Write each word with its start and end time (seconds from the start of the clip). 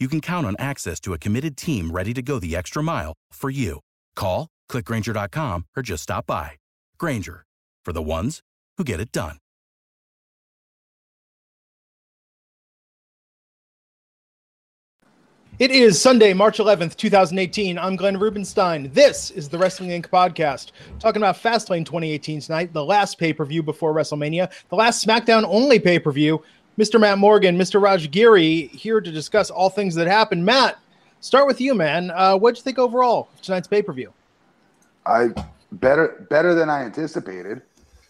you 0.00 0.08
can 0.08 0.20
count 0.20 0.46
on 0.46 0.56
access 0.58 0.98
to 1.00 1.12
a 1.12 1.18
committed 1.18 1.56
team 1.56 1.90
ready 1.90 2.14
to 2.14 2.22
go 2.22 2.38
the 2.38 2.56
extra 2.56 2.82
mile 2.82 3.12
for 3.32 3.50
you. 3.50 3.80
Call, 4.16 4.48
clickgrainger.com, 4.70 5.66
or 5.76 5.82
just 5.82 6.04
stop 6.04 6.26
by. 6.26 6.52
Grainger, 6.98 7.44
for 7.84 7.92
the 7.92 8.02
ones 8.02 8.40
who 8.78 8.84
get 8.84 9.00
it 9.00 9.12
done. 9.12 9.36
It 15.60 15.70
is 15.70 16.00
Sunday, 16.00 16.32
March 16.32 16.56
11th, 16.56 16.96
2018. 16.96 17.78
I'm 17.78 17.94
Glenn 17.94 18.18
Rubenstein. 18.18 18.90
This 18.94 19.30
is 19.30 19.46
the 19.46 19.58
Wrestling 19.58 19.90
Inc. 19.90 20.08
podcast, 20.08 20.72
talking 20.98 21.20
about 21.20 21.36
Fastlane 21.36 21.84
2018 21.84 22.40
tonight, 22.40 22.72
the 22.72 22.82
last 22.82 23.18
pay 23.18 23.34
per 23.34 23.44
view 23.44 23.62
before 23.62 23.92
WrestleMania, 23.92 24.50
the 24.70 24.76
last 24.76 25.06
SmackDown 25.06 25.44
only 25.46 25.78
pay 25.78 25.98
per 25.98 26.12
view. 26.12 26.42
Mr. 26.78 27.00
Matt 27.00 27.18
Morgan, 27.18 27.58
Mr. 27.58 27.80
Raj 27.80 28.10
Giri, 28.10 28.68
here 28.68 29.00
to 29.00 29.10
discuss 29.10 29.50
all 29.50 29.68
things 29.68 29.94
that 29.96 30.06
happened. 30.06 30.44
Matt, 30.44 30.78
start 31.20 31.46
with 31.46 31.60
you, 31.60 31.74
man. 31.74 32.10
Uh, 32.10 32.36
what'd 32.36 32.58
you 32.58 32.62
think 32.62 32.78
overall 32.78 33.28
of 33.34 33.42
tonight's 33.42 33.68
pay 33.68 33.82
per 33.82 33.92
view? 33.92 34.12
I 35.06 35.28
better 35.72 36.26
better 36.30 36.54
than 36.54 36.70
I 36.70 36.84
anticipated. 36.84 37.62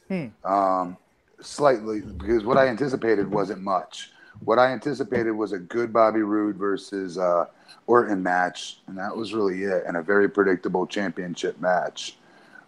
Hmm. 0.09 0.27
Um, 0.45 0.97
slightly 1.41 2.01
because 2.01 2.45
what 2.45 2.57
I 2.57 2.69
anticipated 2.69 3.31
wasn't 3.31 3.63
much. 3.63 4.11
What 4.45 4.59
I 4.59 4.73
anticipated 4.73 5.33
was 5.33 5.53
a 5.53 5.59
good 5.59 5.93
Bobby 5.93 6.23
Roode 6.23 6.57
versus 6.57 7.19
uh, 7.19 7.47
Orton 7.87 8.23
match, 8.23 8.81
and 8.87 8.97
that 8.97 9.15
was 9.15 9.35
really 9.35 9.65
it, 9.65 9.85
and 9.87 9.97
a 9.97 10.03
very 10.03 10.29
predictable 10.29 10.87
championship 10.87 11.61
match. 11.61 12.17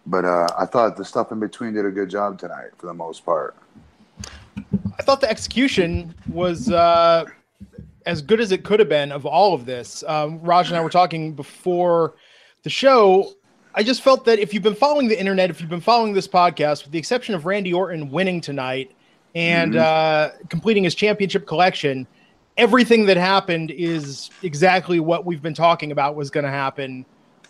But 0.05 0.25
uh, 0.25 0.47
I 0.57 0.65
thought 0.65 0.97
the 0.97 1.05
stuff 1.05 1.31
in 1.31 1.39
between 1.39 1.73
did 1.73 1.85
a 1.85 1.91
good 1.91 2.09
job 2.09 2.37
tonight 2.37 2.71
for 2.77 2.87
the 2.87 2.93
most 2.93 3.25
part. 3.25 3.55
I 4.99 5.03
thought 5.03 5.21
the 5.21 5.29
execution 5.29 6.13
was 6.29 6.69
uh, 6.71 7.25
as 8.05 8.21
good 8.21 8.39
as 8.39 8.51
it 8.51 8.63
could 8.63 8.79
have 8.79 8.89
been 8.89 9.11
of 9.11 9.25
all 9.25 9.53
of 9.53 9.65
this. 9.65 10.03
Um, 10.07 10.39
Raj 10.41 10.67
and 10.69 10.77
I 10.77 10.81
were 10.81 10.89
talking 10.89 11.33
before 11.33 12.15
the 12.63 12.69
show. 12.69 13.33
I 13.75 13.83
just 13.83 14.01
felt 14.01 14.25
that 14.25 14.39
if 14.39 14.53
you've 14.53 14.63
been 14.63 14.75
following 14.75 15.07
the 15.07 15.19
internet, 15.19 15.49
if 15.49 15.59
you've 15.59 15.69
been 15.69 15.81
following 15.81 16.13
this 16.13 16.27
podcast, 16.27 16.83
with 16.83 16.91
the 16.91 16.99
exception 16.99 17.33
of 17.33 17.45
Randy 17.45 17.73
Orton 17.73 18.09
winning 18.11 18.39
tonight 18.41 18.91
and 19.35 19.73
Mm-hmm. 19.73 19.81
uh, 20.43 20.45
completing 20.49 20.83
his 20.83 20.93
championship 20.93 21.47
collection, 21.47 22.05
everything 22.55 23.07
that 23.07 23.17
happened 23.17 23.71
is 23.71 24.29
exactly 24.43 24.99
what 24.99 25.25
we've 25.25 25.41
been 25.41 25.55
talking 25.55 25.91
about 25.91 26.15
was 26.15 26.29
going 26.29 26.43
to 26.43 26.51
happen, 26.51 27.03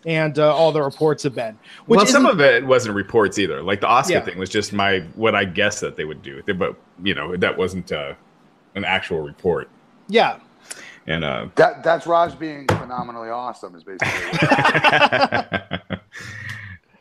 and 0.06 0.38
uh, 0.40 0.53
all 0.56 0.72
the 0.72 0.81
reports 0.81 1.24
have 1.24 1.36
been. 1.36 1.58
Which 1.86 1.97
well, 1.97 2.06
some 2.06 2.25
of 2.25 2.40
it 2.41 2.66
wasn't 2.66 2.96
reports 2.96 3.38
either. 3.40 3.62
Like 3.64 3.81
the 3.81 3.88
Asuka 3.88 4.09
Yeah. 4.09 4.22
thing 4.22 4.38
was 4.38 4.50
just 4.50 4.74
my 4.74 5.00
what 5.16 5.36
I 5.36 5.46
guessed 5.46 5.81
that 5.81 5.96
they 5.96 6.06
would 6.06 6.22
do, 6.22 6.41
but 6.56 6.75
you 7.03 7.14
know 7.16 7.36
that 7.38 7.58
wasn't 7.58 7.91
uh, 7.91 8.14
an 8.75 8.86
actual 8.86 9.22
report. 9.22 9.69
yeah, 10.08 10.40
And 11.08 11.24
uh, 11.24 11.47
That 11.56 11.84
that's 11.84 12.06
Raj 12.08 12.38
being 12.40 12.68
phenomenally 12.68 13.30
awesome 13.30 13.75
is 13.75 13.84
basically. 13.84 14.09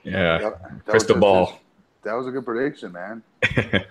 yeah, 0.04 0.40
Yep, 0.40 0.62
that 0.62 0.84
crystal 0.86 1.14
just- 1.14 1.20
ball. 1.20 1.58
That 2.04 2.14
was 2.14 2.26
a 2.26 2.32
good 2.32 2.44
prediction, 2.44 2.90
man. 2.90 3.22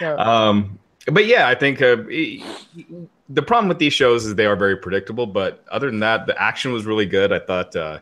yeah. 0.00 0.14
Um, 0.16 0.80
but 1.06 1.26
yeah, 1.26 1.46
I 1.46 1.54
think 1.54 1.80
uh, 1.80 1.94
the 3.28 3.42
problem 3.46 3.68
with 3.68 3.78
these 3.78 3.92
shows 3.92 4.26
is 4.26 4.34
they 4.34 4.46
are 4.46 4.56
very 4.56 4.76
predictable. 4.76 5.28
But 5.28 5.64
other 5.70 5.88
than 5.88 6.00
that, 6.00 6.26
the 6.26 6.36
action 6.42 6.72
was 6.72 6.84
really 6.86 7.06
good. 7.06 7.32
I 7.32 7.38
thought, 7.38 7.76
uh, 7.76 8.00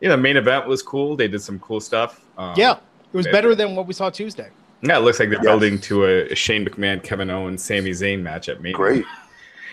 you 0.00 0.08
know, 0.08 0.16
the 0.16 0.22
main 0.22 0.36
event 0.36 0.66
was 0.66 0.82
cool. 0.82 1.16
They 1.16 1.28
did 1.28 1.40
some 1.40 1.58
cool 1.60 1.80
stuff. 1.80 2.20
Um, 2.38 2.54
yeah. 2.56 2.78
It 3.12 3.16
was 3.16 3.26
better 3.28 3.54
than 3.54 3.74
what 3.76 3.86
we 3.86 3.94
saw 3.94 4.10
Tuesday. 4.10 4.50
yeah, 4.82 4.98
it 4.98 5.00
looks 5.00 5.18
like 5.18 5.28
they're 5.30 5.38
Yes. 5.38 5.44
building 5.46 5.80
to 5.82 6.04
a, 6.04 6.34
Shane 6.34 6.66
McMahon, 6.66 7.02
Kevin 7.02 7.30
Owens, 7.30 7.62
Sami 7.62 7.90
Zayn 7.92 8.20
match 8.22 8.48
at 8.48 8.60
Mania. 8.60 8.76
Great. 8.76 9.04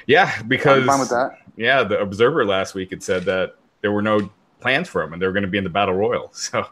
Yeah, 0.07 0.41
because 0.43 0.81
I'm 0.81 0.87
fine 0.87 0.99
with 0.99 1.09
that. 1.09 1.39
yeah, 1.57 1.83
the 1.83 1.99
Observer 1.99 2.45
last 2.45 2.73
week 2.73 2.89
had 2.91 3.03
said 3.03 3.23
that 3.25 3.55
there 3.81 3.91
were 3.91 4.01
no 4.01 4.29
plans 4.61 4.87
for 4.87 5.01
them 5.01 5.11
and 5.13 5.21
they 5.21 5.25
were 5.25 5.33
going 5.33 5.43
to 5.43 5.49
be 5.49 5.57
in 5.57 5.63
the 5.63 5.69
Battle 5.69 5.95
Royal. 5.95 6.31
So 6.33 6.65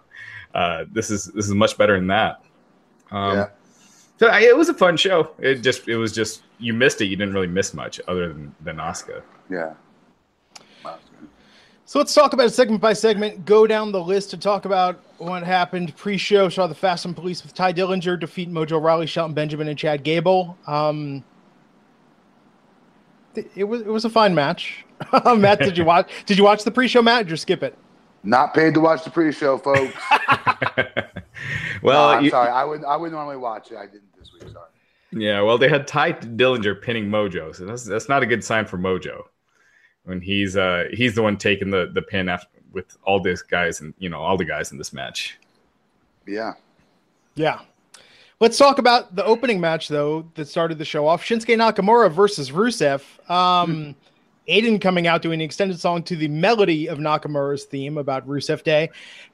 uh, 0.54 0.86
this 0.92 1.10
is 1.12 1.26
this 1.26 1.46
is 1.46 1.54
much 1.54 1.78
better 1.78 1.96
than 1.96 2.08
that. 2.08 2.42
Um, 3.12 3.36
Yeah. 3.38 3.48
So 4.20 4.28
I, 4.28 4.42
it 4.42 4.56
was 4.56 4.70
a 4.70 4.74
fun 4.74 4.98
show. 4.98 5.32
It 5.40 5.56
just 5.56 5.88
it 5.88 5.98
was 5.98 6.12
just 6.14 6.44
you 6.60 6.74
missed 6.74 7.02
it. 7.02 7.06
You 7.06 7.16
didn't 7.16 7.34
really 7.34 7.48
miss 7.48 7.74
much 7.74 8.00
other 8.08 8.28
than 8.30 8.54
than 8.62 8.78
Asuka. 8.78 9.24
Yeah. 9.50 9.74
So 11.92 12.00
let's 12.00 12.14
talk 12.14 12.32
about 12.32 12.46
it 12.46 12.52
segment 12.52 12.80
by 12.80 12.94
segment. 12.94 13.44
Go 13.44 13.68
down 13.68 13.92
the 13.92 14.02
list 14.02 14.30
to 14.30 14.38
talk 14.38 14.64
about 14.64 15.02
what 15.18 15.44
happened 15.44 15.94
pre-show. 15.98 16.48
Saw 16.48 16.66
the 16.66 16.74
Fashion 16.74 17.14
Police 17.14 17.44
with 17.44 17.54
Tye 17.54 17.74
Dillinger 17.74 18.18
defeat 18.18 18.50
Mojo 18.50 18.82
Rawley, 18.82 19.08
Shelton 19.08 19.34
Benjamin, 19.34 19.68
and 19.68 19.78
Chad 19.78 20.02
Gable. 20.02 20.58
Um, 20.68 21.22
it 23.56 23.66
was 23.66 23.82
it 23.82 23.90
was 23.90 24.06
a 24.06 24.10
fine 24.10 24.34
match. 24.34 24.86
Matt, 25.36 25.60
did 25.60 25.78
you 25.78 25.84
watch? 25.84 26.10
Did 26.26 26.38
you 26.38 26.46
watch 26.46 26.64
the 26.64 26.72
pre-show 26.72 27.02
match 27.02 27.30
or 27.30 27.36
skip 27.36 27.62
it? 27.62 27.78
Not 28.24 28.54
paid 28.54 28.74
to 28.76 28.80
watch 28.80 29.04
the 29.04 29.10
pre-show, 29.10 29.58
folks. 29.58 29.94
well, 31.84 32.08
No, 32.10 32.18
I'm 32.20 32.24
you- 32.24 32.30
sorry. 32.30 32.52
I 32.52 32.64
would 32.64 32.86
I 32.86 32.96
would 32.96 33.12
normally 33.12 33.36
watch 33.36 33.70
it. 33.70 33.76
I 33.76 33.88
didn't 33.88 34.18
this 34.18 34.32
week. 34.32 34.44
Sorry. 34.44 34.70
yeah. 35.12 35.42
Well, 35.42 35.58
they 35.58 35.68
had 35.68 35.88
Tye 35.88 36.14
Dillinger 36.14 36.82
pinning 36.82 37.10
Mojo, 37.10 37.54
so 37.54 37.66
that's 37.66 37.84
that's 37.84 38.08
not 38.08 38.24
a 38.24 38.26
good 38.26 38.46
sign 38.46 38.66
for 38.66 38.78
Mojo 38.78 39.24
when 40.04 40.22
he's 40.22 40.58
uh 40.58 40.86
he's 40.92 41.16
the 41.16 41.22
one 41.22 41.38
taking 41.38 41.70
the 41.70 41.90
the 41.94 42.02
pin 42.02 42.30
after 42.30 42.48
with 42.72 42.98
all 43.04 43.20
these 43.20 43.42
guys 43.42 43.82
and 43.82 43.94
you 44.00 44.10
know 44.10 44.20
all 44.20 44.38
the 44.38 44.46
guys 44.46 44.72
in 44.72 44.78
this 44.78 44.94
match. 44.94 45.38
Yeah. 46.28 46.54
Yeah. 47.36 47.60
Let's 48.40 48.58
talk 48.58 48.80
about 48.80 49.16
the 49.16 49.24
opening 49.24 49.60
match 49.60 49.88
though 49.88 50.26
that 50.36 50.48
started 50.48 50.78
the 50.78 50.86
show 50.86 51.08
off: 51.08 51.24
Shinsuke 51.24 51.56
Nakamura 51.56 52.12
versus 52.12 52.52
Rusev. 52.52 53.04
Um, 53.30 53.96
Aiden 54.52 54.82
coming 54.82 55.08
out 55.08 55.22
doing 55.22 55.40
an 55.40 55.46
extended 55.46 55.80
song 55.80 56.04
to 56.04 56.16
the 56.18 56.28
melody 56.28 56.88
of 56.88 56.98
Nakamura's 56.98 57.64
theme 57.64 57.98
about 57.98 58.28
Rusev 58.28 58.64
Day, 58.64 58.90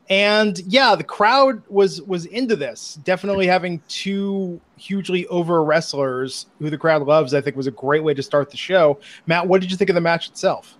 and 0.10 0.60
yeah, 0.60 0.96
the 0.96 1.04
crowd 1.04 1.64
was 1.70 2.04
was 2.04 2.26
into 2.28 2.56
this. 2.56 3.00
Definitely 3.04 3.48
having 3.48 3.82
two 3.88 4.62
hugely 4.78 5.26
over 5.28 5.64
wrestlers 5.64 6.46
who 6.60 6.70
the 6.70 6.78
crowd 6.78 7.02
loves, 7.02 7.34
I 7.34 7.42
think, 7.42 7.56
was 7.56 7.66
a 7.66 7.72
great 7.72 8.04
way 8.04 8.14
to 8.14 8.22
start 8.22 8.52
the 8.52 8.58
show. 8.58 9.00
Matt, 9.26 9.48
what 9.48 9.60
did 9.60 9.72
you 9.72 9.78
think 9.78 9.90
of 9.90 9.96
the 9.96 10.02
match 10.02 10.30
itself? 10.30 10.78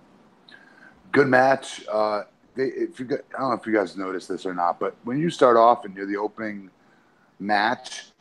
Good 1.12 1.28
match. 1.28 1.84
Uh, 1.92 2.24
they, 2.56 2.66
if 2.66 3.00
you 3.00 3.06
got, 3.06 3.22
I 3.36 3.40
don't 3.40 3.50
know 3.50 3.56
if 3.56 3.66
you 3.66 3.74
guys 3.74 3.98
noticed 3.98 4.30
this 4.30 4.46
or 4.46 4.54
not, 4.54 4.80
but 4.80 4.96
when 5.04 5.18
you 5.20 5.32
start 5.32 5.58
off 5.58 5.84
and 5.84 5.96
you're 5.96 6.06
the 6.06 6.18
opening 6.18 6.70
match, 7.40 8.12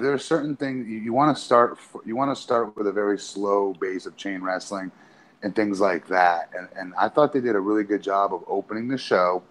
there 0.00 0.12
are 0.12 0.18
certain 0.18 0.56
things 0.56 0.88
you, 0.88 0.98
you 0.98 1.12
want 1.12 1.36
to 1.36 1.40
start. 1.40 1.78
You 2.04 2.16
want 2.16 2.36
to 2.36 2.42
start 2.42 2.76
with 2.76 2.88
a 2.88 2.92
very 2.92 3.20
slow 3.20 3.72
base 3.74 4.04
of 4.06 4.16
chain 4.16 4.42
wrestling 4.42 4.90
and 5.44 5.54
things 5.54 5.78
like 5.78 6.08
that. 6.08 6.48
And, 6.56 6.68
and 6.74 6.94
I 6.98 7.08
thought 7.08 7.32
they 7.32 7.40
did 7.40 7.54
a 7.54 7.60
really 7.60 7.84
good 7.84 8.02
job 8.02 8.32
of 8.32 8.42
opening 8.48 8.88
the 8.88 8.96
show 8.98 9.42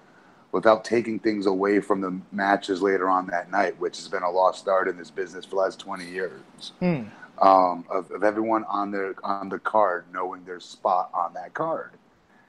without 0.51 0.83
taking 0.83 1.19
things 1.19 1.45
away 1.45 1.79
from 1.79 2.01
the 2.01 2.19
matches 2.31 2.81
later 2.81 3.09
on 3.09 3.27
that 3.27 3.51
night, 3.51 3.79
which 3.79 3.97
has 3.97 4.07
been 4.07 4.23
a 4.23 4.29
lost 4.29 4.67
art 4.67 4.87
in 4.87 4.97
this 4.97 5.11
business 5.11 5.45
for 5.45 5.51
the 5.51 5.55
last 5.57 5.79
20 5.79 6.05
years. 6.09 6.41
Hmm. 6.79 7.03
Um, 7.39 7.85
of, 7.89 8.11
of 8.11 8.23
everyone 8.23 8.63
on 8.65 8.91
their 8.91 9.15
on 9.23 9.49
the 9.49 9.57
card 9.57 10.05
knowing 10.13 10.45
their 10.45 10.59
spot 10.59 11.09
on 11.15 11.33
that 11.33 11.53
card. 11.55 11.91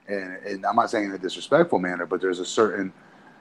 and, 0.08 0.36
and 0.44 0.66
I'm 0.66 0.76
not 0.76 0.90
saying 0.90 1.06
in 1.06 1.12
a 1.12 1.18
disrespectful 1.18 1.78
manner, 1.78 2.04
but 2.04 2.20
there's 2.20 2.38
a 2.38 2.44
certain, 2.44 2.92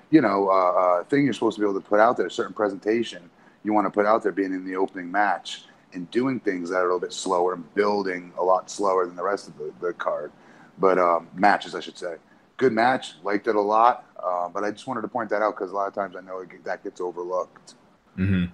you 0.10 0.22
know, 0.22 0.50
uh, 0.50 0.54
uh, 0.54 1.04
thing 1.04 1.26
you're 1.26 1.34
supposed 1.34 1.58
to 1.58 1.62
be 1.62 1.70
able 1.70 1.80
to 1.80 1.86
put 1.86 2.00
out 2.00 2.16
there, 2.16 2.28
a 2.28 2.32
certain 2.32 2.54
presentation 2.54 3.30
you 3.64 3.74
want 3.74 3.86
to 3.86 3.92
put 3.92 4.06
out 4.06 4.24
there 4.24 4.32
being 4.32 4.54
in 4.54 4.66
the 4.66 4.76
opening 4.76 5.12
match 5.12 5.66
and 5.94 6.10
doing 6.12 6.40
things 6.40 6.70
that 6.70 6.78
are 6.78 6.82
a 6.82 6.84
little 6.86 7.00
bit 7.00 7.14
slower 7.14 7.54
and 7.54 7.74
building 7.76 8.34
a 8.38 8.44
lot 8.44 8.70
slower 8.70 9.06
than 9.06 9.16
the 9.16 9.24
rest 9.24 9.48
of 9.48 9.58
the, 9.58 9.74
the 9.80 9.94
card. 9.94 10.32
But 10.80 10.98
um, 10.98 11.28
matches, 11.36 11.76
I 11.76 11.80
should 11.80 11.98
say. 11.98 12.16
Good 12.58 12.74
match, 12.74 13.16
liked 13.24 13.48
it 13.48 13.56
a 13.56 13.62
lot. 13.62 14.06
Uh, 14.24 14.48
but 14.50 14.64
I 14.64 14.72
just 14.72 14.88
wanted 14.88 15.02
to 15.02 15.08
point 15.08 15.30
that 15.30 15.42
out 15.42 15.56
because 15.56 15.72
a 15.72 15.76
lot 15.76 15.88
of 15.88 15.94
times 15.94 16.16
I 16.16 16.22
know 16.22 16.40
it, 16.40 16.64
that 16.64 16.84
gets 16.84 17.02
overlooked. 17.02 17.76
Mm-hmm. 18.18 18.46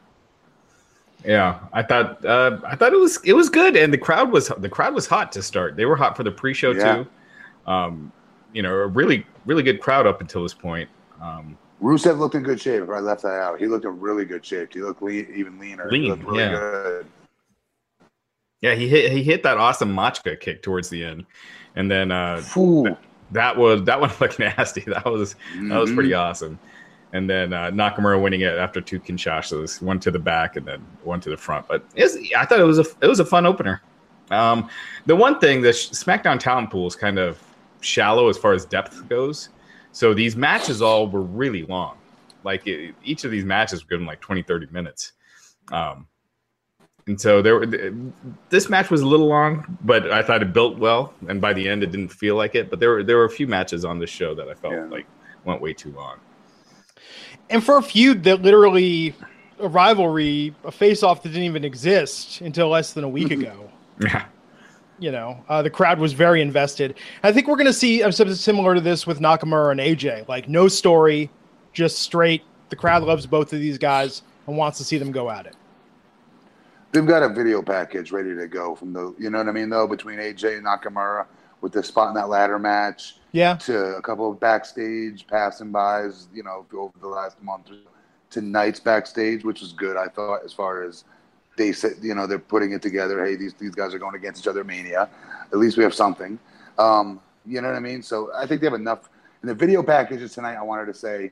Yeah, 1.26 1.60
I 1.74 1.84
thought 1.84 2.24
uh, 2.26 2.60
I 2.66 2.76
thought 2.76 2.94
it 2.94 3.00
was 3.00 3.20
it 3.26 3.34
was 3.34 3.50
good, 3.50 3.76
and 3.76 3.94
the 3.94 3.98
crowd 3.98 4.32
was 4.32 4.48
the 4.58 4.70
crowd 4.70 4.94
was 4.94 5.06
hot 5.06 5.34
to 5.34 5.44
start. 5.44 5.76
They 5.76 5.86
were 5.86 5.98
hot 5.98 6.16
for 6.16 6.24
the 6.24 6.32
pre-show 6.32 6.72
yeah. 6.72 6.96
too. 6.96 7.08
Um, 7.68 8.12
you 8.54 8.62
know, 8.62 8.74
a 8.74 8.88
really 8.88 9.26
really 9.46 9.62
good 9.62 9.82
crowd 9.82 10.08
up 10.08 10.22
until 10.22 10.44
this 10.44 10.54
point. 10.54 10.90
Um, 11.22 11.58
Rusev 11.82 12.20
looked 12.20 12.36
in 12.36 12.44
good 12.44 12.60
shape. 12.60 12.84
If 12.84 12.90
I 12.90 13.00
left 13.00 13.24
that 13.24 13.40
out, 13.42 13.60
he 13.60 13.68
looked 13.68 13.86
in 13.86 14.00
really 14.00 14.26
good 14.26 14.46
shape. 14.46 14.74
He 14.74 14.82
looked 14.82 15.02
lean, 15.02 15.28
even 15.34 15.60
leaner. 15.60 15.90
Lean, 15.92 16.24
really 16.24 16.40
yeah. 16.40 16.52
Good. 16.52 17.06
Yeah, 18.62 18.76
he 18.76 18.88
hit 18.90 19.12
he 19.12 19.24
hit 19.24 19.44
that 19.44 19.58
awesome 19.58 19.94
Machka 19.94 20.40
kick 20.40 20.62
towards 20.62 20.90
the 20.90 21.04
end, 21.04 21.26
and 21.76 21.90
then 21.90 22.12
uh, 22.12 22.42
that 23.32 23.56
was 23.56 23.84
that 23.84 24.00
one 24.00 24.12
looked 24.20 24.40
nasty. 24.40 24.82
That 24.82 25.06
was 25.06 25.36
mm-hmm. 25.54 25.70
that 25.70 25.80
was 25.80 25.92
pretty 25.92 26.10
mm-hmm. 26.10 26.30
awesome. 26.30 26.60
And 27.12 27.28
then 27.28 27.54
uh, 27.54 27.72
Nakamura 27.72 28.22
winning 28.22 28.42
it 28.42 28.56
after 28.56 28.82
two 28.82 29.00
Kinshasas, 29.00 29.82
one 29.82 30.00
to 30.02 30.12
the 30.12 30.20
back 30.20 30.58
and 30.58 30.66
then 30.66 30.86
one 31.04 31.20
to 31.22 31.32
the 31.32 31.38
front. 31.38 31.68
But 31.68 31.84
I 31.98 32.46
thought 32.46 32.60
it 32.60 32.64
was 32.64 32.80
a 32.80 32.86
it 33.02 33.08
was 33.08 33.20
a 33.20 33.26
fun 33.26 33.46
opener. 33.46 33.82
Um, 34.30 34.70
the 35.06 35.16
one 35.16 35.40
thing 35.40 35.62
the 35.62 35.70
SmackDown 35.70 36.40
talent 36.40 36.70
pool 36.70 36.86
is 36.86 36.96
kind 36.96 37.18
of 37.18 37.42
shallow 37.82 38.30
as 38.30 38.38
far 38.38 38.54
as 38.54 38.66
depth 38.66 39.08
goes. 39.10 39.50
So 39.92 40.14
these 40.14 40.36
matches 40.36 40.82
all 40.82 41.08
were 41.08 41.22
really 41.22 41.64
long. 41.64 41.98
Like 42.44 42.68
it, 42.68 42.94
each 43.04 43.24
of 43.24 43.32
these 43.32 43.44
matches 43.44 43.84
were 43.84 43.90
given 43.90 44.06
like 44.06 44.22
20, 44.22 44.44
30 44.44 44.68
minutes. 44.68 45.14
Um, 45.72 46.08
and 47.08 47.20
so 47.20 47.42
there, 47.42 47.66
this 48.50 48.70
match 48.70 48.90
was 48.90 49.02
a 49.02 49.08
little 49.08 49.28
long, 49.28 49.78
but 49.84 50.12
I 50.12 50.22
thought 50.22 50.42
it 50.42 50.54
built 50.54 50.78
well. 50.78 51.14
And 51.28 51.42
by 51.42 51.54
the 51.54 51.68
end, 51.68 51.84
it 51.84 51.92
didn't 51.92 52.10
feel 52.10 52.36
like 52.36 52.56
it. 52.56 52.70
But 52.70 52.80
there 52.80 52.92
were 52.92 53.04
there 53.04 53.18
were 53.18 53.26
a 53.26 53.30
few 53.30 53.48
matches 53.48 53.84
on 53.84 54.00
this 54.00 54.10
show 54.10 54.36
that 54.36 54.48
I 54.48 54.54
felt 54.54 54.74
yeah. 54.74 54.86
like 54.86 55.08
went 55.44 55.62
way 55.62 55.74
too 55.74 55.92
long. 55.94 56.20
And 57.50 57.64
for 57.64 57.78
a 57.78 57.82
feud 57.82 58.24
that 58.26 58.42
literally 58.42 59.16
a 59.60 59.68
rivalry, 59.68 60.54
a 60.64 60.72
face 60.72 61.04
off 61.04 61.24
that 61.24 61.30
didn't 61.30 61.44
even 61.44 61.66
exist 61.66 62.42
until 62.42 62.70
less 62.70 62.94
than 62.94 63.04
a 63.04 63.10
week 63.10 63.32
ago. 63.32 63.70
Yeah. 64.00 64.26
You 65.00 65.12
know, 65.12 65.44
uh, 65.48 65.62
the 65.62 65.70
crowd 65.70 66.00
was 66.00 66.14
very 66.14 66.42
invested. 66.42 66.96
I 67.24 67.32
think 67.32 67.48
we're 67.48 67.56
going 67.56 67.68
to 67.68 67.74
see 67.74 68.00
something 68.12 68.36
similar 68.36 68.76
to 68.76 68.82
this 68.82 69.08
with 69.08 69.20
Nakamura 69.20 69.72
and 69.72 69.80
AJ. 69.80 70.28
Like, 70.28 70.50
no 70.50 70.68
story, 70.68 71.30
just 71.74 72.00
straight. 72.00 72.44
The 72.70 72.76
crowd 72.76 73.04
loves 73.04 73.26
both 73.26 73.54
of 73.54 73.60
these 73.60 73.78
guys 73.78 74.24
and 74.46 74.58
wants 74.58 74.78
to 74.78 74.84
see 74.84 74.98
them 74.98 75.12
go 75.12 75.30
at 75.30 75.46
it. 75.46 75.56
They've 76.92 77.06
got 77.06 77.22
a 77.22 77.30
video 77.30 77.62
package 77.62 78.12
ready 78.12 78.36
to 78.36 78.48
go 78.48 78.76
from 78.76 78.94
the, 78.94 79.14
you 79.20 79.30
know 79.30 79.38
what 79.38 79.48
I 79.48 79.52
mean, 79.52 79.70
though, 79.70 79.88
between 79.88 80.18
AJ 80.18 80.58
and 80.58 80.66
Nakamura 80.66 81.28
with 81.62 81.72
the 81.72 81.84
spot 81.84 82.10
in 82.10 82.16
that 82.16 82.30
ladder 82.30 82.58
match. 82.58 83.18
Yeah. 83.32 83.56
To 83.58 83.98
a 83.98 84.02
couple 84.02 84.32
of 84.32 84.40
backstage 84.40 85.28
passing 85.28 85.72
bys, 85.72 86.28
you 86.34 86.42
know, 86.42 86.66
over 86.74 86.98
the 87.00 87.08
last 87.08 87.42
month 87.44 87.70
to 88.32 88.42
nights 88.42 88.80
backstage, 88.80 89.44
which 89.44 89.62
was 89.62 89.74
good, 89.74 89.98
I 89.98 90.08
thought, 90.08 90.44
as 90.44 90.52
far 90.52 90.84
as 90.84 91.04
they 91.58 91.72
said, 91.74 91.94
you 92.02 92.16
know, 92.16 92.26
they're 92.26 92.40
putting 92.40 92.72
it 92.72 92.82
together. 92.82 93.24
Hey, 93.24 93.36
these, 93.36 93.54
these 93.54 93.76
guys 93.76 93.94
are 93.94 94.00
going 94.00 94.16
against 94.16 94.42
each 94.42 94.48
other, 94.48 94.64
Mania. 94.64 95.10
At 95.52 95.60
least 95.60 95.78
we 95.78 95.84
have 95.84 95.94
something. 95.94 96.40
Um, 96.80 97.22
you 97.46 97.62
know 97.62 97.68
what 97.68 97.78
I 97.78 97.82
mean? 97.82 98.02
So 98.02 98.32
I 98.36 98.48
think 98.48 98.62
they 98.62 98.68
have 98.68 98.74
enough. 98.74 99.10
In 99.44 99.48
the 99.48 99.56
video 99.56 99.84
packages 99.84 100.34
tonight, 100.34 100.56
I 100.56 100.64
wanted 100.64 100.86
to 100.88 100.94
say, 100.94 101.32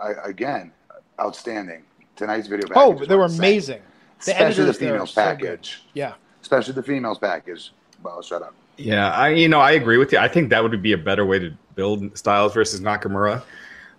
I, 0.00 0.12
again, 0.24 0.72
outstanding. 1.20 1.82
Tonight's 2.14 2.46
video 2.46 2.68
packages. 2.68 3.02
Oh, 3.02 3.06
they 3.06 3.16
were 3.16 3.24
amazing. 3.24 3.82
The 4.24 4.32
Especially 4.32 4.64
the 4.64 4.74
females 4.74 5.12
package. 5.12 5.76
So 5.76 5.90
yeah. 5.94 6.14
Especially 6.40 6.74
the 6.74 6.82
females 6.82 7.18
package. 7.18 7.72
Well, 8.02 8.22
shut 8.22 8.42
up. 8.42 8.54
Yeah, 8.76 9.12
I 9.12 9.30
you 9.30 9.48
know 9.48 9.60
I 9.60 9.72
agree 9.72 9.98
with 9.98 10.12
you. 10.12 10.18
I 10.18 10.28
think 10.28 10.50
that 10.50 10.62
would 10.62 10.82
be 10.82 10.92
a 10.92 10.98
better 10.98 11.26
way 11.26 11.38
to 11.38 11.52
build 11.74 12.16
Styles 12.16 12.54
versus 12.54 12.80
Nakamura. 12.80 13.42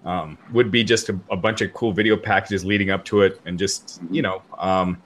Um, 0.04 0.38
would 0.52 0.70
be 0.70 0.84
just 0.84 1.08
a, 1.08 1.18
a, 1.32 1.38
bunch 1.38 1.62
of 1.62 1.74
cool 1.74 1.94
video 1.94 2.18
packages 2.18 2.66
leading 2.66 2.90
up 2.90 3.06
to 3.06 3.22
it, 3.22 3.40
and 3.46 3.58
just 3.58 4.02
you 4.12 4.22
know, 4.22 4.42
um, 4.58 5.02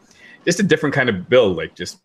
just 0.46 0.60
a 0.60 0.64
different 0.64 0.96
kind 0.96 1.10
of 1.10 1.30
build, 1.30 1.58
like 1.58 1.76
just 1.76 2.00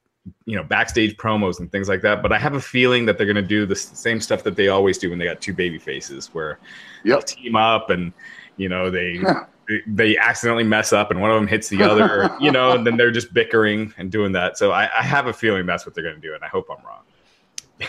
you 0.44 0.56
know, 0.56 0.62
backstage 0.62 1.16
promos 1.16 1.58
and 1.58 1.72
things 1.72 1.88
like 1.88 2.02
that. 2.02 2.22
But 2.22 2.32
I 2.32 2.38
have 2.38 2.54
a 2.54 2.60
feeling 2.60 3.06
that 3.06 3.16
they're 3.16 3.26
going 3.26 3.36
to 3.36 3.42
do 3.42 3.64
the 3.64 3.74
same 3.74 4.20
stuff 4.20 4.44
that 4.44 4.56
they 4.56 4.68
always 4.68 4.98
do 4.98 5.10
when 5.10 5.18
they 5.18 5.24
got 5.24 5.40
two 5.40 5.54
baby 5.54 5.78
faces, 5.78 6.28
where 6.34 6.58
yep. 7.04 7.24
they 7.24 7.34
team 7.34 7.56
up 7.56 7.88
and 7.90 8.12
you 8.58 8.68
know 8.68 8.90
they 8.90 9.20
they 9.86 10.16
accidentally 10.18 10.64
mess 10.64 10.92
up 10.92 11.10
and 11.10 11.20
one 11.20 11.30
of 11.30 11.36
them 11.36 11.46
hits 11.46 11.68
the 11.68 11.82
other, 11.82 12.34
you 12.40 12.50
know, 12.50 12.72
and 12.72 12.86
then 12.86 12.96
they're 12.96 13.10
just 13.10 13.32
bickering 13.32 13.94
and 13.96 14.10
doing 14.10 14.32
that. 14.32 14.58
So 14.58 14.72
I, 14.72 14.90
I 14.98 15.02
have 15.02 15.26
a 15.26 15.32
feeling 15.32 15.66
that's 15.66 15.86
what 15.86 15.94
they're 15.94 16.04
going 16.04 16.20
to 16.20 16.20
do, 16.20 16.34
and 16.34 16.44
I 16.44 16.48
hope 16.48 16.66
I'm 16.70 16.84
wrong. 16.84 17.02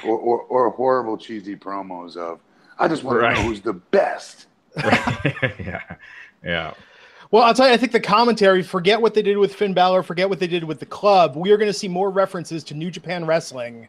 or, 0.06 0.18
or, 0.18 0.42
or, 0.44 0.70
horrible 0.72 1.18
cheesy 1.18 1.56
promos 1.56 2.16
of 2.18 2.40
I 2.80 2.88
just 2.88 3.04
want 3.04 3.20
right. 3.20 3.36
to 3.36 3.42
know 3.42 3.48
who's 3.48 3.62
the 3.62 3.74
best. 3.74 4.48
yeah, 4.78 5.82
yeah. 6.44 6.74
Well, 7.30 7.44
I'll 7.44 7.54
tell 7.54 7.68
you, 7.68 7.74
I 7.74 7.78
think 7.78 7.92
the 7.92 8.00
commentary, 8.00 8.62
forget 8.62 9.02
what 9.02 9.14
they 9.14 9.22
did 9.22 9.38
with 9.38 9.56
Finn 9.56 9.74
Balor, 9.74 10.04
forget 10.04 10.30
what 10.30 10.40
they 10.40 10.48
did 10.48 10.64
with 10.64 10.80
the 10.80 10.86
club. 10.86 11.36
We 11.36 11.52
are 11.52 11.58
going 11.58 11.70
to 11.70 11.78
see 11.78 11.88
more 11.88 12.12
references 12.12 12.64
to 12.66 12.76
New 12.76 12.92
Japan 12.92 13.26
Wrestling 13.26 13.88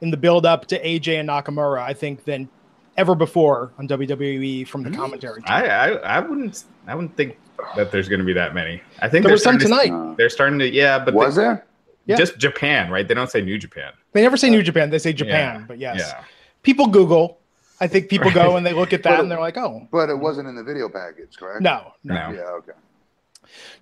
in 0.00 0.10
the 0.10 0.16
build 0.16 0.46
up 0.46 0.66
to 0.66 0.82
AJ 0.82 1.20
and 1.20 1.28
Nakamura, 1.28 1.80
I 1.82 1.94
think, 1.94 2.24
than 2.24 2.48
ever 2.96 3.14
before 3.14 3.72
on 3.78 3.88
WWE 3.88 4.66
from 4.66 4.82
the 4.82 4.90
mm-hmm. 4.90 5.00
commentary. 5.00 5.42
I, 5.46 5.66
I, 5.66 5.88
I 5.88 6.20
wouldn't 6.20 6.64
I 6.86 6.94
wouldn't 6.94 7.16
think 7.16 7.38
that 7.76 7.90
there's 7.90 8.08
going 8.08 8.20
to 8.20 8.24
be 8.24 8.32
that 8.32 8.54
many. 8.54 8.82
I 9.00 9.08
think 9.08 9.24
there 9.24 9.32
was 9.32 9.42
some 9.42 9.58
tonight. 9.58 9.88
To, 9.88 10.14
they're 10.16 10.30
starting 10.30 10.58
to 10.58 10.70
yeah, 10.70 10.98
but 10.98 11.14
was 11.14 11.36
they, 11.36 11.42
there? 11.42 11.66
Yeah. 12.06 12.16
Just 12.16 12.38
Japan, 12.38 12.90
right? 12.90 13.06
They 13.06 13.14
don't 13.14 13.30
say 13.30 13.40
New 13.40 13.58
Japan. 13.58 13.92
They 14.12 14.22
never 14.22 14.36
say 14.36 14.50
New 14.50 14.62
Japan. 14.62 14.90
They 14.90 14.98
say 14.98 15.12
Japan. 15.12 15.60
Yeah. 15.60 15.66
But 15.66 15.78
yes, 15.78 15.98
yeah. 15.98 16.24
people 16.62 16.86
Google. 16.86 17.38
I 17.82 17.86
think 17.86 18.10
people 18.10 18.30
go 18.30 18.56
and 18.56 18.66
they 18.66 18.74
look 18.74 18.92
at 18.92 19.02
that 19.04 19.16
but, 19.16 19.20
and 19.20 19.30
they're 19.30 19.40
like, 19.40 19.56
oh. 19.56 19.88
But 19.90 20.10
it 20.10 20.18
wasn't 20.18 20.48
in 20.48 20.54
the 20.54 20.62
video 20.62 20.90
package, 20.90 21.36
correct? 21.38 21.62
No, 21.62 21.92
no. 22.04 22.14
no. 22.14 22.36
Yeah, 22.36 22.42
okay. 22.58 22.72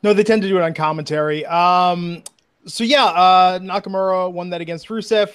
No, 0.05 0.13
they 0.13 0.23
tend 0.23 0.43
to 0.43 0.49
do 0.49 0.57
it 0.57 0.63
on 0.63 0.73
commentary. 0.73 1.45
Um, 1.47 2.23
so 2.65 2.85
yeah, 2.85 3.07
uh, 3.07 3.59
Nakamura 3.59 4.31
won 4.31 4.51
that 4.51 4.61
against 4.61 4.89
Rusev. 4.89 5.33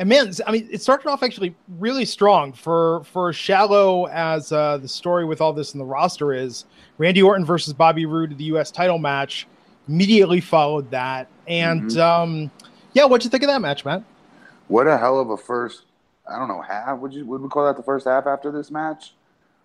And 0.00 0.08
man, 0.08 0.32
I 0.46 0.50
mean, 0.50 0.66
it 0.72 0.80
started 0.80 1.10
off 1.10 1.22
actually 1.22 1.54
really 1.78 2.06
strong 2.06 2.54
for 2.54 3.04
for 3.04 3.34
shallow 3.34 4.06
as 4.06 4.50
uh, 4.50 4.78
the 4.78 4.88
story 4.88 5.26
with 5.26 5.42
all 5.42 5.52
this 5.52 5.74
in 5.74 5.78
the 5.78 5.84
roster 5.84 6.32
is. 6.32 6.64
Randy 6.96 7.20
Orton 7.20 7.44
versus 7.44 7.74
Bobby 7.74 8.06
Roode, 8.06 8.38
the 8.38 8.44
U.S. 8.44 8.70
title 8.70 8.98
match, 8.98 9.46
immediately 9.88 10.40
followed 10.40 10.90
that. 10.90 11.28
And 11.46 11.82
mm-hmm. 11.82 12.00
um, 12.00 12.50
yeah, 12.94 13.04
what'd 13.04 13.26
you 13.26 13.30
think 13.30 13.42
of 13.42 13.48
that 13.48 13.60
match, 13.60 13.84
Matt? 13.84 14.02
What 14.68 14.86
a 14.86 14.96
hell 14.96 15.20
of 15.20 15.28
a 15.28 15.36
first. 15.36 15.82
I 16.26 16.38
don't 16.38 16.48
know 16.48 16.62
half. 16.62 16.98
Would 16.98 17.12
you 17.12 17.26
would 17.26 17.42
we 17.42 17.50
call 17.50 17.66
that 17.66 17.76
the 17.76 17.82
first 17.82 18.06
half 18.06 18.26
after 18.26 18.50
this 18.50 18.70
match, 18.70 19.12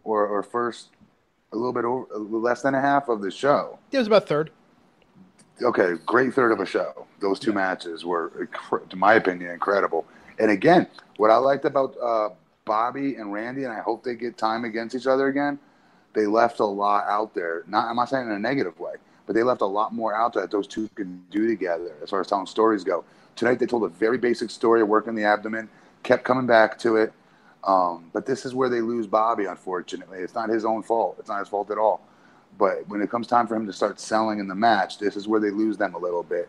or 0.04 0.27
or 0.27 0.44
first 0.44 0.89
a 1.54 1.56
little 1.56 1.72
bit 1.72 1.86
over, 1.86 2.13
less 2.13 2.62
than 2.62 2.75
a 2.75 2.82
half 2.82 3.08
of 3.08 3.22
the 3.22 3.32
show? 3.32 3.80
It 3.89 4.00
was 4.00 4.08
about 4.08 4.27
third. 4.27 4.51
Okay, 5.62 5.94
great 6.06 6.34
third 6.34 6.51
of 6.51 6.60
a 6.60 6.65
show. 6.65 7.08
Those 7.22 7.39
two 7.39 7.51
yeah. 7.51 7.56
matches 7.56 8.04
were, 8.04 8.50
to 8.89 8.96
my 8.98 9.13
opinion, 9.13 9.51
incredible. 9.51 10.06
And 10.39 10.51
again, 10.51 10.88
what 11.18 11.32
I 11.32 11.38
liked 11.38 11.65
about 11.65 11.96
uh, 12.01 12.30
Bobby 12.65 13.15
and 13.15 13.32
Randy, 13.32 13.63
and 13.63 13.74
I 13.74 13.80
hope 13.80 14.04
they 14.04 14.15
get 14.15 14.38
time 14.38 14.65
against 14.65 14.96
each 14.96 15.08
other 15.08 15.27
again, 15.27 15.60
they 16.13 16.25
left 16.25 16.60
a 16.60 16.65
lot 16.65 17.06
out 17.08 17.34
there. 17.34 17.63
Not, 17.68 17.88
I'm 17.88 17.96
not 17.96 18.10
saying 18.10 18.27
in 18.27 18.34
a 18.34 18.39
negative 18.39 18.80
way, 18.80 18.94
but 19.25 19.34
they 19.34 19.44
left 19.44 19.62
a 19.62 19.65
lot 19.65 19.94
more 19.94 20.15
out 20.15 20.34
there 20.34 20.44
that 20.44 20.51
those 20.51 20.68
two 20.68 20.89
can 20.96 21.24
do 21.30 21.48
together 21.48 21.94
as 22.01 22.10
far 22.10 22.22
as 22.22 22.27
telling 22.27 22.46
stories 22.46 22.84
go. 22.84 23.04
Tonight 23.36 23.60
they 23.60 23.65
told 23.65 23.84
a 23.84 23.89
very 23.89 24.18
basic 24.18 24.50
story 24.50 24.82
of 24.82 24.88
working 24.88 25.13
the 25.13 25.25
abdomen, 25.25 25.70
kept 26.04 26.24
coming 26.24 26.48
back 26.48 26.80
to 26.80 26.96
it. 26.96 27.13
Um, 27.65 28.10
but 28.13 28.25
this 28.25 28.46
is 28.46 28.54
where 28.54 28.70
they 28.70 28.82
lose 28.82 29.08
Bobby, 29.08 29.46
unfortunately. 29.46 30.20
It's 30.20 30.36
not 30.36 30.50
his 30.50 30.65
own 30.65 30.84
fault. 30.84 31.18
It's 31.20 31.30
not 31.30 31.39
his 31.39 31.50
fault 31.50 31.72
at 31.72 31.77
all. 31.77 32.01
But 32.58 32.88
when 32.88 33.01
it 33.01 33.10
comes 33.10 33.27
time 33.27 33.48
for 33.48 33.56
him 33.56 33.65
to 33.65 33.74
start 33.74 34.00
selling 34.00 34.39
in 34.39 34.48
the 34.48 34.56
match, 34.56 35.00
this 35.00 35.18
is 35.18 35.27
where 35.27 35.39
they 35.39 35.50
lose 35.50 35.75
them 35.77 35.96
a 35.96 35.98
little 35.98 36.24
bit. 36.24 36.48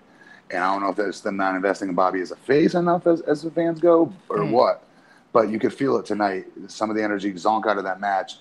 And 0.51 0.63
I 0.63 0.73
don't 0.73 0.83
know 0.83 0.91
if 0.91 0.97
that's 0.97 1.21
them 1.21 1.37
not 1.37 1.57
investing 1.57 1.89
in 1.89 1.95
Bobby 1.95 2.21
as 2.21 2.31
a 2.31 2.37
face 2.37 2.75
enough 2.75 3.07
as, 3.07 3.21
as 3.23 3.43
the 3.43 3.51
fans 3.51 3.81
go 3.81 4.13
or 4.29 4.39
mm. 4.39 4.51
what. 4.53 4.83
But 5.33 5.51
you 5.51 5.59
could 5.59 5.75
feel 5.75 5.97
it 5.99 6.07
tonight. 6.07 6.47
Some 6.69 6.89
of 6.89 6.97
the 6.97 7.03
energy 7.03 7.33
zonk 7.33 7.67
out 7.67 7.79
of 7.79 7.85
that 7.85 8.01
match, 8.01 8.39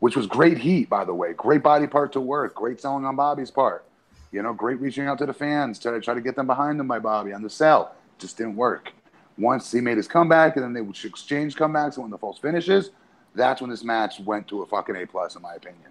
which 0.00 0.16
was 0.16 0.26
great 0.26 0.58
heat, 0.58 0.88
by 0.88 1.04
the 1.04 1.14
way. 1.14 1.32
Great 1.32 1.62
body 1.62 1.86
part 1.86 2.12
to 2.12 2.20
work. 2.20 2.54
Great 2.54 2.80
selling 2.80 3.04
on 3.04 3.16
Bobby's 3.16 3.50
part. 3.50 3.84
You 4.32 4.42
know, 4.42 4.52
great 4.52 4.78
reaching 4.80 5.06
out 5.06 5.18
to 5.18 5.26
the 5.26 5.32
fans 5.32 5.78
to 5.80 6.00
try 6.00 6.14
to 6.14 6.20
get 6.20 6.36
them 6.36 6.46
behind 6.46 6.78
them 6.78 6.88
by 6.88 6.98
Bobby 6.98 7.32
on 7.32 7.42
the 7.42 7.50
sell. 7.50 7.94
Just 8.18 8.36
didn't 8.36 8.56
work. 8.56 8.92
Once 9.38 9.72
he 9.72 9.80
made 9.80 9.96
his 9.96 10.08
comeback 10.08 10.56
and 10.56 10.64
then 10.64 10.72
they 10.72 10.80
would 10.80 10.96
exchange 11.04 11.56
comebacks 11.56 11.94
and 11.94 12.04
when 12.04 12.10
the 12.10 12.18
false 12.18 12.38
finishes, 12.38 12.90
that's 13.34 13.60
when 13.60 13.70
this 13.70 13.84
match 13.84 14.20
went 14.20 14.48
to 14.48 14.62
a 14.62 14.66
fucking 14.66 14.96
A 14.96 15.06
plus 15.06 15.36
in 15.36 15.42
my 15.42 15.54
opinion. 15.54 15.90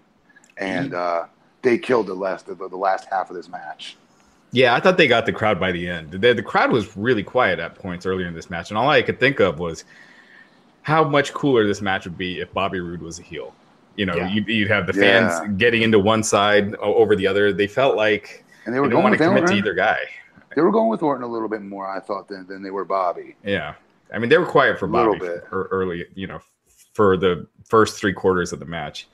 And 0.58 0.92
mm. 0.92 0.96
uh, 0.96 1.26
they 1.62 1.78
killed 1.78 2.06
the 2.06 2.14
last 2.14 2.46
the, 2.46 2.54
the 2.54 2.76
last 2.76 3.08
half 3.10 3.30
of 3.30 3.36
this 3.36 3.48
match. 3.48 3.96
Yeah, 4.52 4.74
I 4.74 4.80
thought 4.80 4.96
they 4.96 5.08
got 5.08 5.26
the 5.26 5.32
crowd 5.32 5.60
by 5.60 5.72
the 5.72 5.88
end. 5.88 6.12
The, 6.12 6.32
the 6.32 6.42
crowd 6.42 6.70
was 6.72 6.96
really 6.96 7.22
quiet 7.22 7.58
at 7.58 7.74
points 7.74 8.06
earlier 8.06 8.26
in 8.26 8.34
this 8.34 8.48
match, 8.48 8.70
and 8.70 8.78
all 8.78 8.88
I 8.88 9.02
could 9.02 9.20
think 9.20 9.40
of 9.40 9.58
was 9.58 9.84
how 10.82 11.04
much 11.04 11.32
cooler 11.34 11.66
this 11.66 11.82
match 11.82 12.04
would 12.04 12.16
be 12.16 12.40
if 12.40 12.52
Bobby 12.52 12.80
Roode 12.80 13.02
was 13.02 13.18
a 13.18 13.22
heel. 13.22 13.54
You 13.96 14.06
know, 14.06 14.16
Yeah. 14.16 14.28
you'd, 14.28 14.46
you'd 14.48 14.70
have 14.70 14.86
the 14.86 14.92
Yeah. 14.94 15.28
fans 15.28 15.58
getting 15.58 15.82
into 15.82 15.98
one 15.98 16.22
side 16.22 16.74
over 16.76 17.16
the 17.16 17.26
other. 17.26 17.52
They 17.52 17.66
felt 17.66 17.96
like 17.96 18.44
And 18.64 18.74
they 18.74 18.76
they 18.76 18.80
were 18.80 18.88
don't 18.88 19.02
going 19.02 19.04
want 19.04 19.18
to 19.18 19.24
commit 19.24 19.46
to 19.48 19.54
either 19.54 19.74
guy. 19.74 19.98
They 20.54 20.62
were 20.62 20.70
going 20.70 20.88
with 20.88 21.02
Orton 21.02 21.22
a 21.24 21.26
little 21.26 21.48
bit 21.48 21.62
more, 21.62 21.88
I 21.88 22.00
thought, 22.00 22.28
than, 22.28 22.46
than 22.46 22.62
they 22.62 22.70
were 22.70 22.84
Bobby. 22.84 23.36
Yeah, 23.44 23.74
I 24.12 24.18
mean 24.18 24.30
they 24.30 24.38
were 24.38 24.46
quiet 24.46 24.78
for 24.78 24.86
Bobby 24.86 25.18
for 25.50 25.68
early, 25.70 26.06
you 26.14 26.26
know, 26.26 26.40
for 26.94 27.16
the 27.16 27.46
first 27.68 27.98
three 27.98 28.12
quarters 28.12 28.52
of 28.52 28.60
the 28.60 28.64
match, 28.66 29.08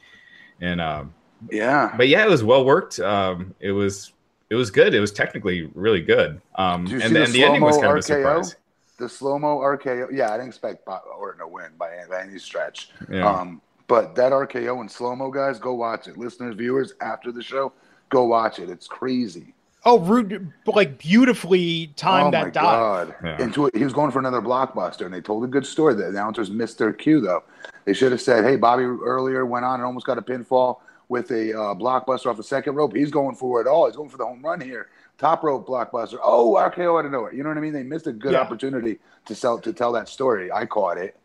and 0.61 0.81
um, 0.81 1.15
Yeah. 1.51 1.93
but 1.97 2.07
yeah, 2.09 2.25
it 2.25 2.29
was 2.31 2.45
well 2.45 2.65
worked. 2.65 3.01
Um, 3.01 3.55
it 3.61 3.73
was 3.73 4.13
it 4.53 4.57
was 4.57 4.71
good. 4.71 4.93
It 4.93 5.01
was 5.01 5.11
technically 5.11 5.71
really 5.75 6.03
good. 6.03 6.39
Um, 6.57 6.85
Did 6.85 6.91
you 6.91 7.01
and 7.01 7.09
see 7.09 7.21
the 7.21 7.27
the 7.39 7.45
ending 7.45 7.63
was 7.63 7.77
slow-mo 7.77 7.89
kind 7.89 7.99
of 7.99 7.99
a 7.99 8.03
surprise. 8.03 8.57
The 8.99 9.09
slow 9.09 9.39
mo 9.39 9.59
RKO. 9.61 10.09
Yeah, 10.13 10.29
I 10.29 10.33
didn't 10.33 10.49
expect 10.49 10.85
Bo- 10.85 11.01
Orton 11.19 11.41
to 11.41 11.49
win 11.49 11.71
by 11.79 11.97
any, 11.97 12.07
by 12.07 12.23
any 12.23 12.39
stretch. 12.39 12.91
Yeah. 13.09 13.27
Um, 13.27 13.63
but 13.89 14.15
that 14.17 14.31
RKO 14.33 14.79
and 14.83 14.91
slow 14.91 15.17
mo, 15.17 15.31
guys, 15.31 15.59
go 15.59 15.73
watch 15.73 16.07
it. 16.07 16.19
Listeners, 16.19 16.55
viewers, 16.55 16.93
after 17.01 17.33
the 17.33 17.43
show, 17.43 17.73
go 18.11 18.25
watch 18.25 18.59
it. 18.59 18.69
It's 18.69 18.87
crazy. 18.87 19.55
Oh, 19.87 19.99
Roode 19.99 20.53
like 20.67 20.99
beautifully 20.99 21.87
timed 21.97 22.35
oh 22.35 22.39
my 22.39 22.45
that 22.45 22.53
dive. 22.53 22.63
god! 22.63 23.15
Yeah. 23.25 23.43
Into 23.43 23.67
it, 23.69 23.75
he 23.75 23.85
was 23.85 23.95
going 23.95 24.11
for 24.11 24.19
another 24.19 24.43
blockbuster, 24.43 25.07
and 25.07 25.15
they 25.15 25.23
told 25.23 25.45
a 25.45 25.49
good 25.49 25.65
story. 25.65 25.95
The 25.95 26.09
announcers 26.09 26.51
missed 26.51 26.77
their 26.77 26.93
cue, 26.93 27.23
though. 27.23 27.43
They 27.87 27.95
should 27.95 28.13
have 28.13 28.21
said, 28.21 28.45
"Hey, 28.45 28.57
Bobby 28.57 28.85
earlier 28.85 29.47
went 29.47 29.65
on 29.65 29.77
and 29.77 29.85
almost 29.85 30.05
got 30.05 30.19
a 30.19 30.23
pinfall 30.23 30.81
with 31.09 31.31
a 31.31 31.53
uh, 31.53 31.75
blockbuster 31.75 32.27
off 32.27 32.37
the 32.37 32.43
second 32.43 32.75
rope. 32.75 32.95
He's 32.95 33.11
going 33.11 33.37
for 33.37 33.61
it 33.61 33.67
all. 33.67 33.87
He's 33.87 33.97
going 33.97 34.09
for 34.09 34.19
the 34.19 34.27
home 34.27 34.43
run 34.43 34.61
here. 34.61 34.89
Top 35.19 35.43
rope 35.43 35.67
blockbuster. 35.67 36.19
Oh, 36.23 36.55
RKO 36.55 36.99
out 36.99 37.05
of 37.07 37.13
nowhere. 37.13 37.35
You 37.35 37.43
know 37.43 37.51
what 37.51 37.59
I 37.59 37.61
mean? 37.61 37.73
They 37.73 37.83
missed 37.83 38.07
a 38.07 38.13
good 38.13 38.33
Yeah. 38.33 38.41
opportunity 38.41 38.99
to 39.27 39.35
sell 39.35 39.59
to 39.61 39.73
tell 39.73 39.93
that 39.93 40.09
story. 40.09 40.51
I 40.51 40.67
caught 40.67 40.99
it. 40.99 41.17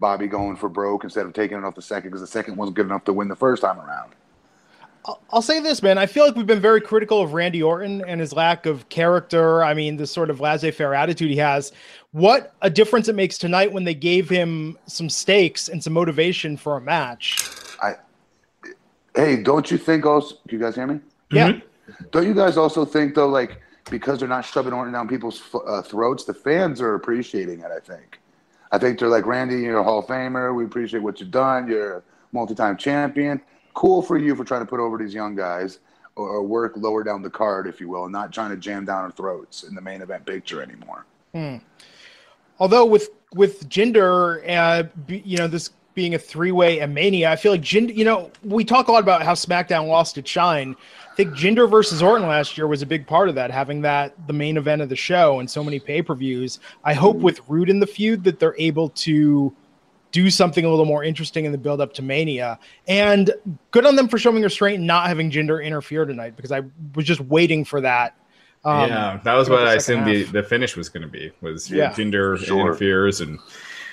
Bobby 0.00 0.26
going 0.26 0.56
for 0.56 0.68
broke 0.68 1.04
instead 1.04 1.24
of 1.26 1.32
taking 1.34 1.56
it 1.58 1.64
off 1.64 1.74
the 1.74 1.82
second 1.82 2.10
because 2.10 2.20
the 2.20 2.26
second 2.26 2.56
wasn't 2.56 2.76
good 2.76 2.86
enough 2.86 3.04
to 3.04 3.12
win 3.12 3.28
the 3.28 3.36
first 3.36 3.62
time 3.62 3.78
around. 3.78 4.12
I'll- 5.06 5.20
I'll 5.30 5.42
say 5.42 5.60
this, 5.60 5.82
man. 5.82 5.98
I 5.98 6.06
feel 6.06 6.24
like 6.24 6.34
we've 6.34 6.46
been 6.46 6.60
very 6.60 6.80
critical 6.80 7.20
of 7.20 7.34
Randy 7.34 7.62
Orton 7.62 8.02
and 8.08 8.20
his 8.20 8.32
lack 8.32 8.64
of 8.64 8.88
character. 8.88 9.62
I 9.62 9.74
mean, 9.74 9.98
this 9.98 10.10
sort 10.10 10.30
of 10.30 10.40
laissez-faire 10.40 10.94
attitude 10.94 11.30
he 11.30 11.36
has. 11.36 11.72
What 12.12 12.54
a 12.62 12.70
difference 12.70 13.08
it 13.08 13.14
makes 13.14 13.36
tonight 13.36 13.70
when 13.72 13.84
they 13.84 13.94
gave 13.94 14.30
him 14.30 14.78
some 14.86 15.10
stakes 15.10 15.68
and 15.68 15.84
some 15.84 15.92
motivation 15.92 16.56
for 16.56 16.76
a 16.78 16.80
match. 16.80 17.44
Hey, 19.14 19.42
don't 19.42 19.70
you 19.70 19.78
think 19.78 20.06
also? 20.06 20.36
Can 20.48 20.58
you 20.58 20.64
guys 20.64 20.74
hear 20.74 20.86
me? 20.86 21.00
Yeah. 21.30 21.60
Don't 22.10 22.26
you 22.26 22.34
guys 22.34 22.56
also 22.56 22.84
think 22.84 23.14
though, 23.14 23.28
like 23.28 23.60
because 23.90 24.18
they're 24.18 24.28
not 24.28 24.44
shoving 24.44 24.72
Orton 24.72 24.92
down 24.92 25.08
people's 25.08 25.42
uh, 25.66 25.82
throats, 25.82 26.24
the 26.24 26.34
fans 26.34 26.80
are 26.80 26.94
appreciating 26.94 27.60
it. 27.60 27.70
I 27.74 27.80
think. 27.80 28.18
I 28.72 28.78
think 28.78 28.98
they're 28.98 29.08
like 29.08 29.26
Randy, 29.26 29.60
you're 29.60 29.78
a 29.78 29.84
Hall 29.84 30.00
of 30.00 30.06
Famer. 30.06 30.54
We 30.54 30.64
appreciate 30.64 31.02
what 31.02 31.20
you've 31.20 31.30
done. 31.30 31.68
You're 31.68 31.98
a 31.98 32.02
multi-time 32.32 32.76
champion. 32.76 33.40
Cool 33.74 34.02
for 34.02 34.18
you 34.18 34.34
for 34.34 34.44
trying 34.44 34.62
to 34.62 34.66
put 34.66 34.80
over 34.80 34.98
these 34.98 35.14
young 35.14 35.36
guys 35.36 35.78
or, 36.16 36.28
or 36.28 36.42
work 36.42 36.72
lower 36.76 37.04
down 37.04 37.22
the 37.22 37.30
card, 37.30 37.66
if 37.66 37.80
you 37.80 37.88
will, 37.88 38.04
and 38.04 38.12
not 38.12 38.32
trying 38.32 38.50
to 38.50 38.56
jam 38.56 38.84
down 38.84 39.04
our 39.04 39.10
throats 39.12 39.62
in 39.62 39.74
the 39.74 39.80
main 39.80 40.02
event 40.02 40.26
picture 40.26 40.62
anymore. 40.62 41.06
Hmm. 41.32 41.56
Although 42.58 42.86
with 42.86 43.10
with 43.32 43.68
Jinder, 43.68 44.42
uh, 44.48 44.84
you 45.08 45.36
know, 45.36 45.46
this 45.46 45.70
being 45.94 46.14
a 46.14 46.18
three 46.18 46.52
way 46.52 46.80
at 46.80 46.90
Mania, 46.90 47.30
I 47.30 47.36
feel 47.36 47.52
like 47.52 47.60
Jinder. 47.62 47.94
You 47.94 48.04
know, 48.04 48.30
we 48.42 48.64
talk 48.64 48.88
a 48.88 48.92
lot 48.92 49.02
about 49.02 49.22
how 49.22 49.34
SmackDown 49.34 49.88
lost 49.88 50.18
its 50.18 50.30
shine. 50.30 50.76
I 51.10 51.14
think 51.14 51.34
Jinder 51.34 51.70
versus 51.70 52.02
Orton 52.02 52.26
last 52.26 52.58
year 52.58 52.66
was 52.66 52.82
a 52.82 52.86
big 52.86 53.06
part 53.06 53.28
of 53.28 53.36
that, 53.36 53.50
having 53.50 53.82
that 53.82 54.14
the 54.26 54.32
main 54.32 54.56
event 54.56 54.82
of 54.82 54.88
the 54.88 54.96
show 54.96 55.38
and 55.40 55.48
so 55.48 55.62
many 55.62 55.78
pay 55.78 56.02
per 56.02 56.14
views. 56.14 56.58
I 56.84 56.94
hope 56.94 57.16
with 57.16 57.40
Roode 57.48 57.70
in 57.70 57.78
the 57.78 57.86
feud 57.86 58.24
that 58.24 58.40
they're 58.40 58.56
able 58.58 58.88
to 58.90 59.54
do 60.10 60.30
something 60.30 60.64
a 60.64 60.70
little 60.70 60.84
more 60.84 61.02
interesting 61.02 61.44
in 61.44 61.50
the 61.50 61.58
build 61.58 61.80
up 61.80 61.92
to 61.94 62.02
Mania. 62.02 62.58
And 62.86 63.32
good 63.72 63.84
on 63.84 63.96
them 63.96 64.06
for 64.08 64.16
showing 64.16 64.42
restraint 64.42 64.78
and 64.78 64.86
not 64.86 65.08
having 65.08 65.28
Jinder 65.30 65.64
interfere 65.64 66.04
tonight 66.04 66.36
because 66.36 66.52
I 66.52 66.62
was 66.94 67.04
just 67.04 67.20
waiting 67.20 67.64
for 67.64 67.80
that. 67.80 68.16
Um, 68.64 68.88
yeah, 68.88 69.20
that 69.24 69.34
was 69.34 69.50
what 69.50 69.66
I 69.66 69.74
assumed 69.74 70.06
the, 70.06 70.22
half. 70.24 70.32
the 70.32 70.42
finish 70.42 70.76
was 70.76 70.88
going 70.88 71.02
to 71.02 71.08
be. 71.08 71.32
Was 71.40 71.70
Yeah. 71.70 71.90
Jinder 71.92 72.38
Sure. 72.38 72.60
interferes 72.60 73.20
and 73.20 73.38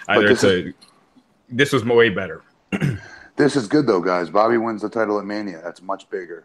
either 0.10 0.27
this 0.27 0.43
it's 0.43 0.75
a. 0.77 0.90
This 1.51 1.72
was 1.74 1.84
way 1.86 2.10
better. 2.10 2.41
This 3.38 3.55
is 3.55 3.65
good 3.67 3.88
though, 3.88 4.01
guys. 4.01 4.29
Bobby 4.29 4.58
wins 4.58 4.81
the 4.84 4.89
title 4.89 5.17
at 5.17 5.25
Mania. 5.25 5.62
That's 5.63 5.81
much 5.81 6.08
bigger. 6.12 6.43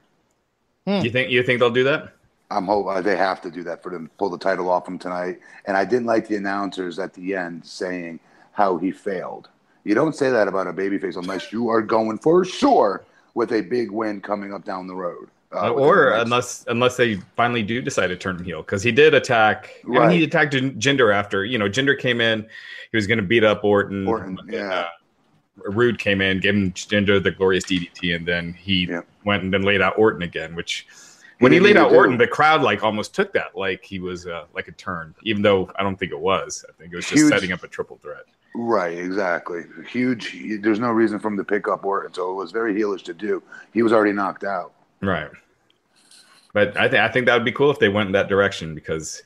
Hmm. 0.87 1.01
You 1.05 1.11
think 1.11 1.31
you 1.31 1.43
think 1.43 1.59
they'll 1.61 1.69
do 1.69 1.85
that? 1.85 2.13
I'm 2.51 2.65
hope 2.65 2.87
uh, 2.87 3.03
they 3.03 3.17
have 3.17 3.43
to 3.43 3.51
do 3.51 3.63
that 3.65 3.83
for 3.83 3.91
them 3.91 4.07
to 4.07 4.13
pull 4.15 4.31
the 4.31 4.39
title 4.39 4.71
off 4.71 4.87
him 4.89 4.99
tonight. 4.99 5.41
And 5.67 5.77
I 5.77 5.85
didn't 5.85 6.07
like 6.07 6.29
the 6.29 6.37
announcers 6.37 6.99
at 7.01 7.13
the 7.13 7.35
end 7.35 7.67
saying 7.67 8.21
how 8.53 8.79
he 8.79 8.93
failed. 8.93 9.49
You 9.85 9.95
don't 9.95 10.15
say 10.15 10.31
that 10.31 10.47
about 10.49 10.69
a 10.69 10.73
babyface 10.73 11.17
unless 11.17 11.53
you 11.53 11.69
are 11.69 11.83
going 11.83 12.19
for 12.19 12.45
sure 12.45 13.05
with 13.35 13.53
a 13.53 13.61
big 13.63 13.91
win 13.91 14.21
coming 14.21 14.55
up 14.55 14.65
down 14.65 14.87
the 14.87 14.95
road. 14.95 15.29
uh, 15.53 15.71
or 15.71 16.11
the 16.11 16.23
unless 16.23 16.65
unless 16.69 16.97
they 16.97 17.17
finally 17.37 17.65
do 17.65 17.83
decide 17.83 18.07
to 18.07 18.17
turn 18.17 18.37
him 18.39 18.45
heel 18.45 18.63
because 18.63 18.83
he 18.83 18.93
did 18.93 19.13
attack. 19.13 19.71
I 19.85 19.89
mean, 19.89 19.99
Right. 19.99 20.17
he 20.17 20.25
attacked 20.25 20.53
Jin- 20.53 20.77
Jinder 20.79 21.13
after 21.13 21.45
you 21.45 21.59
know 21.59 21.69
Jinder 21.69 21.99
came 21.99 22.21
in. 22.21 22.47
He 22.93 22.97
was 22.97 23.09
going 23.09 23.19
to 23.19 23.25
beat 23.25 23.43
up 23.45 23.65
Orton. 23.65 24.07
Orton, 24.07 24.37
but 24.37 24.47
yeah. 24.49 24.71
uh, 24.73 24.87
Roode 25.65 25.99
came 25.99 26.21
in, 26.21 26.41
gave 26.41 26.55
him 26.55 26.73
Jinder 26.73 27.23
the 27.23 27.31
glorious 27.31 27.65
DDT, 27.65 28.15
and 28.15 28.27
then 28.27 28.53
he 28.53 28.87
Yeah. 28.89 29.01
went 29.25 29.43
and 29.43 29.53
then 29.53 29.63
laid 29.63 29.81
out 29.81 29.99
Orton 29.99 30.23
again. 30.23 30.55
Which 30.55 30.87
when 31.39 31.53
he 31.53 31.59
didn't 31.59 31.67
laid 31.67 31.77
out. 31.77 31.93
Orton, 31.93 32.19
the 32.19 32.27
crowd 32.27 32.63
like 32.63 32.83
almost 32.83 33.15
took 33.15 33.33
that 33.33 33.57
like 33.57 33.85
he 33.85 33.99
was 33.99 34.27
uh, 34.27 34.45
like 34.55 34.69
a 34.69 34.73
turn, 34.73 35.15
even 35.23 35.43
though 35.43 35.71
I 35.77 35.83
don't 35.83 35.99
think 35.99 36.13
it 36.13 36.19
was. 36.21 36.65
I 36.69 36.73
think 36.81 36.93
it 36.93 36.97
was 36.97 37.07
just 37.07 37.21
Huge- 37.23 37.33
setting 37.33 37.53
up 37.53 37.63
a 37.63 37.69
triple 37.69 37.97
threat. 37.99 38.25
Right, 38.59 38.97
exactly. 38.97 39.65
Huge. 39.87 40.35
There's 40.63 40.81
no 40.81 40.91
reason 40.91 41.19
for 41.19 41.29
him 41.29 41.37
to 41.37 41.45
pick 41.45 41.69
up 41.69 41.85
Orton, 41.85 42.15
so 42.15 42.31
it 42.31 42.35
was 42.35 42.53
very 42.53 42.75
heelish 42.75 43.03
to 43.05 43.13
do. 43.13 43.43
He 43.75 43.83
was 43.83 43.93
already 43.93 44.13
knocked 44.15 44.45
out. 44.45 44.73
Right. 45.03 45.29
But 46.55 46.75
I 46.77 46.89
think 46.89 47.03
I 47.03 47.09
think 47.09 47.27
that 47.27 47.35
would 47.35 47.45
be 47.45 47.53
cool 47.53 47.71
if 47.71 47.79
they 47.79 47.91
went 47.91 48.07
in 48.07 48.13
that 48.13 48.29
direction 48.29 48.75
because 48.75 49.23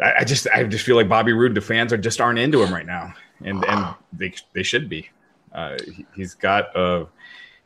I, 0.00 0.18
I 0.20 0.24
just 0.24 0.46
I 0.54 0.62
just 0.64 0.84
feel 0.84 0.94
like 0.94 1.08
Bobby 1.08 1.32
Roode, 1.32 1.54
the 1.54 1.60
fans 1.60 1.92
are 1.92 1.96
just 1.96 2.20
aren't 2.20 2.38
into 2.38 2.62
him 2.62 2.72
right 2.72 2.86
now, 2.86 3.12
and 3.44 3.64
and 3.64 3.94
they 4.12 4.32
they 4.52 4.62
should 4.62 4.88
be. 4.88 5.08
Uh, 5.52 5.76
he, 5.94 6.06
he's 6.14 6.34
got 6.34 6.74
uh 6.76 7.04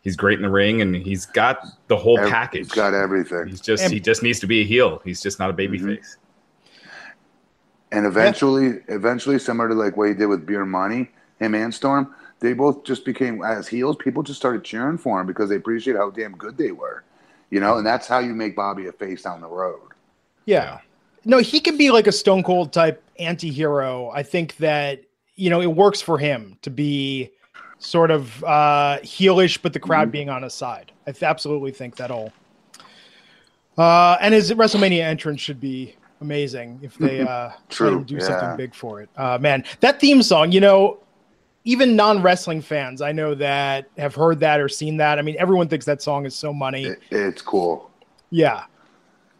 he's 0.02 0.16
great 0.16 0.38
in 0.38 0.42
the 0.42 0.50
ring 0.50 0.80
and 0.82 0.94
he's 0.96 1.26
got 1.26 1.64
the 1.88 1.96
whole 1.96 2.18
Ev- 2.18 2.28
package. 2.30 2.66
He's 2.66 2.72
got 2.72 2.94
everything. 2.94 3.46
He's 3.48 3.60
just 3.60 3.84
And- 3.84 3.92
he 3.92 4.00
just 4.00 4.22
needs 4.22 4.40
to 4.40 4.46
be 4.46 4.60
a 4.60 4.64
heel. 4.64 5.00
He's 5.04 5.20
just 5.20 5.38
not 5.38 5.50
a 5.50 5.52
baby 5.52 5.78
Mhm. 5.78 5.96
face. 5.96 6.16
And 7.90 8.06
eventually, 8.06 8.80
eventually, 8.88 9.38
similar 9.38 9.68
to 9.68 9.74
like 9.74 9.96
what 9.96 10.08
he 10.08 10.14
did 10.14 10.26
with 10.26 10.46
Beer 10.46 10.64
Money, 10.64 11.10
him 11.38 11.54
and 11.54 11.72
Storm, 11.74 12.14
they 12.40 12.54
both 12.54 12.84
just 12.84 13.04
became 13.04 13.42
as 13.44 13.68
heels. 13.68 13.96
People 13.96 14.22
just 14.22 14.38
started 14.38 14.64
cheering 14.64 14.96
for 14.98 15.20
him 15.20 15.26
because 15.26 15.48
they 15.50 15.56
appreciate 15.56 15.96
how 15.96 16.10
damn 16.10 16.32
good 16.32 16.56
they 16.56 16.72
were, 16.72 17.04
you 17.50 17.60
know. 17.60 17.76
And 17.76 17.86
that's 17.86 18.06
how 18.08 18.18
you 18.18 18.34
make 18.34 18.56
Bobby 18.56 18.86
a 18.86 18.92
face 18.92 19.22
down 19.22 19.40
the 19.42 19.46
road. 19.46 19.80
Yeah. 20.46 20.78
No, 21.24 21.38
he 21.38 21.60
can 21.60 21.76
be 21.76 21.90
like 21.90 22.06
a 22.06 22.12
stone 22.12 22.42
cold 22.42 22.72
type 22.72 23.02
anti 23.18 23.50
hero. 23.50 24.10
I 24.10 24.22
think 24.22 24.56
that, 24.56 25.02
you 25.36 25.50
know, 25.50 25.60
it 25.60 25.72
works 25.76 26.00
for 26.00 26.18
him 26.18 26.56
to 26.62 26.70
be 26.70 27.30
sort 27.84 28.10
of 28.12 28.42
uh 28.44 28.98
heelish, 29.02 29.60
but 29.60 29.72
the 29.72 29.80
crowd 29.80 30.08
Mhm. 30.08 30.12
being 30.12 30.28
on 30.30 30.42
his 30.42 30.54
side. 30.54 30.92
I 31.06 31.10
th- 31.12 31.22
absolutely 31.24 31.72
think 31.72 31.96
that'll 31.96 32.32
uh 33.78 34.16
and 34.20 34.34
his 34.34 34.52
WrestleMania 34.52 35.02
entrance 35.02 35.40
should 35.40 35.60
be 35.60 35.96
amazing 36.20 36.78
if 36.82 36.96
they 36.98 37.20
uh 37.20 37.50
True, 37.68 38.04
do 38.04 38.14
yeah. 38.16 38.20
something 38.20 38.56
big 38.56 38.74
for 38.74 39.00
it. 39.00 39.08
Uh 39.16 39.38
man, 39.40 39.64
that 39.80 39.98
theme 40.00 40.22
song, 40.22 40.52
you 40.52 40.60
know, 40.60 40.98
even 41.64 41.96
non-wrestling 41.96 42.60
fans 42.62 43.02
I 43.02 43.12
know 43.12 43.34
that 43.34 43.88
have 43.98 44.14
heard 44.14 44.38
that 44.40 44.60
or 44.60 44.68
seen 44.68 44.96
that. 44.98 45.18
I 45.18 45.22
mean, 45.22 45.36
everyone 45.38 45.68
thinks 45.68 45.84
that 45.86 46.02
song 46.02 46.24
is 46.26 46.36
so 46.36 46.52
money. 46.52 46.84
It, 46.84 47.00
it's 47.10 47.42
cool. 47.42 47.90
Yeah, 48.30 48.64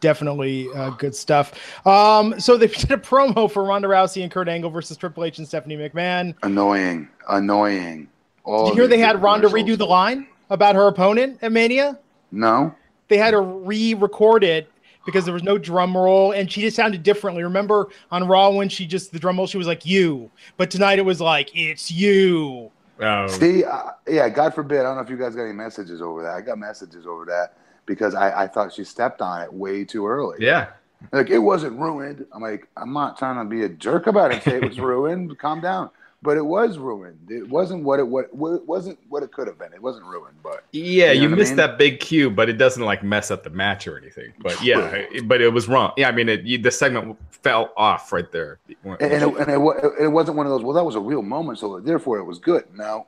definitely 0.01 0.67
uh, 0.75 0.91
good 0.91 1.15
stuff. 1.15 1.53
Um, 1.87 2.39
so 2.39 2.57
they 2.57 2.67
did 2.83 2.91
a 2.91 2.97
promo 2.97 3.49
for 3.49 3.63
Ronda 3.63 3.87
Rousey 3.87 4.21
and 4.21 4.31
Kurt 4.31 4.47
Angle 4.49 4.69
versus 4.69 4.97
Triple 4.97 5.23
H 5.23 5.37
and 5.39 5.47
Stephanie 5.47 5.77
McMahon. 5.77 6.35
Annoying, 6.43 7.07
annoying. 7.29 8.07
All 8.43 8.65
Did 8.65 8.75
you 8.75 8.81
hear 8.81 8.87
they 8.87 8.99
had 8.99 9.21
Ronda 9.21 9.47
redo 9.47 9.77
the 9.77 9.85
line 9.85 10.27
about 10.49 10.75
her 10.75 10.87
opponent 10.87 11.39
at 11.41 11.51
Mania? 11.51 11.99
No, 12.31 12.73
They 13.07 13.17
had 13.17 13.31
to 13.31 13.39
re-record 13.41 14.43
it 14.43 14.69
because 15.05 15.25
there 15.25 15.33
was 15.33 15.43
no 15.43 15.57
drum 15.57 15.95
roll 15.95 16.31
and 16.31 16.51
she 16.51 16.61
just 16.61 16.75
sounded 16.75 17.03
differently. 17.03 17.43
Remember 17.43 17.89
on 18.11 18.27
Raw 18.27 18.49
when 18.49 18.69
she 18.69 18.85
just 18.87 19.11
the 19.11 19.19
drum 19.19 19.37
roll 19.37 19.47
she 19.47 19.57
was 19.57 19.67
like 19.67 19.85
you, 19.85 20.31
but 20.57 20.71
tonight 20.71 20.97
it 20.99 21.05
was 21.05 21.21
like 21.21 21.51
it's 21.55 21.91
you. 21.91 22.71
Oh, 22.99 23.27
See, 23.27 23.63
uh, 23.63 23.91
yeah, 24.07 24.29
God 24.29 24.53
forbid. 24.53 24.79
I 24.81 24.83
don't 24.83 24.95
know 24.95 25.01
if 25.01 25.09
you 25.09 25.17
guys 25.17 25.35
got 25.35 25.43
any 25.43 25.53
messages 25.53 26.01
over 26.01 26.21
that. 26.23 26.33
I 26.35 26.41
got 26.41 26.57
messages 26.57 27.05
over 27.05 27.25
that 27.25 27.57
because 27.85 28.15
I, 28.15 28.43
I 28.43 28.47
thought 28.47 28.71
she 28.73 28.83
stepped 28.83 29.21
on 29.21 29.41
it 29.41 29.51
way 29.53 29.83
too 29.83 30.07
early. 30.07 30.37
yeah. 30.39 30.67
Like 31.11 31.29
it 31.29 31.39
wasn't 31.39 31.77
ruined. 31.77 32.25
I'm 32.31 32.41
like, 32.41 32.67
I'm 32.77 32.93
not 32.93 33.17
trying 33.17 33.35
to 33.37 33.43
be 33.43 33.63
a 33.63 33.69
jerk 33.69 34.07
about 34.07 34.31
it 34.31 34.35
and 34.35 34.43
say 34.43 34.55
it 34.55 34.63
was 34.69 34.79
ruined. 34.91 35.37
Calm 35.37 35.59
down. 35.59 35.89
But 36.23 36.37
it 36.37 36.45
was 36.45 36.77
ruined. 36.77 37.19
It 37.29 37.47
wasn't 37.49 37.83
what 37.83 37.99
it 37.99 38.07
what 38.07 38.25
it 38.25 38.33
wasn't 38.33 38.97
what 39.09 39.21
it 39.23 39.31
could 39.31 39.47
have 39.47 39.59
been. 39.59 39.73
It 39.73 39.81
wasn't 39.81 40.05
ruined, 40.05 40.37
but 40.41 40.63
Yeah, 40.71 41.11
You 41.11 41.19
know 41.19 41.23
you, 41.23 41.29
what 41.29 41.33
I 41.33 41.37
missed 41.37 41.51
mean? 41.51 41.57
that 41.57 41.77
big 41.77 41.99
cue, 41.99 42.29
but 42.31 42.49
it 42.49 42.53
doesn't 42.53 42.83
like 42.83 43.03
mess 43.03 43.29
up 43.29 43.43
the 43.43 43.49
match 43.49 43.85
or 43.87 43.97
anything. 43.97 44.33
But 44.41 44.61
yeah, 44.63 44.79
it- 44.89 45.27
but 45.27 45.41
it 45.41 45.49
was 45.49 45.67
wrong. 45.67 45.91
Yeah, 45.97 46.07
I 46.07 46.11
mean, 46.11 46.29
it, 46.29 46.41
you, 46.43 46.57
the 46.57 46.71
segment 46.71 47.17
fell 47.29 47.73
off 47.77 48.11
right 48.11 48.31
there. 48.31 48.59
and, 48.83 49.01
and, 49.01 49.13
it, 49.23 49.37
and 49.37 49.49
it, 49.51 49.93
it 50.05 50.07
wasn't 50.07 50.37
one 50.37 50.45
of 50.45 50.51
those. 50.51 50.63
Well, 50.63 50.73
that 50.73 50.83
was 50.85 50.95
a 50.95 50.99
real 50.99 51.21
moment, 51.21 51.59
so 51.59 51.79
therefore 51.79 52.17
it 52.19 52.23
was 52.23 52.39
good. 52.39 52.63
No, 52.73 53.05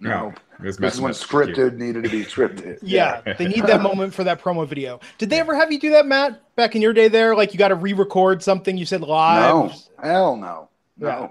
no, 0.00 0.08
No, 0.08 0.34
this 0.60 0.76
is 0.78 1.00
when 1.00 1.10
up 1.12 1.16
the 1.16 1.26
cue. 1.26 1.54
scripted 1.54 1.76
needed 1.78 2.04
to 2.04 2.10
be 2.10 2.24
scripted. 2.24 2.78
Yeah, 2.82 3.20
they 3.38 3.46
need 3.48 3.66
that 3.66 3.82
moment 3.88 4.14
for 4.14 4.24
that 4.24 4.40
promo 4.40 4.66
video. 4.66 5.00
Did 5.18 5.30
they 5.30 5.40
ever 5.40 5.54
have 5.54 5.70
you 5.72 5.78
do 5.80 5.90
that, 5.90 6.06
Matt? 6.06 6.40
Back 6.56 6.74
in 6.76 6.82
your 6.82 6.92
day, 6.92 7.08
there, 7.08 7.34
like 7.34 7.52
you 7.52 7.58
got 7.58 7.68
to 7.68 7.74
re-record 7.76 8.42
something 8.42 8.76
you 8.76 8.84
said 8.86 9.00
live. 9.02 9.40
No, 9.40 9.72
hell 10.02 10.36
no, 10.36 10.68
no. 10.98 11.08
Yeah. 11.08 11.28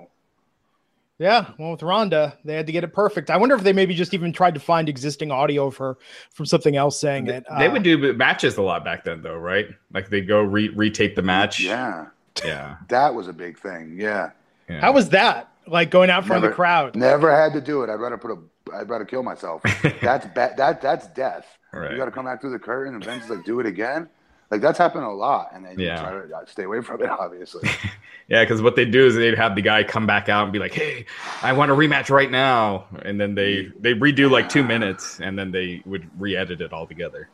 Yeah, 1.21 1.51
well, 1.59 1.69
with 1.71 1.83
Ronda, 1.83 2.35
they 2.43 2.55
had 2.55 2.65
to 2.65 2.71
get 2.71 2.83
it 2.83 2.93
perfect. 2.95 3.29
I 3.29 3.37
wonder 3.37 3.53
if 3.53 3.61
they 3.61 3.73
maybe 3.73 3.93
just 3.93 4.15
even 4.15 4.33
tried 4.33 4.55
to 4.55 4.59
find 4.59 4.89
existing 4.89 5.31
audio 5.31 5.67
of 5.67 5.77
her 5.77 5.97
from 6.33 6.47
something 6.47 6.75
else 6.75 6.99
saying 6.99 7.25
They, 7.25 7.35
it. 7.37 7.45
they 7.59 7.67
Uh, 7.67 7.71
would 7.73 7.83
do 7.83 8.13
matches 8.13 8.57
a 8.57 8.63
lot 8.63 8.83
back 8.83 9.03
then, 9.03 9.21
though, 9.21 9.35
right? 9.37 9.67
Like 9.93 10.09
they 10.09 10.21
go 10.21 10.41
re- 10.41 10.73
retape 10.73 11.13
the 11.13 11.21
match. 11.21 11.59
Yeah, 11.59 12.07
yeah. 12.43 12.77
that 12.89 13.13
was 13.13 13.27
a 13.27 13.33
big 13.33 13.59
thing. 13.59 13.97
Yeah, 13.99 14.31
yeah. 14.67 14.81
How 14.81 14.93
was 14.93 15.09
that? 15.09 15.49
Like 15.67 15.91
going 15.91 16.09
out 16.09 16.23
in 16.23 16.27
front 16.27 16.43
of 16.43 16.49
the 16.49 16.55
crowd? 16.55 16.95
never 16.95 17.31
had 17.31 17.53
to 17.53 17.61
do 17.61 17.83
it. 17.83 17.89
I'd 17.91 17.99
rather 17.99 18.17
put 18.17 18.31
a. 18.31 18.37
I'd 18.73 18.89
rather 18.89 19.05
kill 19.05 19.21
myself. 19.21 19.61
That's 20.01 20.25
bad. 20.33 20.57
That 20.57 20.81
that's 20.81 21.05
death. 21.09 21.45
Right. 21.71 21.91
You 21.91 21.97
got 21.97 22.05
to 22.05 22.11
come 22.11 22.25
back 22.25 22.41
through 22.41 22.51
the 22.51 22.59
curtain, 22.59 22.95
and 22.95 23.03
Vince 23.05 23.25
is 23.25 23.29
like, 23.29 23.45
do 23.45 23.59
it 23.59 23.67
again. 23.67 24.09
Like 24.51 24.59
that's 24.61 24.77
happened 24.77 25.05
a 25.05 25.09
lot, 25.09 25.49
and 25.53 25.63
then 25.65 25.79
you 25.79 25.85
Yeah. 25.87 26.01
try 26.01 26.11
to 26.27 26.35
uh, 26.37 26.45
stay 26.45 26.63
away 26.63 26.81
from 26.81 27.01
it. 27.01 27.09
Obviously, 27.19 27.67
Yeah, 28.27 28.43
because 28.43 28.61
what 28.61 28.75
they 28.75 28.85
do 28.85 29.05
is 29.07 29.15
they'd 29.15 29.37
have 29.37 29.55
the 29.55 29.61
guy 29.61 29.83
come 29.83 30.05
back 30.05 30.27
out 30.29 30.43
and 30.43 30.51
be 30.53 30.59
like, 30.59 30.73
"Hey, 30.73 31.05
I 31.41 31.53
want 31.53 31.71
a 31.71 31.73
rematch 31.73 32.09
right 32.09 32.29
now," 32.29 32.85
and 33.03 33.19
then 33.19 33.33
they 33.33 33.71
they 33.79 33.93
redo 33.93 34.29
like 34.29 34.49
two 34.49 34.63
minutes, 34.63 35.19
and 35.21 35.39
then 35.39 35.51
they 35.51 35.81
would 35.85 36.09
re-edit 36.19 36.59
it 36.61 36.71
all 36.73 36.85
together. 36.85 37.29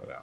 But, 0.00 0.10
uh, 0.10 0.20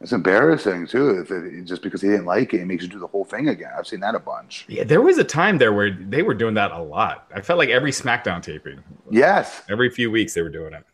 it's 0.00 0.12
embarrassing 0.12 0.86
too. 0.88 1.20
If 1.20 1.30
it, 1.30 1.64
just 1.64 1.80
because 1.82 2.02
he 2.02 2.08
didn't 2.08 2.26
like 2.26 2.52
it, 2.52 2.60
it 2.60 2.66
makes 2.66 2.82
you 2.82 2.88
do 2.90 2.98
the 2.98 3.06
whole 3.06 3.24
thing 3.24 3.48
again. 3.48 3.70
I've 3.78 3.86
seen 3.86 4.00
that 4.00 4.14
a 4.14 4.18
bunch. 4.20 4.66
yeah, 4.68 4.84
there 4.84 5.00
was 5.00 5.16
a 5.16 5.24
time 5.24 5.56
there 5.56 5.72
where 5.72 5.90
they 5.90 6.22
were 6.22 6.34
doing 6.34 6.52
that 6.54 6.70
a 6.70 6.82
lot. 6.82 7.26
I 7.34 7.40
felt 7.40 7.58
like 7.58 7.70
every 7.70 7.92
SmackDown 7.92 8.42
taping, 8.42 8.82
Yes, 9.10 9.62
every 9.70 9.88
few 9.88 10.10
weeks, 10.10 10.34
they 10.34 10.42
were 10.42 10.50
doing 10.50 10.74
it. 10.74 10.84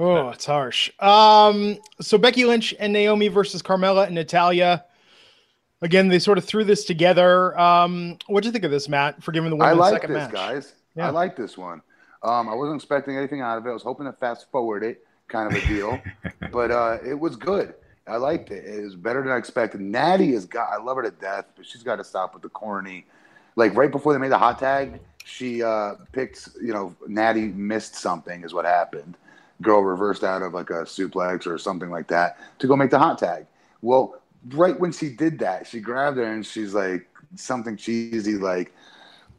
Oh, 0.00 0.30
it's 0.30 0.46
harsh. 0.46 0.90
Um, 0.98 1.78
so 2.00 2.16
Becky 2.16 2.46
Lynch 2.46 2.74
and 2.78 2.90
Naomi 2.90 3.28
versus 3.28 3.60
Carmella 3.60 4.06
and 4.06 4.14
Natalya. 4.14 4.84
Again, 5.82 6.08
they 6.08 6.18
sort 6.18 6.38
of 6.38 6.44
threw 6.44 6.64
this 6.64 6.84
together. 6.86 7.58
Um, 7.58 8.16
what 8.26 8.42
do 8.42 8.48
you 8.48 8.52
think 8.52 8.64
of 8.64 8.70
this, 8.70 8.88
Matt? 8.88 9.22
For 9.22 9.32
giving 9.32 9.50
the 9.50 9.56
I 9.56 9.72
women 9.72 9.78
like 9.78 9.92
second 9.92 10.14
this, 10.14 10.22
match. 10.24 10.32
guys. 10.32 10.74
Yeah. 10.96 11.08
I 11.08 11.10
like 11.10 11.36
this 11.36 11.58
one. 11.58 11.82
Um, 12.22 12.48
I 12.48 12.54
wasn't 12.54 12.76
expecting 12.76 13.16
anything 13.16 13.42
out 13.42 13.58
of 13.58 13.66
it. 13.66 13.70
I 13.70 13.72
was 13.72 13.82
hoping 13.82 14.06
to 14.06 14.12
fast 14.12 14.50
forward 14.50 14.82
it, 14.82 15.04
kind 15.28 15.54
of 15.54 15.62
a 15.62 15.66
deal, 15.66 16.00
but 16.50 16.70
uh, 16.70 16.98
it 17.06 17.18
was 17.18 17.36
good. 17.36 17.74
I 18.06 18.16
liked 18.16 18.50
it. 18.50 18.64
It 18.64 18.82
was 18.82 18.96
better 18.96 19.22
than 19.22 19.32
I 19.32 19.36
expected. 19.36 19.82
Natty 19.82 20.32
has 20.32 20.46
got. 20.46 20.70
I 20.70 20.82
love 20.82 20.96
her 20.96 21.02
to 21.02 21.10
death, 21.10 21.46
but 21.56 21.66
she's 21.66 21.82
got 21.82 21.96
to 21.96 22.04
stop 22.04 22.32
with 22.32 22.42
the 22.42 22.48
corny. 22.48 23.04
Like 23.56 23.74
right 23.76 23.90
before 23.90 24.14
they 24.14 24.18
made 24.18 24.32
the 24.32 24.38
hot 24.38 24.58
tag, 24.58 24.98
she 25.24 25.62
uh, 25.62 25.96
picked. 26.12 26.48
You 26.62 26.72
know, 26.72 26.96
Natty 27.06 27.48
missed 27.48 27.96
something, 27.96 28.44
is 28.44 28.54
what 28.54 28.64
happened. 28.64 29.16
Girl 29.62 29.82
reversed 29.82 30.24
out 30.24 30.42
of 30.42 30.54
like 30.54 30.70
a 30.70 30.84
suplex 30.84 31.46
or 31.46 31.58
something 31.58 31.90
like 31.90 32.08
that 32.08 32.38
to 32.58 32.66
go 32.66 32.76
make 32.76 32.90
the 32.90 32.98
hot 32.98 33.18
tag. 33.18 33.46
Well, 33.82 34.20
right 34.48 34.78
when 34.78 34.92
she 34.92 35.10
did 35.10 35.38
that, 35.40 35.66
she 35.66 35.80
grabbed 35.80 36.16
her 36.16 36.24
and 36.24 36.44
she's 36.44 36.74
like 36.74 37.08
something 37.36 37.76
cheesy 37.76 38.36
like, 38.36 38.72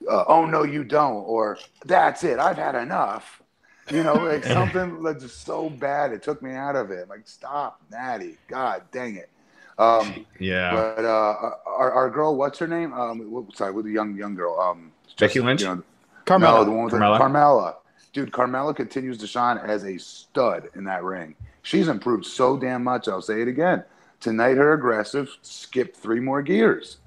uh, 0.09 0.25
"Oh 0.27 0.45
no, 0.45 0.63
you 0.63 0.83
don't," 0.83 1.23
or 1.23 1.57
"That's 1.85 2.23
it, 2.23 2.39
I've 2.39 2.57
had 2.57 2.75
enough." 2.75 3.41
You 3.89 4.03
know, 4.03 4.13
like 4.13 4.43
something 4.57 5.01
like 5.01 5.19
just 5.19 5.45
so 5.45 5.69
bad 5.69 6.11
it 6.11 6.23
took 6.23 6.41
me 6.41 6.53
out 6.53 6.75
of 6.75 6.91
it. 6.91 7.09
Like, 7.09 7.27
stop, 7.27 7.81
Natty. 7.91 8.37
God 8.47 8.83
dang 8.91 9.15
it. 9.15 9.29
Um, 9.77 10.25
Yeah, 10.39 10.71
but 10.71 11.05
uh, 11.05 11.51
our, 11.65 11.91
our 11.91 12.09
girl, 12.09 12.35
what's 12.35 12.59
her 12.59 12.67
name? 12.67 12.93
Um, 12.93 13.47
sorry, 13.55 13.71
with 13.71 13.85
the 13.85 13.91
young 13.91 14.15
young 14.15 14.35
girl. 14.35 14.59
Um, 14.59 14.91
Becky 15.17 15.35
just, 15.35 15.45
Lynch? 15.45 15.61
You 15.61 15.67
know, 15.67 15.83
Carmella. 16.25 16.39
no, 16.39 16.65
the 16.65 16.71
one 16.71 16.85
with 16.85 16.93
Carmella? 16.93 17.17
The, 17.17 17.23
Carmella. 17.23 17.75
Dude, 18.13 18.31
Carmella 18.31 18.75
continues 18.75 19.17
to 19.19 19.27
shine 19.27 19.57
as 19.57 19.83
a 19.85 19.97
stud 19.97 20.69
in 20.75 20.83
that 20.85 21.03
ring. 21.03 21.35
She's 21.61 21.87
improved 21.87 22.25
so 22.25 22.57
damn 22.57 22.83
much. 22.83 23.07
I'll 23.07 23.21
say 23.21 23.41
it 23.41 23.47
again. 23.47 23.83
Tonight, 24.19 24.57
her 24.57 24.73
aggressive 24.73 25.29
skipped 25.41 25.95
three 25.95 26.19
more 26.19 26.41
gears. 26.41 26.97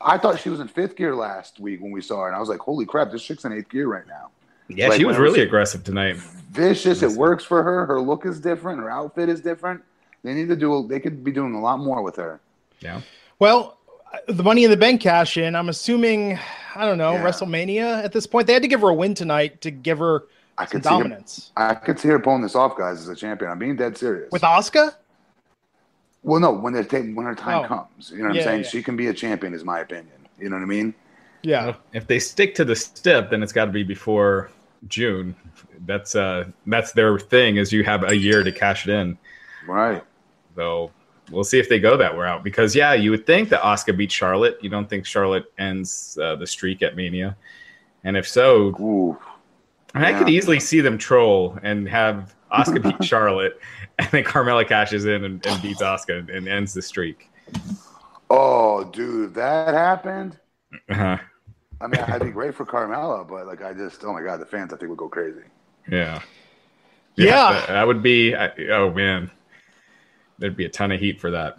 I 0.00 0.16
thought 0.16 0.40
she 0.40 0.48
was 0.48 0.60
in 0.60 0.68
fifth 0.68 0.96
gear 0.96 1.14
last 1.14 1.60
week 1.60 1.80
when 1.82 1.90
we 1.90 2.00
saw 2.00 2.20
her, 2.22 2.28
and 2.28 2.36
I 2.36 2.40
was 2.40 2.48
like, 2.48 2.60
"Holy 2.60 2.86
crap, 2.86 3.10
this 3.10 3.22
chick's 3.22 3.44
in 3.44 3.52
eighth 3.52 3.68
gear 3.68 3.88
right 3.88 4.06
now." 4.06 4.30
yeah, 4.68 4.88
like 4.88 4.98
she 4.98 5.04
was 5.04 5.16
when 5.16 5.22
I 5.22 5.26
was- 5.26 5.32
really 5.34 5.46
aggressive 5.46 5.82
tonight. 5.84 6.16
Vicious. 6.16 7.02
It 7.02 7.12
works 7.12 7.44
for 7.44 7.62
her. 7.62 7.84
Her 7.86 8.00
look 8.00 8.24
is 8.24 8.40
different. 8.40 8.80
Her 8.80 8.90
outfit 8.90 9.28
is 9.28 9.40
different. 9.40 9.82
They 10.22 10.34
need 10.34 10.48
to 10.48 10.56
do. 10.56 10.86
They 10.88 11.00
could 11.00 11.22
be 11.24 11.30
doing 11.32 11.54
a 11.54 11.60
lot 11.60 11.78
more 11.78 12.02
with 12.02 12.16
her. 12.16 12.40
Yeah, 12.80 13.00
Well, 13.40 13.77
the 14.26 14.42
Money 14.42 14.64
in 14.64 14.70
the 14.70 14.76
Bank 14.76 15.00
cash 15.00 15.36
in. 15.36 15.54
I'm 15.54 15.68
assuming, 15.68 16.38
I 16.74 16.84
don't 16.86 16.98
know, 16.98 17.12
Yeah. 17.12 17.24
WrestleMania 17.24 18.02
at 18.04 18.12
this 18.12 18.26
point. 18.26 18.46
They 18.46 18.52
had 18.52 18.62
to 18.62 18.68
give 18.68 18.80
her 18.80 18.88
a 18.88 18.94
win 18.94 19.14
tonight 19.14 19.60
to 19.62 19.70
give 19.70 19.98
her 19.98 20.24
I 20.56 20.64
some 20.64 20.70
could 20.70 20.84
see 20.84 20.88
her. 20.90 20.96
dominance. 21.02 21.52
I 21.56 21.74
could 21.74 21.98
see 21.98 22.08
her 22.08 22.18
pulling 22.18 22.42
this 22.42 22.54
off, 22.54 22.76
guys, 22.76 22.98
as 23.00 23.08
a 23.08 23.14
champion. 23.16 23.50
I'm 23.50 23.58
being 23.58 23.76
dead 23.76 23.96
serious. 23.96 24.30
With 24.32 24.42
Asuka. 24.42 24.94
Well, 26.22 26.40
no, 26.40 26.50
when 26.52 26.72
the 26.72 26.82
when 27.14 27.24
her 27.26 27.34
time 27.34 27.64
Oh. 27.64 27.68
comes, 27.68 28.10
you 28.10 28.18
know 28.18 28.26
what 28.26 28.34
Yeah, 28.34 28.40
I'm 28.42 28.46
saying. 28.46 28.62
yeah. 28.64 28.68
She 28.68 28.82
can 28.82 28.96
be 28.96 29.06
a 29.06 29.14
champion, 29.14 29.54
is 29.54 29.64
my 29.64 29.80
opinion. 29.80 30.08
You 30.38 30.48
know 30.50 30.56
what 30.56 30.62
I 30.62 30.66
mean? 30.66 30.94
Yeah. 31.42 31.74
If 31.92 32.06
they 32.06 32.18
stick 32.18 32.54
to 32.56 32.64
the 32.64 32.74
stip, 32.74 33.30
then 33.30 33.42
it's 33.42 33.52
got 33.52 33.66
to 33.66 33.70
be 33.70 33.84
before 33.84 34.50
June. 34.88 35.34
That's 35.86 36.16
uh, 36.16 36.46
that's 36.66 36.92
their 36.92 37.18
thing. 37.18 37.56
Is 37.56 37.72
you 37.72 37.84
have 37.84 38.02
a 38.10 38.16
year 38.16 38.42
to 38.42 38.50
cash 38.50 38.86
it 38.88 38.92
in. 38.92 39.16
Right. 39.66 40.02
So 40.56 40.90
we'll 41.30 41.44
see 41.44 41.58
if 41.58 41.68
they 41.68 41.78
go 41.78 41.96
that 41.96 42.16
route. 42.16 42.42
Because 42.44 42.74
yeah, 42.74 42.92
you 42.94 43.10
would 43.10 43.26
think 43.26 43.48
that 43.50 43.60
Asuka 43.62 43.96
beats 43.96 44.14
Charlotte. 44.14 44.58
You 44.62 44.70
don't 44.70 44.88
think 44.88 45.06
Charlotte 45.06 45.52
ends 45.58 46.18
uh, 46.20 46.36
the 46.36 46.46
streak 46.46 46.82
at 46.82 46.96
Mania? 46.96 47.36
And 48.04 48.16
if 48.16 48.26
so, 48.28 48.68
Ooh. 48.80 49.18
I 49.94 50.12
could 50.12 50.28
Yeah. 50.28 50.36
easily 50.36 50.60
see 50.60 50.80
them 50.80 50.98
troll 50.98 51.58
and 51.62 51.88
have 51.88 52.34
Asuka 52.52 52.82
beat 52.82 53.04
Charlotte, 53.04 53.60
and 53.98 54.08
then 54.10 54.24
Carmella 54.24 54.66
cashes 54.66 55.04
in 55.06 55.24
and, 55.24 55.44
and 55.46 55.62
beats 55.62 55.82
Asuka 55.82 56.18
and, 56.18 56.30
and 56.30 56.48
ends 56.48 56.72
the 56.74 56.82
streak. 56.82 57.30
Oh, 58.30 58.84
dude, 58.84 59.34
that 59.34 59.74
happened. 59.74 60.38
Uh-huh. 60.88 61.16
I 61.80 61.86
mean, 61.86 62.00
I'd 62.02 62.22
be 62.22 62.30
great 62.30 62.54
for 62.54 62.66
Carmella, 62.66 63.26
but 63.26 63.46
like, 63.46 63.62
I 63.62 63.72
just, 63.72 64.04
oh 64.04 64.12
my 64.12 64.22
god, 64.22 64.40
the 64.40 64.46
fans, 64.46 64.72
I 64.72 64.76
think 64.76 64.90
would 64.90 64.98
go 64.98 65.08
crazy. 65.08 65.42
Yeah. 65.90 66.20
Yeah. 67.16 67.52
That, 67.52 67.68
that 67.68 67.86
would 67.86 68.02
be. 68.02 68.34
I, 68.34 68.50
oh 68.70 68.92
man, 68.92 69.30
there'd 70.38 70.56
be 70.56 70.64
a 70.64 70.68
ton 70.68 70.92
of 70.92 71.00
heat 71.00 71.20
for 71.20 71.30
that. 71.30 71.58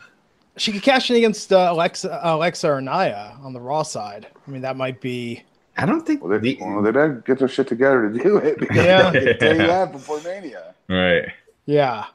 She 0.57 0.71
could 0.71 0.81
cash 0.81 1.09
in 1.09 1.15
against 1.15 1.53
uh, 1.53 1.69
Alexa, 1.71 2.19
Alexa 2.23 2.69
or 2.69 2.81
Nia 2.81 3.37
on 3.41 3.53
the 3.53 3.61
Raw 3.61 3.83
side. 3.83 4.27
I 4.47 4.51
mean, 4.51 4.61
that 4.61 4.75
might 4.75 4.99
be. 4.99 5.43
I 5.77 5.85
don't 5.85 6.05
think. 6.05 6.21
Well, 6.21 6.31
they, 6.37 6.55
the- 6.55 6.57
well, 6.61 6.81
they 6.81 6.91
better 6.91 7.23
get 7.25 7.39
their 7.39 7.47
shit 7.47 7.67
together 7.67 8.09
to 8.11 8.23
do 8.23 8.37
it. 8.37 8.59
Because 8.59 8.75
Yeah. 8.77 9.07
I 9.07 9.11
can 9.11 9.37
tell 9.39 9.51
you 9.55 9.67
that 9.67 9.91
before 9.91 10.19
Mania. 10.21 10.73
right. 10.89 11.29
Yeah. 11.65 12.05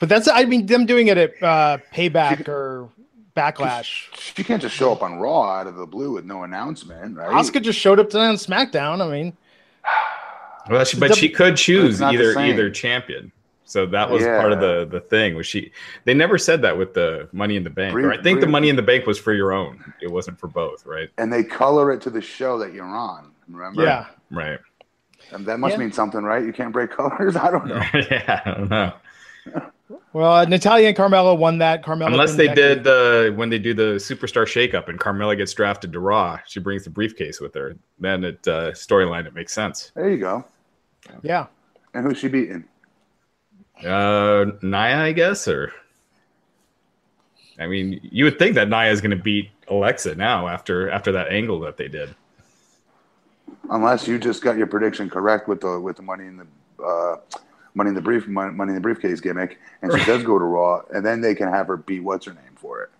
But 0.00 0.08
that's, 0.08 0.26
I 0.26 0.44
mean, 0.46 0.66
them 0.66 0.84
doing 0.86 1.06
it 1.08 1.16
at 1.18 1.40
uh, 1.42 1.78
Payback 1.94 2.48
or 2.48 2.88
Backlash. 3.36 4.08
She 4.18 4.42
can't 4.42 4.60
just 4.60 4.74
show 4.74 4.90
up 4.90 5.02
on 5.02 5.20
Raw 5.20 5.42
out 5.60 5.68
of 5.68 5.76
the 5.76 5.86
blue 5.86 6.10
with 6.12 6.24
no 6.24 6.42
announcement, 6.42 7.16
right? 7.16 7.30
Asuka 7.30 7.62
just 7.62 7.78
showed 7.78 8.00
up 8.00 8.10
tonight 8.10 8.28
on 8.30 8.34
SmackDown. 8.34 9.00
I 9.00 9.08
mean, 9.08 9.36
Well, 10.68 10.84
she, 10.84 10.98
but 10.98 11.14
she 11.14 11.28
could 11.28 11.56
choose 11.56 11.94
It's 11.94 12.00
not 12.00 12.14
the 12.14 12.30
either 12.30 12.40
either 12.40 12.70
champion. 12.70 13.30
So 13.72 13.86
that 13.86 14.10
was 14.10 14.22
part 14.22 14.52
of 14.52 14.60
the 14.60 14.86
the 14.90 15.00
thing. 15.00 15.34
Was 15.34 15.46
she? 15.46 15.72
They 16.04 16.12
never 16.12 16.36
said 16.36 16.60
that 16.60 16.76
with 16.76 16.92
the 16.92 17.26
Money 17.32 17.56
in 17.56 17.64
the 17.64 17.70
Bank. 17.70 17.94
Brie- 17.94 18.04
or 18.04 18.12
I 18.12 18.22
think 18.22 18.40
the 18.42 18.46
Money 18.46 18.68
in 18.68 18.76
the 18.76 18.82
Bank 18.82 19.06
was 19.06 19.18
for 19.18 19.32
your 19.32 19.50
own. 19.54 19.82
It 20.02 20.10
wasn't 20.10 20.38
for 20.38 20.46
both, 20.48 20.84
right? 20.84 21.08
and 21.16 21.32
they 21.32 21.42
color 21.42 21.90
it 21.90 22.02
to 22.02 22.10
the 22.10 22.20
show 22.20 22.58
that 22.58 22.74
you're 22.74 22.84
on. 22.84 23.32
Remember? 23.48 23.82
yeah. 23.82 24.06
Right. 24.30 24.58
And 25.32 25.46
that 25.46 25.58
must 25.58 25.72
Yeah. 25.72 25.78
mean 25.78 25.92
something, 25.92 26.22
right? 26.22 26.44
You 26.44 26.52
can't 26.52 26.70
break 26.72 26.90
colors. 26.98 27.34
I 27.34 27.50
don't 27.50 27.66
know. 27.66 27.76
yeah, 28.10 28.42
I 28.44 28.50
don't 28.50 28.68
know. 28.70 28.92
Well, 30.12 30.32
uh, 30.34 30.44
Natalya 30.44 30.88
and 30.88 30.96
Carmella 30.96 31.36
won 31.36 31.56
that. 31.58 31.82
Carmella 31.82 32.08
Unless 32.08 32.34
they 32.34 32.48
Becky. 32.48 32.60
did 32.60 32.86
uh, 32.86 33.30
when 33.34 33.48
they 33.48 33.58
do 33.58 33.72
the 33.72 33.94
Superstar 33.96 34.44
Shakeup 34.44 34.88
and 34.88 35.00
Carmella 35.00 35.34
gets 35.34 35.54
drafted 35.54 35.92
to 35.94 36.00
Raw, 36.00 36.38
she 36.46 36.60
brings 36.60 36.84
the 36.84 36.90
briefcase 36.90 37.40
with 37.40 37.54
her. 37.54 37.74
Then 37.98 38.22
it 38.24 38.46
uh, 38.46 38.72
storyline 38.72 39.26
it 39.26 39.34
makes 39.34 39.54
sense. 39.54 39.92
There 39.94 40.10
you 40.10 40.18
go. 40.18 40.44
Yeah. 41.22 41.46
And 41.94 42.06
who's 42.06 42.18
she 42.18 42.28
beating? 42.28 42.64
Uh, 43.84 44.52
Nia, 44.62 44.98
I 45.02 45.12
guess, 45.12 45.48
or 45.48 45.72
I 47.58 47.66
mean, 47.66 48.00
you 48.02 48.24
would 48.24 48.38
think 48.38 48.54
that 48.54 48.68
Nia 48.68 48.90
is 48.90 49.00
going 49.00 49.16
to 49.16 49.22
beat 49.22 49.50
Alexa 49.68 50.14
now 50.14 50.48
after 50.48 50.90
after 50.90 51.12
that 51.12 51.28
angle 51.28 51.60
that 51.60 51.76
they 51.76 51.88
did. 51.88 52.14
Unless 53.70 54.08
you 54.08 54.18
just 54.18 54.42
got 54.42 54.56
your 54.56 54.66
prediction 54.66 55.08
correct 55.10 55.48
with 55.48 55.60
the 55.60 55.80
with 55.80 55.96
the 55.96 56.02
money 56.02 56.26
in 56.26 56.36
the 56.36 56.46
uh, 56.84 57.16
money 57.74 57.88
in 57.88 57.94
the 57.94 58.00
brief 58.00 58.26
money, 58.26 58.52
money 58.52 58.70
in 58.70 58.74
the 58.74 58.80
briefcase 58.80 59.20
gimmick, 59.20 59.58
and 59.82 59.92
she 59.92 60.04
does 60.06 60.22
go 60.22 60.38
to 60.38 60.44
Raw, 60.44 60.82
and 60.94 61.04
then 61.04 61.20
they 61.20 61.34
can 61.34 61.48
have 61.48 61.66
her 61.68 61.76
beat 61.76 62.00
what's 62.02 62.26
her 62.26 62.32
name 62.34 62.56
for 62.56 62.82
it. 62.82 62.90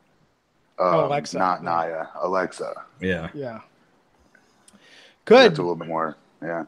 Um, 0.78 0.94
Oh, 0.94 1.06
Alexa. 1.06 1.38
not 1.38 1.62
Nia, 1.62 2.08
Alexa. 2.20 2.72
Yeah. 3.00 3.28
Yeah. 3.34 3.60
Good. 5.24 5.50
That's 5.50 5.58
a 5.58 5.62
little 5.62 5.76
bit 5.76 5.88
more. 5.88 6.16
Yeah. 6.42 6.64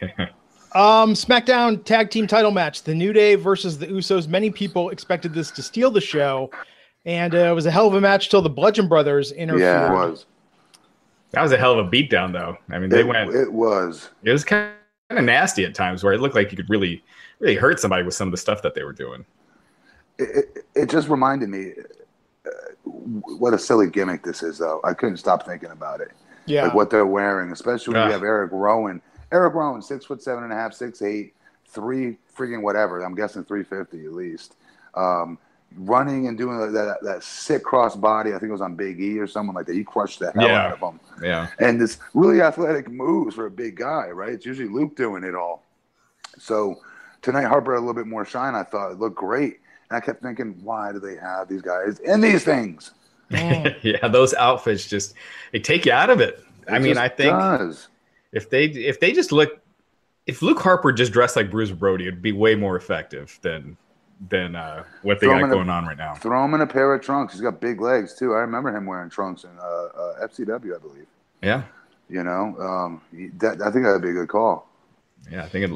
Um, 0.74 1.12
SmackDown 1.14 1.84
Tag 1.84 2.10
Team 2.10 2.26
Title 2.26 2.50
match: 2.50 2.82
The 2.82 2.94
New 2.94 3.12
Day 3.12 3.34
versus 3.34 3.78
the 3.78 3.86
Usos. 3.86 4.28
Many 4.28 4.50
people 4.50 4.90
expected 4.90 5.34
this 5.34 5.50
to 5.52 5.62
steal 5.62 5.90
the 5.90 6.00
show, 6.00 6.50
and 7.04 7.34
uh, 7.34 7.38
it 7.38 7.54
was 7.54 7.66
a 7.66 7.70
hell 7.70 7.86
of 7.86 7.94
a 7.94 8.00
match 8.00 8.30
till 8.30 8.42
the 8.42 8.50
Bludgeon 8.50 8.88
Brothers 8.88 9.32
interfered. 9.32 9.60
Yeah, 9.60 9.90
it 9.90 9.94
was. 9.94 10.26
That 11.32 11.42
was 11.42 11.52
a 11.52 11.58
hell 11.58 11.78
of 11.78 11.86
a 11.86 11.90
beatdown, 11.90 12.32
though. 12.32 12.56
I 12.70 12.78
mean, 12.78 12.90
they 12.90 13.00
It, 13.00 13.06
went. 13.06 13.34
it 13.34 13.52
was. 13.52 14.10
It 14.22 14.32
was 14.32 14.44
kind 14.44 14.72
of 15.10 15.24
nasty 15.24 15.64
at 15.64 15.74
times, 15.74 16.04
where 16.04 16.12
it 16.12 16.20
looked 16.20 16.34
like 16.34 16.50
you 16.50 16.56
could 16.56 16.68
really, 16.70 17.02
really 17.38 17.54
hurt 17.56 17.80
somebody 17.80 18.02
with 18.02 18.14
some 18.14 18.28
of 18.28 18.32
the 18.32 18.38
stuff 18.38 18.62
that 18.62 18.74
they 18.74 18.84
were 18.84 18.92
doing. 18.92 19.24
It, 20.18 20.46
it, 20.54 20.66
it 20.74 20.90
just 20.90 21.08
reminded 21.08 21.48
me 21.48 21.72
uh, 22.46 22.50
what 22.84 23.54
a 23.54 23.58
silly 23.58 23.88
gimmick 23.88 24.22
this 24.22 24.42
is, 24.42 24.58
though. 24.58 24.80
I 24.84 24.92
couldn't 24.92 25.16
stop 25.16 25.46
thinking 25.46 25.70
about 25.70 26.00
it. 26.00 26.12
Yeah. 26.44 26.64
Like 26.64 26.74
what 26.74 26.90
they're 26.90 27.06
wearing, 27.06 27.50
especially 27.52 27.94
when 27.94 28.02
Ugh. 28.02 28.08
you 28.08 28.12
have 28.12 28.22
Eric 28.22 28.50
Rowan. 28.52 29.00
Eric 29.32 29.54
Rowan, 29.54 29.82
six 29.82 30.04
foot 30.04 30.22
seven 30.22 30.44
and 30.44 30.52
a 30.52 30.56
half, 30.56 30.72
six 30.74 31.02
eight, 31.02 31.34
three 31.66 32.18
freaking 32.36 32.62
whatever. 32.62 33.00
I'm 33.02 33.14
guessing 33.14 33.44
three 33.44 33.64
fifty 33.64 34.04
at 34.04 34.12
least. 34.12 34.54
Um, 34.94 35.38
running 35.76 36.28
and 36.28 36.36
doing 36.36 36.58
that, 36.60 36.72
that 36.72 37.02
that 37.02 37.22
sick 37.24 37.62
cross 37.64 37.96
body. 37.96 38.30
I 38.30 38.32
think 38.34 38.50
it 38.50 38.52
was 38.52 38.60
on 38.60 38.74
Big 38.76 39.00
E 39.00 39.18
or 39.18 39.26
someone 39.26 39.56
like 39.56 39.66
that. 39.66 39.74
He 39.74 39.84
crushed 39.84 40.18
the 40.20 40.30
hell 40.32 40.46
Yeah. 40.46 40.66
out 40.66 40.72
of 40.72 40.92
him. 40.92 41.00
Yeah. 41.22 41.48
and 41.58 41.80
this 41.80 41.98
really 42.14 42.42
athletic 42.42 42.90
moves 42.90 43.34
for 43.34 43.46
a 43.46 43.50
big 43.50 43.76
guy, 43.76 44.08
right? 44.10 44.30
It's 44.34 44.44
usually 44.46 44.68
Luke 44.68 44.96
doing 44.96 45.24
it 45.24 45.34
all. 45.34 45.64
So 46.38 46.76
tonight 47.22 47.44
Harper 47.44 47.72
had 47.72 47.78
a 47.78 47.80
little 47.80 47.94
bit 47.94 48.06
more 48.06 48.24
shine. 48.24 48.54
I 48.54 48.62
thought 48.64 48.92
it 48.92 48.98
looked 48.98 49.16
great, 49.16 49.60
and 49.90 49.96
I 49.96 50.00
kept 50.00 50.22
thinking, 50.22 50.58
why 50.62 50.92
do 50.92 50.98
they 51.00 51.16
have 51.16 51.48
these 51.48 51.62
guys 51.62 51.98
in 52.00 52.20
these 52.20 52.44
things? 52.44 52.92
Yeah, 53.30 54.08
those 54.08 54.34
outfits 54.34 54.86
just 54.86 55.14
they 55.52 55.58
take 55.58 55.86
you 55.86 55.92
out 55.92 56.10
of 56.10 56.20
it. 56.20 56.44
I 56.68 56.78
mean, 56.78 56.98
I 56.98 57.08
think 57.08 57.32
does. 57.32 57.88
If 58.32 58.48
they 58.50 58.64
if 58.66 58.98
they 59.00 59.12
just 59.12 59.32
look 59.32 59.60
if 60.26 60.40
Luke 60.42 60.60
Harper 60.60 60.92
just 60.92 61.12
dressed 61.12 61.36
like 61.36 61.50
Bruiser 61.50 61.74
Brody, 61.74 62.06
it'd 62.06 62.22
be 62.22 62.32
way 62.32 62.54
more 62.54 62.76
effective 62.76 63.38
than 63.42 63.76
than 64.28 64.54
uh, 64.54 64.84
what 65.02 65.18
they 65.20 65.26
Throw 65.26 65.34
got 65.40 65.44
in 65.46 65.50
a- 65.50 65.54
going 65.54 65.68
on 65.70 65.84
right 65.84 65.98
now. 65.98 66.14
throw 66.14 66.44
him 66.44 66.54
in 66.54 66.60
a 66.60 66.66
pair 66.66 66.94
of 66.94 67.02
trunks. 67.02 67.32
He's 67.34 67.42
got 67.42 67.60
big 67.60 67.80
legs 67.80 68.14
too. 68.14 68.34
I 68.34 68.38
remember 68.38 68.74
him 68.74 68.86
wearing 68.86 69.10
trunks 69.10 69.42
in 69.44 69.50
uh, 69.58 69.62
uh, 69.62 70.26
FCW, 70.28 70.76
I 70.76 70.78
believe. 70.78 71.06
Yeah, 71.42 71.64
You 72.08 72.22
know, 72.22 72.56
um, 72.60 73.00
that, 73.38 73.60
I 73.60 73.70
think 73.72 73.84
that'd 73.84 74.00
be 74.00 74.10
a 74.10 74.12
good 74.12 74.28
call. 74.28 74.68
yeah. 75.28 75.42
I 75.44 75.48
think 75.48 75.64
it 75.68 75.72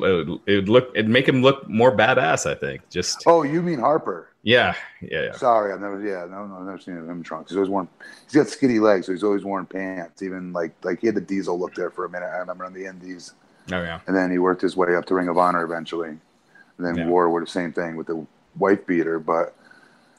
it 0.47 0.55
would 0.57 0.69
look 0.69 0.91
it'd 0.95 1.11
make 1.11 1.29
him 1.29 1.43
look 1.43 1.69
more 1.69 1.97
badass. 1.97 2.49
I 2.49 2.55
think 2.55 2.89
just 2.89 3.25
Oh, 3.27 3.43
you 3.43 3.61
mean 3.63 3.81
Harper? 3.81 4.29
Yeah, 4.47 4.75
yeah, 5.03 5.23
yeah. 5.25 5.33
Sorry, 5.33 5.73
I've 5.73 5.81
never. 5.81 6.01
Yeah, 6.01 6.25
no, 6.31 6.47
no, 6.47 6.57
I've 6.59 6.65
never 6.67 6.79
seen 6.79 6.97
him 6.97 7.11
in 7.11 7.23
trunks. 7.25 7.51
He's 7.51 7.57
always 7.57 7.69
worn. 7.71 7.89
He's 8.25 8.35
got 8.35 8.47
skinny 8.49 8.79
legs, 8.79 9.07
so 9.07 9.13
he's 9.13 9.25
always 9.25 9.45
worn 9.45 9.67
pants. 9.67 10.23
Even 10.23 10.53
like 10.53 10.73
like 10.85 11.01
he 11.01 11.07
had 11.09 11.17
the 11.17 11.21
Diesel 11.21 11.59
look 11.59 11.75
there 11.75 11.91
for 11.91 12.05
a 12.05 12.09
minute. 12.09 12.27
I 12.33 12.39
remember 12.39 12.65
on 12.65 12.73
the 12.73 12.87
Indies. 12.87 13.33
Oh 13.73 13.83
yeah, 13.83 13.99
and 14.07 14.15
then 14.17 14.31
he 14.31 14.39
worked 14.39 14.63
his 14.63 14.77
way 14.77 14.95
up 14.95 15.05
to 15.07 15.15
Ring 15.15 15.27
of 15.29 15.37
Honor 15.37 15.65
eventually. 15.65 16.11
And 16.11 16.87
then 16.87 16.97
Yeah. 16.97 17.07
War 17.09 17.29
were 17.29 17.41
the 17.41 17.47
same 17.49 17.73
thing 17.73 17.97
with 17.97 18.07
the 18.07 18.25
white 18.55 18.87
beater, 18.87 19.19
but 19.19 19.57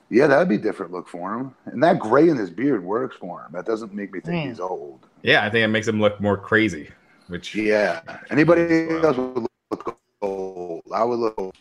yeah, 0.10 0.28
that'd 0.28 0.50
be 0.50 0.56
a 0.56 0.60
different 0.60 0.92
look 0.92 1.08
for 1.08 1.34
him. 1.34 1.56
And 1.66 1.82
that 1.84 1.98
gray 2.00 2.28
in 2.30 2.36
his 2.38 2.50
beard 2.50 2.84
works 2.84 3.16
for 3.16 3.42
him. 3.44 3.52
That 3.54 3.66
doesn't 3.66 3.94
make 3.94 4.12
me 4.12 4.20
think 4.20 4.44
Hmm. 4.44 4.50
he's 4.50 4.60
old. 4.60 5.00
yeah. 5.22 5.46
I 5.46 5.50
think 5.50 5.64
it 5.64 5.68
makes 5.70 5.88
him 5.88 6.02
look 6.02 6.20
more 6.20 6.36
crazy. 6.38 6.90
Which 7.28 7.56
Yeah, 7.56 8.02
anybody 8.30 8.88
Wow. 8.88 9.02
else 9.04 9.18
would 9.18 9.48
look 9.72 10.00
old. 10.22 10.82
I 10.94 11.04
would 11.04 11.20
look 11.20 11.36
old. 11.38 11.56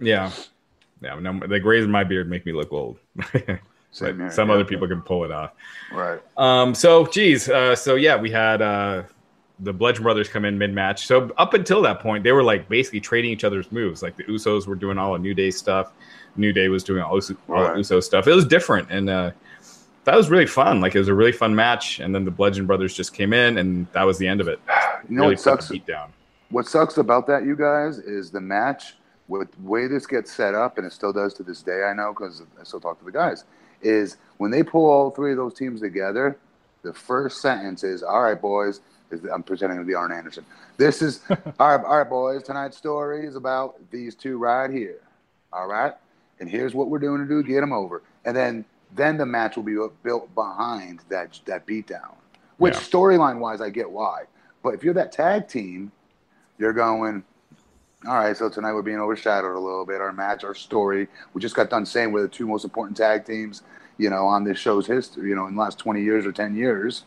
yeah, 0.00 0.30
yeah. 1.02 1.18
No, 1.18 1.38
the 1.46 1.60
grays 1.60 1.84
in 1.84 1.90
my 1.90 2.04
beard 2.04 2.28
make 2.28 2.46
me 2.46 2.52
look 2.52 2.72
old. 2.72 2.98
Same 3.92 4.18
here, 4.18 4.30
some 4.30 4.48
yeah. 4.48 4.54
other 4.54 4.64
people 4.64 4.86
can 4.86 5.02
pull 5.02 5.24
it 5.24 5.32
off. 5.32 5.52
Right. 5.92 6.20
Um, 6.36 6.74
so 6.74 7.06
geez, 7.06 7.48
uh, 7.48 7.74
so 7.74 7.96
yeah, 7.96 8.16
we 8.16 8.30
had 8.30 8.62
uh, 8.62 9.02
the 9.58 9.72
Bludgeon 9.72 10.04
Brothers 10.04 10.28
come 10.28 10.44
in 10.44 10.56
mid 10.58 10.72
match. 10.72 11.06
So 11.06 11.30
up 11.38 11.54
until 11.54 11.82
that 11.82 12.00
point, 12.00 12.22
they 12.22 12.32
were 12.32 12.44
like 12.44 12.68
basically 12.68 13.00
trading 13.00 13.30
each 13.30 13.44
other's 13.44 13.70
moves. 13.72 14.02
Like 14.02 14.16
the 14.16 14.24
Usos 14.24 14.66
were 14.66 14.76
doing 14.76 14.96
all 14.96 15.14
of 15.14 15.20
New 15.20 15.34
Day 15.34 15.50
stuff, 15.50 15.92
New 16.36 16.52
Day 16.52 16.68
was 16.68 16.84
doing 16.84 17.02
all, 17.02 17.16
Uso, 17.16 17.36
all 17.48 17.62
Right. 17.62 17.76
Uso 17.76 18.00
stuff. 18.00 18.26
It 18.28 18.34
was 18.34 18.46
different, 18.46 18.90
and 18.90 19.10
uh, 19.10 19.32
that 20.04 20.16
was 20.16 20.30
really 20.30 20.46
fun. 20.46 20.80
Like 20.80 20.94
it 20.94 20.98
was 20.98 21.08
a 21.08 21.14
really 21.14 21.32
fun 21.32 21.54
match. 21.54 22.00
And 22.00 22.14
then 22.14 22.24
the 22.24 22.30
Bludgeon 22.30 22.66
Brothers 22.66 22.94
just 22.94 23.12
came 23.12 23.32
in, 23.32 23.58
and 23.58 23.86
that 23.92 24.04
was 24.04 24.18
the 24.18 24.26
end 24.26 24.40
of 24.40 24.48
it. 24.48 24.60
You 25.08 25.16
know 25.16 25.22
really 25.22 25.34
what 25.34 25.40
sucks? 25.40 25.72
What 26.50 26.66
sucks 26.66 26.96
about 26.98 27.26
that, 27.28 27.44
you 27.44 27.54
guys, 27.54 27.98
is 27.98 28.30
the 28.30 28.40
match 28.40 28.94
with 29.30 29.52
the 29.52 29.62
way 29.62 29.86
this 29.86 30.06
gets 30.06 30.32
set 30.32 30.54
up, 30.54 30.76
and 30.76 30.86
it 30.86 30.92
still 30.92 31.12
does 31.12 31.32
to 31.34 31.42
this 31.42 31.62
day. 31.62 31.84
I 31.84 31.94
know 31.94 32.12
because 32.12 32.42
I 32.60 32.64
still 32.64 32.80
talk 32.80 32.98
to 32.98 33.04
the 33.04 33.12
guys. 33.12 33.44
Is 33.80 34.16
when 34.36 34.50
they 34.50 34.62
pull 34.62 34.90
all 34.90 35.10
three 35.10 35.30
of 35.30 35.38
those 35.38 35.54
teams 35.54 35.80
together, 35.80 36.36
the 36.82 36.92
first 36.92 37.40
sentence 37.40 37.82
is, 37.84 38.02
"All 38.02 38.22
right, 38.22 38.40
boys." 38.40 38.80
I'm 39.32 39.42
pretending 39.42 39.76
to 39.80 39.84
be 39.84 39.92
Arn 39.92 40.12
Anderson. 40.12 40.46
This 40.76 41.02
is 41.02 41.20
all 41.58 41.76
right, 41.76 41.84
all 41.84 41.98
right, 41.98 42.08
boys. 42.08 42.44
Tonight's 42.44 42.76
story 42.76 43.26
is 43.26 43.34
about 43.34 43.74
these 43.90 44.14
two 44.14 44.38
right 44.38 44.70
here. 44.70 45.00
All 45.52 45.66
right, 45.66 45.94
and 46.38 46.48
here's 46.48 46.74
what 46.74 46.88
we're 46.88 47.00
doing 47.00 47.20
to 47.20 47.26
do 47.26 47.42
get 47.42 47.60
them 47.60 47.72
over, 47.72 48.02
and 48.24 48.36
then 48.36 48.64
then 48.94 49.16
the 49.16 49.26
match 49.26 49.56
will 49.56 49.64
be 49.64 49.76
built 50.04 50.32
behind 50.34 51.00
that 51.08 51.38
that 51.46 51.66
beatdown. 51.66 52.14
Which 52.58 52.74
Yeah. 52.74 52.80
storyline 52.80 53.38
wise, 53.38 53.60
I 53.60 53.70
get 53.70 53.90
why. 53.90 54.24
But 54.62 54.74
if 54.74 54.84
you're 54.84 54.94
that 54.94 55.10
tag 55.10 55.48
team, 55.48 55.90
you're 56.58 56.72
going, 56.72 57.24
all 58.06 58.14
right, 58.14 58.36
so 58.36 58.48
tonight 58.48 58.72
we're 58.72 58.82
being 58.82 58.98
overshadowed 58.98 59.54
a 59.56 59.58
little 59.58 59.84
bit. 59.84 60.00
Our 60.00 60.12
match, 60.12 60.42
our 60.44 60.54
story. 60.54 61.06
We 61.34 61.40
just 61.40 61.54
got 61.54 61.68
done 61.70 61.84
saying 61.84 62.12
we're 62.12 62.22
the 62.22 62.28
two 62.28 62.46
most 62.46 62.64
important 62.64 62.96
tag 62.96 63.26
teams, 63.26 63.62
you 63.98 64.08
know, 64.08 64.26
on 64.26 64.42
this 64.44 64.58
show's 64.58 64.86
history, 64.86 65.28
you 65.28 65.34
know, 65.34 65.46
in 65.46 65.54
the 65.54 65.60
last 65.60 65.78
20 65.78 66.02
years 66.02 66.24
or 66.24 66.32
10 66.32 66.56
years. 66.56 67.04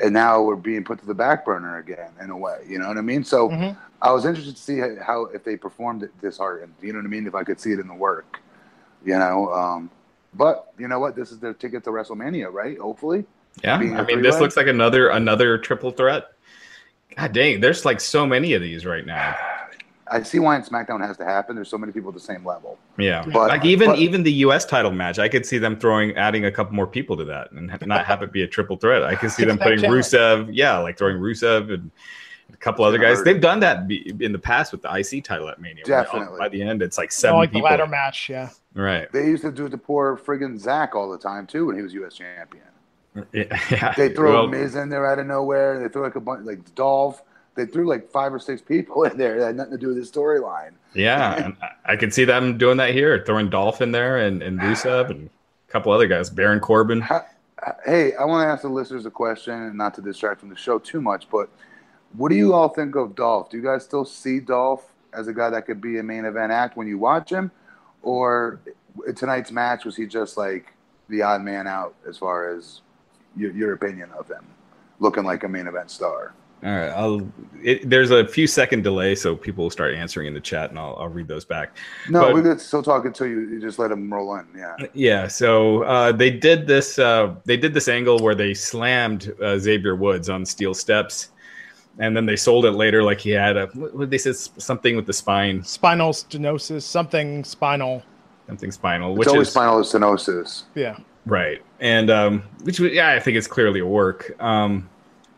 And 0.00 0.12
now 0.12 0.42
we're 0.42 0.56
being 0.56 0.84
put 0.84 0.98
to 1.00 1.06
the 1.06 1.14
back 1.14 1.44
burner 1.44 1.78
again, 1.78 2.10
in 2.22 2.30
a 2.30 2.36
way. 2.36 2.58
You 2.68 2.78
know 2.78 2.88
what 2.88 2.98
I 2.98 3.00
mean? 3.00 3.24
So 3.24 3.48
Mhm. 3.48 3.76
I 4.02 4.12
was 4.12 4.26
interested 4.26 4.54
to 4.54 4.62
see 4.62 4.78
how, 5.02 5.24
if 5.26 5.42
they 5.44 5.56
performed 5.56 6.02
it 6.02 6.10
this 6.20 6.36
hard. 6.38 6.62
And 6.62 6.72
you 6.80 6.92
know 6.92 6.98
what 6.98 7.06
I 7.06 7.08
mean? 7.08 7.26
If 7.26 7.34
I 7.34 7.42
could 7.42 7.58
see 7.58 7.72
it 7.72 7.80
in 7.80 7.88
the 7.88 7.94
work, 7.94 8.38
you 9.04 9.18
know. 9.18 9.52
Um, 9.52 9.90
but 10.34 10.72
you 10.78 10.86
know 10.88 11.00
what? 11.00 11.16
This 11.16 11.32
is 11.32 11.38
their 11.40 11.54
ticket 11.54 11.82
to 11.84 11.90
WrestleMania, 11.90 12.52
right? 12.52 12.78
Hopefully. 12.78 13.24
Yeah, 13.64 13.78
Being 13.78 13.96
I 13.96 14.00
a 14.00 14.04
mean, 14.04 14.22
this 14.22 14.34
three-way? 14.34 14.40
looks 14.40 14.56
like 14.56 14.66
another 14.68 15.08
another 15.08 15.58
triple 15.58 15.90
threat. 15.90 16.32
God 17.16 17.32
dang, 17.32 17.60
there's 17.60 17.84
like 17.84 17.98
so 18.00 18.24
many 18.26 18.52
of 18.52 18.62
these 18.62 18.84
right 18.86 19.04
now. 19.06 19.34
I 20.10 20.22
see 20.22 20.38
why 20.38 20.56
in 20.56 20.62
SmackDown 20.62 21.04
has 21.06 21.16
to 21.18 21.24
happen. 21.24 21.54
There's 21.56 21.68
so 21.68 21.78
many 21.78 21.92
people 21.92 22.08
at 22.10 22.14
the 22.14 22.20
same 22.20 22.44
level. 22.44 22.78
Yeah, 22.96 23.24
But- 23.24 23.48
like 23.48 23.64
even 23.64 23.90
but- 23.90 23.98
even 23.98 24.22
the 24.22 24.32
U.S. 24.44 24.64
title 24.64 24.90
match, 24.90 25.18
I 25.18 25.28
could 25.28 25.44
see 25.46 25.58
them 25.58 25.78
throwing 25.78 26.16
adding 26.16 26.44
a 26.44 26.50
couple 26.52 26.74
more 26.74 26.86
people 26.86 27.16
to 27.16 27.24
that 27.24 27.52
and 27.52 27.70
not 27.86 28.06
have 28.06 28.22
it 28.22 28.32
be 28.32 28.42
a 28.42 28.46
triple 28.46 28.76
threat. 28.76 29.02
I 29.04 29.14
could 29.14 29.30
see 29.30 29.44
them 29.44 29.58
putting 29.58 29.80
challenge. 29.80 30.04
Rusev, 30.06 30.50
yeah, 30.52 30.78
like 30.78 30.96
throwing 30.98 31.16
Rusev 31.18 31.72
and 31.72 31.90
a 32.52 32.56
couple 32.56 32.84
other 32.84 32.98
guys. 32.98 33.22
They've 33.22 33.40
done 33.40 33.60
that 33.60 33.90
in 33.90 34.32
the 34.32 34.38
past 34.38 34.72
with 34.72 34.82
the 34.82 34.88
IC 34.94 35.22
title 35.24 35.48
at 35.48 35.60
Mania. 35.60 35.84
where 35.86 36.02
Definitely. 36.02 36.38
By 36.38 36.48
the 36.48 36.62
end, 36.62 36.80
it's 36.82 36.96
like 36.98 37.10
Oh, 37.10 37.16
seven 37.20 37.38
like 37.38 37.52
the 37.52 37.60
ladder 37.60 37.86
match, 37.86 38.28
yeah. 38.30 38.48
Right. 38.74 39.10
They 39.12 39.26
used 39.26 39.42
to 39.42 39.50
do 39.52 39.66
it 39.66 39.70
to 39.70 39.78
poor 39.78 40.16
friggin' 40.16 40.58
Zack 40.58 40.94
all 40.94 41.10
the 41.10 41.18
time 41.18 41.46
too 41.46 41.66
when 41.66 41.76
he 41.76 41.82
was 41.82 41.92
U.S. 41.94 42.14
champion. 42.14 42.64
Yeah. 43.32 43.44
yeah. 43.70 43.94
They 43.96 44.10
throw 44.14 44.32
Well, 44.32 44.46
Miz 44.46 44.76
in 44.76 44.88
there 44.88 45.06
out 45.06 45.18
of 45.18 45.26
nowhere. 45.26 45.78
They 45.80 45.88
throw 45.88 46.02
like 46.02 46.14
a 46.14 46.20
bunch, 46.20 46.46
like 46.46 46.74
Dolph. 46.74 47.22
They 47.58 47.66
threw 47.66 47.88
like 47.88 48.08
five 48.08 48.32
or 48.32 48.38
six 48.38 48.62
people 48.62 49.02
in 49.02 49.18
there 49.18 49.40
that 49.40 49.46
had 49.46 49.56
nothing 49.56 49.72
to 49.72 49.78
do 49.78 49.88
with 49.88 49.96
the 49.96 50.02
storyline. 50.18 50.74
Yeah, 50.94 51.34
and 51.44 51.56
I- 51.84 51.96
could 51.96 52.14
see 52.14 52.24
them 52.24 52.56
doing 52.56 52.76
that 52.76 52.92
here, 52.92 53.24
throwing 53.26 53.50
Dolph 53.50 53.82
in 53.82 53.90
there 53.90 54.18
and, 54.18 54.44
and 54.44 54.60
Rusev 54.60 55.10
and 55.10 55.28
a 55.28 55.72
couple 55.72 55.90
other 55.90 56.06
guys, 56.06 56.30
Baron 56.30 56.60
Corbin. 56.60 57.02
Hey, 57.84 58.14
I 58.14 58.24
want 58.24 58.46
to 58.46 58.52
ask 58.52 58.62
the 58.62 58.68
listeners 58.68 59.04
a 59.06 59.10
question, 59.10 59.52
and 59.52 59.76
not 59.76 59.92
to 59.94 60.00
distract 60.00 60.38
from 60.38 60.50
the 60.50 60.56
show 60.56 60.78
too 60.78 61.00
much, 61.00 61.28
but 61.28 61.48
what 62.16 62.28
do 62.28 62.36
you 62.36 62.54
all 62.54 62.68
think 62.68 62.94
of 62.94 63.16
Dolph? 63.16 63.50
Do 63.50 63.56
you 63.56 63.62
guys 63.64 63.82
still 63.82 64.04
see 64.04 64.38
Dolph 64.38 64.84
as 65.12 65.26
a 65.26 65.32
guy 65.32 65.50
that 65.50 65.66
could 65.66 65.80
be 65.80 65.98
a 65.98 66.02
main 66.02 66.24
event 66.24 66.52
act 66.52 66.76
when 66.76 66.86
you 66.86 66.96
watch 66.96 67.30
him, 67.32 67.50
or 68.02 68.60
tonight's 69.16 69.50
match 69.50 69.84
was 69.84 69.96
he 69.96 70.06
just 70.06 70.36
like 70.36 70.72
the 71.08 71.22
odd 71.22 71.42
man 71.42 71.66
out 71.66 71.96
as 72.08 72.16
far 72.16 72.54
as 72.54 72.82
your, 73.36 73.50
your 73.50 73.72
opinion 73.72 74.10
of 74.16 74.28
him, 74.28 74.46
looking 75.00 75.24
like 75.24 75.42
a 75.42 75.48
main 75.48 75.66
event 75.66 75.90
star? 75.90 76.34
All 76.64 76.70
right, 76.70 76.88
I'll. 76.90 77.20
It, 77.62 77.88
there's 77.88 78.10
a 78.10 78.26
few 78.26 78.46
second 78.46 78.82
delay, 78.82 79.14
so 79.14 79.34
people 79.36 79.64
will 79.64 79.70
start 79.70 79.94
answering 79.94 80.26
in 80.28 80.34
the 80.34 80.40
chat, 80.40 80.70
and 80.70 80.78
I'll, 80.78 80.96
I'll 80.98 81.08
read 81.08 81.26
those 81.28 81.44
back. 81.44 81.76
No, 82.08 82.20
But- 82.22 82.34
we 82.34 82.42
could 82.42 82.60
still 82.60 82.82
talk 82.82 83.04
until 83.04 83.26
you, 83.28 83.40
you 83.48 83.60
just 83.60 83.78
let 83.78 83.88
them 83.90 84.12
roll 84.12 84.34
in. 84.36 84.46
Yeah. 84.56 84.76
Yeah, 84.94 85.26
so 85.28 85.82
uh, 85.84 86.12
they 86.12 86.30
did 86.30 86.66
this. 86.66 86.98
Uh, 86.98 87.34
they 87.44 87.56
did 87.56 87.74
this 87.74 87.86
angle 87.88 88.18
where 88.20 88.34
they 88.34 88.54
slammed 88.54 89.32
uh, 89.42 89.58
Xavier 89.58 89.94
Woods 89.96 90.28
on 90.28 90.44
steel 90.44 90.74
steps, 90.74 91.30
and 92.00 92.16
then 92.16 92.26
they 92.26 92.36
sold 92.36 92.64
it 92.64 92.72
later 92.72 93.02
like 93.04 93.20
he 93.20 93.30
had 93.30 93.56
a. 93.56 93.66
What 93.74 93.94
what 93.94 94.10
they 94.10 94.18
said 94.18 94.34
something 94.36 94.96
with 94.96 95.06
the 95.06 95.12
spine, 95.12 95.62
Spinal 95.62 96.12
stenosis, 96.12 96.82
something 96.82 97.44
spinal. 97.44 98.02
something 98.48 98.70
spinal, 98.72 99.12
It's 99.12 99.18
which 99.18 99.28
always 99.28 99.46
is 99.48 99.52
spinal 99.52 99.80
stenosis. 99.82 100.62
Yeah. 100.74 100.96
right, 101.26 101.62
and 101.80 102.08
um, 102.10 102.42
which 102.64 102.78
yeah, 102.80 103.10
I 103.10 103.20
think 103.20 103.36
it's 103.36 103.48
clearly 103.48 103.80
a 103.80 103.86
work. 103.86 104.34
Um, 104.40 104.88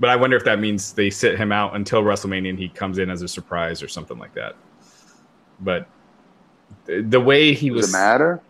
but 0.01 0.11
I 0.11 0.17
wonder 0.17 0.37
if 0.37 0.45
that 0.45 0.59
means 0.59 0.93
they 0.93 1.11
sit 1.11 1.39
him 1.39 1.53
out 1.53 1.77
until 1.77 2.03
WrestleMania 2.03 2.51
and 2.51 2.59
he 2.59 2.69
comes 2.69 2.99
in 2.99 3.11
as 3.11 3.23
a 3.23 3.29
surprise 3.29 3.83
or 3.83 3.89
something 3.89 4.19
like 4.19 4.35
that. 4.35 4.57
But 5.61 5.87
the, 6.87 7.03
the 7.03 7.21
way 7.21 7.53
he 7.55 7.69
Does 7.69 7.77
was 7.77 7.89
it 7.91 7.93
matter? 7.93 8.41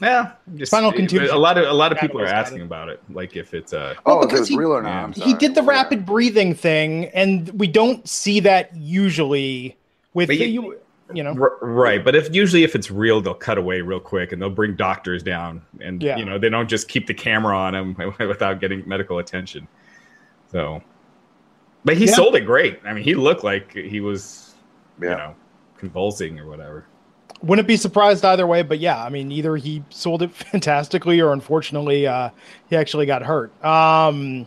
Yeah, 0.00 0.32
just 0.56 0.70
Spinal 0.72 0.92
contusion. 0.92 1.28
A 1.30 1.38
lot 1.38 1.58
of 1.58 1.66
a 1.68 1.72
lot 1.72 1.92
of 1.92 1.98
people 1.98 2.20
are 2.20 2.26
asking 2.26 2.62
about 2.62 2.88
it, 2.88 3.00
like 3.10 3.36
if 3.36 3.54
it's 3.54 3.72
uh 3.72 3.94
Well, 4.04 4.18
oh, 4.18 4.26
because 4.26 4.48
he- 4.48 4.56
real 4.56 4.72
or 4.72 4.82
not? 4.82 4.88
yeah. 4.88 5.02
I'm 5.04 5.12
he 5.12 5.34
did 5.34 5.54
the 5.54 5.62
Yeah. 5.62 5.68
rapid 5.70 6.04
breathing 6.06 6.54
thing, 6.54 7.04
and 7.06 7.48
we 7.58 7.66
don't 7.68 8.08
see 8.08 8.40
that 8.40 8.74
usually 8.76 9.76
with 10.14 10.28
But 10.28 10.38
the, 10.38 10.46
you- 10.46 10.62
you, 10.72 10.78
you 11.14 11.22
know. 11.22 11.36
R- 11.40 11.58
right, 11.60 12.04
but 12.04 12.16
if 12.16 12.34
usually 12.34 12.64
if 12.64 12.74
it's 12.74 12.90
real, 12.90 13.20
they'll 13.20 13.34
cut 13.34 13.58
away 13.58 13.80
real 13.80 14.00
quick 14.00 14.32
and 14.32 14.42
they'll 14.42 14.50
bring 14.50 14.74
doctors 14.74 15.22
down, 15.22 15.62
and 15.80 16.02
Yeah. 16.02 16.16
you 16.16 16.24
know 16.24 16.36
they 16.36 16.48
don't 16.48 16.68
just 16.68 16.88
keep 16.88 17.06
the 17.06 17.14
camera 17.14 17.56
on 17.56 17.72
him 17.74 17.94
without 18.18 18.58
getting 18.60 18.82
medical 18.88 19.18
attention. 19.18 19.68
So, 20.50 20.82
but 21.84 21.96
he 21.96 22.06
Yeah. 22.06 22.12
sold 22.14 22.34
it 22.36 22.42
great. 22.42 22.80
I 22.84 22.92
mean, 22.92 23.04
he 23.04 23.14
looked 23.14 23.44
like 23.44 23.72
he 23.74 24.00
was, 24.00 24.54
you 25.00 25.08
know, 25.10 25.34
convulsing 25.78 26.38
or 26.38 26.46
whatever. 26.46 26.84
Wouldn't 27.42 27.66
be 27.66 27.76
surprised 27.76 28.24
either 28.24 28.46
way, 28.46 28.62
but 28.62 28.78
yeah, 28.78 29.02
I 29.02 29.08
mean, 29.08 29.32
either 29.32 29.56
he 29.56 29.82
sold 29.90 30.22
it 30.22 30.30
fantastically 30.52 31.20
or 31.20 31.32
unfortunately, 31.32 32.06
uh, 32.06 32.30
he 32.70 32.76
actually 32.76 33.06
got 33.06 33.22
hurt. 33.22 33.50
Um, 33.64 34.46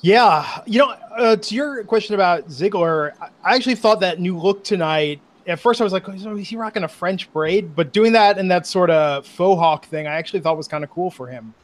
yeah, 0.00 0.60
you 0.66 0.78
know, 0.78 0.90
uh, 1.16 1.36
to 1.36 1.54
your 1.54 1.82
question 1.84 2.14
about 2.14 2.48
Ziggler, 2.48 3.12
I- 3.20 3.28
I 3.42 3.54
actually 3.56 3.74
thought 3.74 4.00
that 4.00 4.20
new 4.20 4.36
look 4.38 4.62
tonight. 4.62 5.20
At 5.46 5.58
first, 5.58 5.80
I 5.80 5.84
was 5.84 5.92
like, 5.94 6.06
"Oh, 6.08 6.12
is 6.36 6.48
he 6.48 6.56
rocking 6.56 6.84
a 6.84 6.88
French 6.88 7.32
braid?" 7.32 7.74
But 7.74 7.92
doing 7.92 8.12
that 8.12 8.38
and 8.38 8.50
that 8.50 8.66
sort 8.66 8.90
of 8.90 9.26
faux 9.26 9.58
hawk 9.58 9.86
thing, 9.86 10.06
I 10.06 10.14
actually 10.16 10.40
thought 10.40 10.56
was 10.58 10.68
kind 10.68 10.84
of 10.84 10.90
cool 10.90 11.10
for 11.10 11.26
him. 11.26 11.54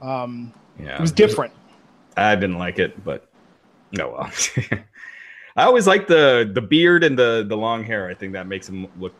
Um, 0.00 0.52
Yeah, 0.80 0.94
it 0.94 1.00
was 1.00 1.10
different. 1.12 1.52
I 2.16 2.34
didn't 2.36 2.58
like 2.58 2.78
it, 2.78 3.02
but 3.04 3.28
no, 3.92 4.10
well. 4.10 4.30
I 5.56 5.62
always 5.64 5.86
like 5.86 6.06
the 6.06 6.50
the 6.52 6.60
beard 6.60 7.02
and 7.04 7.18
the 7.18 7.44
the 7.48 7.56
long 7.56 7.82
hair. 7.84 8.08
I 8.08 8.14
think 8.14 8.32
that 8.34 8.46
makes 8.46 8.68
him 8.68 8.88
look 8.98 9.14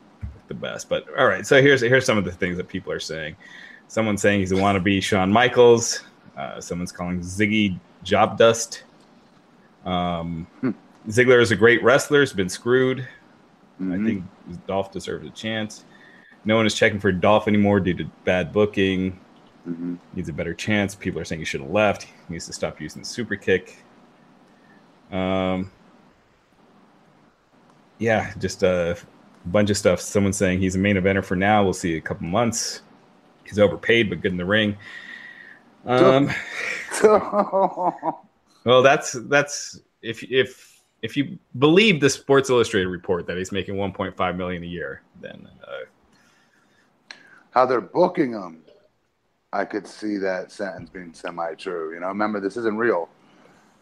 the 0.49 0.55
best. 0.55 0.89
But 0.89 1.07
all 1.19 1.27
right, 1.27 1.47
so 1.47 1.61
here's 1.63 1.81
here's 1.81 2.05
some 2.05 2.19
of 2.19 2.25
the 2.25 2.33
things 2.33 2.57
that 2.59 2.69
people 2.69 2.93
are 2.93 3.01
saying. 3.01 3.37
Someone's 3.89 4.21
saying 4.21 4.41
he's 4.41 4.53
a 4.53 4.57
wannabe 4.57 5.03
Shawn 5.03 5.31
Michaels. 5.33 6.03
Uh, 6.37 6.61
someone's 6.61 6.93
calling 6.93 7.21
Ziggy 7.21 7.79
job 8.03 8.37
dust. 8.37 8.83
Um, 9.85 10.47
Hmm. 10.61 10.71
Ziggler 11.09 11.41
is 11.41 11.53
a 11.53 11.57
great 11.57 11.83
wrestler. 11.83 12.21
He's 12.21 12.33
been 12.33 12.49
screwed. 12.49 13.07
I 13.79 13.83
Mhm. 13.83 14.05
think 14.07 14.67
Dolph 14.67 14.91
deserves 14.91 15.27
a 15.27 15.31
chance. 15.31 15.85
No 16.45 16.57
one 16.57 16.67
is 16.67 16.75
checking 16.75 16.99
for 16.99 17.13
Dolph 17.13 17.47
anymore 17.49 17.79
due 17.81 17.95
to 17.95 18.05
bad 18.25 18.53
booking 18.53 19.19
Mhm. 19.69 19.99
needs 20.15 20.29
a 20.29 20.33
better 20.33 20.55
chance. 20.55 20.95
People 20.95 21.21
are 21.21 21.25
saying 21.25 21.41
he 21.41 21.45
should 21.45 21.61
have 21.61 21.71
left. 21.71 22.05
He 22.05 22.11
needs 22.29 22.47
to 22.47 22.53
stop 22.53 22.81
using 22.81 23.03
the 23.03 23.09
super 23.09 23.37
kick. 23.37 23.85
Um, 25.11 25.71
yeah, 27.99 28.33
just 28.39 28.63
a 28.63 28.97
bunch 29.47 29.71
of 29.71 29.77
stuff. 29.77 30.01
Someone 30.01 30.33
saying 30.33 30.61
he's 30.61 30.75
a 30.75 30.79
main 30.79 30.97
eventer 30.97 31.25
for 31.25 31.37
now. 31.37 31.63
We'll 31.65 31.73
see 31.73 31.97
a 31.97 32.01
couple 32.01 32.27
months. 32.27 32.83
He's 33.45 33.59
overpaid, 33.59 34.11
but 34.11 34.21
good 34.21 34.33
in 34.33 34.39
the 34.39 34.45
ring. 34.45 34.77
Um, 35.85 36.31
well, 38.65 38.83
that's 38.83 39.13
that's 39.13 39.81
if 40.03 40.23
if 40.25 40.83
if 41.03 41.17
you 41.17 41.39
believe 41.59 42.01
the 42.01 42.11
Sports 42.11 42.51
Illustrated 42.51 42.89
report 42.89 43.27
that 43.27 43.37
he's 43.37 43.53
making 43.53 43.77
1.5 43.77 44.37
million 44.37 44.63
a 44.65 44.67
year, 44.67 45.03
then 45.21 45.49
uh, 45.63 47.15
How 47.51 47.67
they're 47.67 47.81
booking 47.81 48.33
him, 48.33 48.63
I 49.53 49.65
could 49.65 49.87
see 49.87 50.17
that 50.17 50.51
sentence 50.51 50.91
being 50.91 51.15
semi-true. 51.15 51.95
You 51.95 52.01
know, 52.01 52.09
remember 52.09 52.41
this 52.41 52.57
isn't 52.57 52.77
real. 52.77 53.09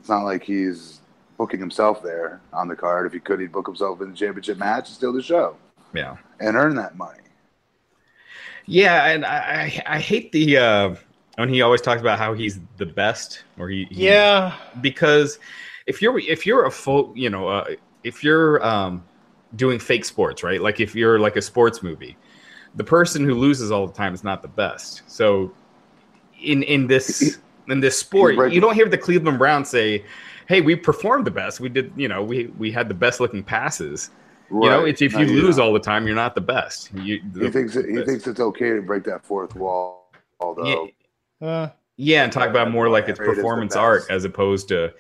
It's 0.01 0.11
not 0.11 0.25
like 0.25 0.43
he's 0.43 1.01
booking 1.37 1.61
himself 1.61 2.03
there 2.03 2.41
on 2.53 2.69
the 2.69 2.77
card. 2.77 3.07
If 3.07 3.13
he 3.13 3.21
could, 3.21 3.41
he'd 3.41 3.53
book 3.53 3.67
himself 3.67 4.01
in 4.01 4.11
the 4.11 4.17
championship 4.17 4.59
match 4.59 4.89
and 4.89 4.97
steal 4.97 5.13
the 5.13 5.23
show 5.23 5.57
yeah. 5.95 6.17
and 6.41 6.57
earn 6.57 6.75
that 6.77 6.97
money. 6.97 7.21
Yeah, 8.67 9.07
and 9.07 9.25
I 9.25 9.83
I, 9.87 9.97
I 9.97 10.01
hate 10.01 10.33
the 10.33 10.57
uh 10.57 10.95
when 11.37 11.49
he 11.49 11.63
always 11.63 11.81
talks 11.81 12.01
about 12.01 12.19
how 12.19 12.33
he's 12.33 12.61
the 12.77 12.87
best 12.87 13.45
or 13.59 13.69
he, 13.69 13.87
he 13.91 14.09
Yeah, 14.09 14.55
because 14.81 15.39
if 15.87 16.01
you're 16.01 16.19
if 16.19 16.47
you're 16.47 16.67
a 16.67 16.71
full 16.71 17.13
you 17.15 17.31
know 17.31 17.49
uh, 17.49 17.75
if 18.03 18.25
you're 18.25 18.65
um 18.65 19.05
doing 19.57 19.79
fake 19.79 20.05
sports 20.05 20.43
right 20.43 20.61
like 20.61 20.81
if 20.81 20.95
you're 20.95 21.19
like 21.19 21.37
a 21.37 21.43
sports 21.43 21.83
movie 21.83 22.17
the 22.75 22.83
person 22.83 23.25
who 23.25 23.35
loses 23.35 23.71
all 23.71 23.87
the 23.87 23.93
time 23.93 24.13
is 24.13 24.25
not 24.25 24.43
the 24.43 24.49
best 24.49 25.03
so 25.07 25.53
in 26.43 26.63
in 26.65 26.87
this 26.87 27.39
in 27.69 27.81
this 27.81 27.97
sport 27.97 28.53
you 28.53 28.61
don't 28.61 28.75
hear 28.75 28.89
the 28.89 28.99
Cleveland 28.99 29.39
Browns 29.39 29.69
say 29.69 30.05
hey 30.49 30.61
we 30.61 30.77
performed 30.77 31.27
the 31.27 31.31
best 31.31 31.61
we 31.61 31.69
did 31.69 31.93
you 31.97 32.09
know 32.09 32.23
we 32.23 32.47
we 32.59 32.71
had 32.71 32.89
the 32.89 32.95
best 32.95 33.21
looking 33.21 33.43
passes 33.43 34.11
you 34.51 34.61
know 34.61 34.85
it's 34.85 35.01
if 35.03 35.15
No, 35.15 35.21
you 35.21 35.27
lose 35.43 35.57
don't. 35.57 35.67
all 35.67 35.73
the 35.73 35.81
time 35.81 36.07
you're 36.07 36.15
not 36.17 36.35
the 36.35 36.41
best 36.41 36.93
you, 36.95 37.21
he 37.39 37.51
thinks 37.51 37.77
it, 37.77 37.87
he 37.87 37.97
the- 37.97 38.05
thinks 38.05 38.27
it's 38.27 38.41
okay 38.41 38.71
to 38.71 38.83
break 38.83 39.05
that 39.05 39.25
fourth 39.25 39.55
wall. 39.57 40.11
Although 40.41 40.89
Yeah. 41.41 41.47
uh, 41.47 41.71
Yeah, 41.97 42.25
and 42.25 42.33
talk 42.33 42.49
about 42.51 42.71
more 42.71 42.89
like 42.89 43.09
it's 43.09 43.19
Rate 43.21 43.31
is 43.31 43.37
the 43.37 43.43
performance 43.43 43.77
art 43.77 44.03
as 44.11 44.25
opposed 44.25 44.69
to 44.69 44.93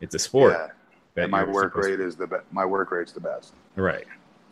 it's 0.00 0.14
a 0.14 0.18
sport. 0.18 0.52
yeah, 0.52 0.66
that 1.14 1.22
and 1.24 1.30
my 1.30 1.44
work 1.44 1.72
supposed 1.72 1.88
rate 1.88 2.00
is 2.00 2.16
the 2.16 2.26
best. 2.26 2.42
My 2.50 2.64
work 2.66 2.90
rate's 2.90 3.12
the 3.12 3.20
best. 3.20 3.54
right. 3.76 4.04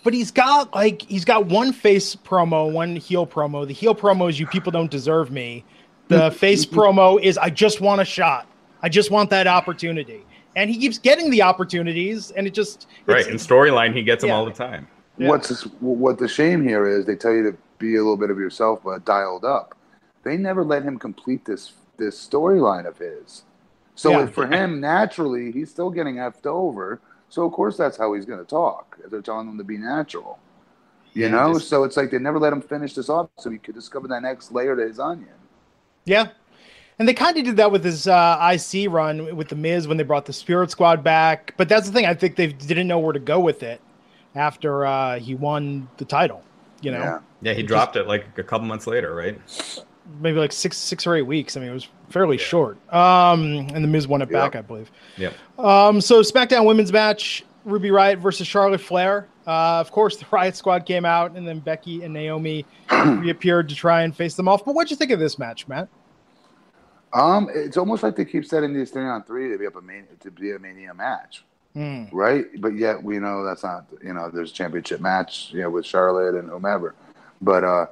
but 0.05 0.14
he's 0.14 0.31
got 0.31 0.72
like 0.74 1.03
he's 1.03 1.24
got 1.26 1.46
one 1.46 1.72
face 1.72 2.16
promo, 2.16 2.72
one 2.72 2.96
heel 2.96 3.26
promo. 3.26 3.66
The 3.66 3.74
heel 3.74 3.94
promo 3.94 4.31
is 4.31 4.40
"You 4.40 4.46
people 4.46 4.72
don't 4.72 4.90
deserve 4.90 5.31
me." 5.31 5.64
The 6.09 6.31
face 6.42 6.64
promo 6.64 7.20
is 7.20 7.37
"I 7.37 7.50
just 7.50 7.81
want 7.83 8.00
a 8.00 8.05
shot. 8.07 8.46
I 8.83 8.88
just 8.88 9.11
want 9.11 9.29
that 9.31 9.46
opportunity." 9.46 10.24
And 10.56 10.68
he 10.68 10.78
keeps 10.78 10.98
getting 10.98 11.30
the 11.30 11.42
opportunities, 11.42 12.30
and 12.32 12.46
it 12.46 12.54
just 12.54 12.86
Right. 13.06 13.20
it's- 13.20 13.30
In 13.32 13.36
storyline, 13.38 13.94
he 13.94 14.02
gets 14.02 14.22
them 14.22 14.32
all 14.32 14.44
the 14.44 14.50
time. 14.52 14.88
Yeah. 15.16 15.28
What's 15.28 15.48
this, 15.48 15.62
what 15.80 16.18
the 16.18 16.26
shame 16.28 16.62
here 16.66 16.86
is? 16.86 17.04
They 17.06 17.14
tell 17.16 17.32
you 17.32 17.42
to 17.50 17.56
be 17.78 17.94
a 17.96 17.98
little 17.98 18.16
bit 18.16 18.30
of 18.30 18.38
yourself, 18.38 18.80
but 18.84 19.04
dialed 19.04 19.44
up. 19.44 19.74
They 20.22 20.36
never 20.36 20.64
let 20.64 20.82
him 20.82 20.98
complete 20.98 21.44
this 21.44 21.72
this 21.98 22.16
storyline 22.26 22.86
of 22.86 22.96
his. 22.96 23.42
So 23.94 24.10
Yeah. 24.12 24.26
for 24.26 24.46
him, 24.46 24.80
naturally, 24.80 25.52
he's 25.52 25.68
still 25.70 25.90
getting 25.90 26.14
effed 26.16 26.46
over. 26.46 26.98
So 27.28 27.44
of 27.44 27.52
course 27.52 27.76
that's 27.76 27.98
how 27.98 28.14
he's 28.14 28.24
going 28.24 28.38
to 28.38 28.46
talk. 28.46 28.98
They're 29.10 29.20
telling 29.20 29.46
him 29.46 29.58
to 29.58 29.64
be 29.64 29.76
natural. 29.76 30.38
You 31.12 31.24
Yeah, 31.24 31.32
know, 31.32 31.52
just- 31.54 31.68
so 31.68 31.84
it's 31.84 31.98
like 31.98 32.10
they 32.10 32.18
never 32.18 32.38
let 32.38 32.54
him 32.54 32.62
finish 32.62 32.94
this 32.94 33.10
off, 33.10 33.28
so 33.36 33.50
he 33.50 33.58
could 33.58 33.74
discover 33.74 34.08
that 34.08 34.22
next 34.22 34.50
layer 34.50 34.74
to 34.76 34.82
his 34.82 34.98
onion. 34.98 35.34
Yeah. 36.06 36.28
And 37.00 37.08
they 37.08 37.14
kind 37.14 37.34
of 37.38 37.44
did 37.44 37.56
that 37.56 37.72
with 37.72 37.82
his 37.82 38.06
uh, 38.06 38.52
IC 38.54 38.90
run 38.92 39.34
with 39.34 39.48
the 39.48 39.56
Miz 39.56 39.88
when 39.88 39.96
they 39.96 40.02
brought 40.04 40.26
the 40.26 40.34
Spirit 40.34 40.70
Squad 40.70 41.02
back. 41.02 41.54
But 41.56 41.66
that's 41.66 41.86
the 41.86 41.92
thing; 41.94 42.04
I 42.04 42.12
think 42.12 42.36
they 42.36 42.48
didn't 42.48 42.86
know 42.88 42.98
where 42.98 43.14
to 43.14 43.18
go 43.18 43.40
with 43.40 43.62
it 43.62 43.80
after 44.34 44.84
uh, 44.84 45.18
he 45.18 45.34
won 45.34 45.88
the 45.96 46.04
title. 46.04 46.44
You 46.82 46.90
know, 46.92 46.98
Yeah. 46.98 47.18
Yeah, 47.40 47.52
he 47.54 47.60
It 47.60 47.66
dropped 47.66 47.96
it 47.96 48.06
like 48.06 48.26
a 48.38 48.42
couple 48.42 48.66
months 48.68 48.86
later, 48.86 49.14
right? 49.14 49.40
maybe 50.20 50.38
like 50.38 50.52
six, 50.52 50.76
six 50.76 51.06
or 51.06 51.14
eight 51.14 51.22
weeks. 51.22 51.56
I 51.56 51.60
mean, 51.60 51.70
it 51.70 51.72
was 51.72 51.88
fairly 52.10 52.36
short. 52.36 52.76
Um, 52.92 53.68
and 53.72 53.82
the 53.82 53.88
Miz 53.88 54.06
won 54.06 54.20
it 54.20 54.28
Yeah. 54.30 54.40
back, 54.40 54.56
I 54.56 54.60
believe. 54.60 54.90
Yep. 55.16 55.34
Um, 55.58 56.00
so 56.02 56.20
SmackDown 56.20 56.66
Women's 56.66 56.92
match: 56.92 57.44
Ruby 57.64 57.88
Riott 57.88 58.18
versus 58.18 58.46
Charlotte 58.46 58.80
Flair. 58.82 59.26
Uh, 59.46 59.80
of 59.80 59.90
course, 59.90 60.18
the 60.18 60.24
Riott 60.30 60.54
Squad 60.54 60.84
came 60.84 61.06
out, 61.06 61.34
and 61.34 61.48
then 61.48 61.60
Becky 61.60 62.02
and 62.02 62.12
Naomi 62.12 62.66
reappeared 62.92 63.70
to 63.70 63.74
try 63.74 64.02
and 64.02 64.14
face 64.14 64.34
them 64.34 64.48
off. 64.48 64.66
But 64.66 64.74
what'd 64.74 64.90
you 64.90 64.98
think 64.98 65.12
of 65.12 65.18
this 65.18 65.38
match, 65.38 65.66
Matt? 65.66 65.88
Um, 67.12 67.48
it's 67.52 67.76
almost 67.76 68.02
like 68.02 68.16
they 68.16 68.24
keep 68.24 68.44
setting 68.44 68.72
these 68.72 68.90
three 68.90 69.04
on 69.04 69.24
three 69.24 69.48
to 69.50 69.58
be 69.58 69.66
up 69.66 69.76
a 69.76 69.80
main 69.80 70.06
to 70.20 70.30
be 70.30 70.52
a 70.52 70.58
mania 70.58 70.94
match. 70.94 71.44
Hmm. 71.74 72.06
right? 72.10 72.46
But 72.60 72.74
yet 72.74 73.00
we 73.00 73.20
know 73.20 73.44
that's 73.44 73.62
not 73.62 73.86
you 74.02 74.12
know 74.12 74.28
there's 74.28 74.50
a 74.50 74.54
championship 74.54 75.00
match 75.00 75.50
you 75.52 75.62
know 75.62 75.70
with 75.70 75.86
Charlotte 75.86 76.34
and 76.34 76.48
whomever. 76.48 76.94
But 77.40 77.64
uh, 77.64 77.86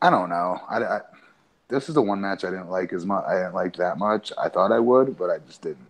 I 0.00 0.10
don't 0.10 0.28
know. 0.28 0.60
I, 0.68 0.82
I 0.82 1.00
this 1.68 1.88
is 1.88 1.94
the 1.94 2.02
one 2.02 2.20
match 2.20 2.44
I 2.44 2.50
didn't 2.50 2.68
like 2.68 2.92
as 2.92 3.06
much. 3.06 3.24
I 3.24 3.36
didn't 3.36 3.54
like 3.54 3.76
that 3.76 3.98
much. 3.98 4.32
I 4.36 4.48
thought 4.48 4.72
I 4.72 4.78
would, 4.78 5.16
but 5.16 5.30
I 5.30 5.38
just 5.38 5.62
didn't. 5.62 5.86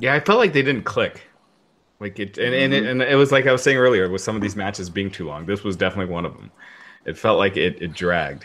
Yeah, 0.00 0.14
I 0.14 0.20
felt 0.20 0.38
like 0.38 0.52
they 0.52 0.62
didn't 0.62 0.84
click. 0.84 1.22
Like 2.00 2.18
it, 2.18 2.38
and, 2.38 2.54
and, 2.54 2.74
it, 2.74 2.84
and 2.84 3.02
it 3.02 3.16
was 3.16 3.32
like 3.32 3.46
I 3.46 3.52
was 3.52 3.62
saying 3.62 3.76
earlier 3.76 4.08
with 4.10 4.20
some 4.20 4.36
of 4.36 4.42
these 4.42 4.56
matches 4.56 4.90
being 4.90 5.10
too 5.10 5.26
long. 5.26 5.46
This 5.46 5.64
was 5.64 5.76
definitely 5.76 6.12
one 6.12 6.24
of 6.24 6.34
them. 6.34 6.50
It 7.04 7.16
felt 7.16 7.38
like 7.38 7.56
it, 7.56 7.80
it 7.80 7.92
dragged. 7.92 8.44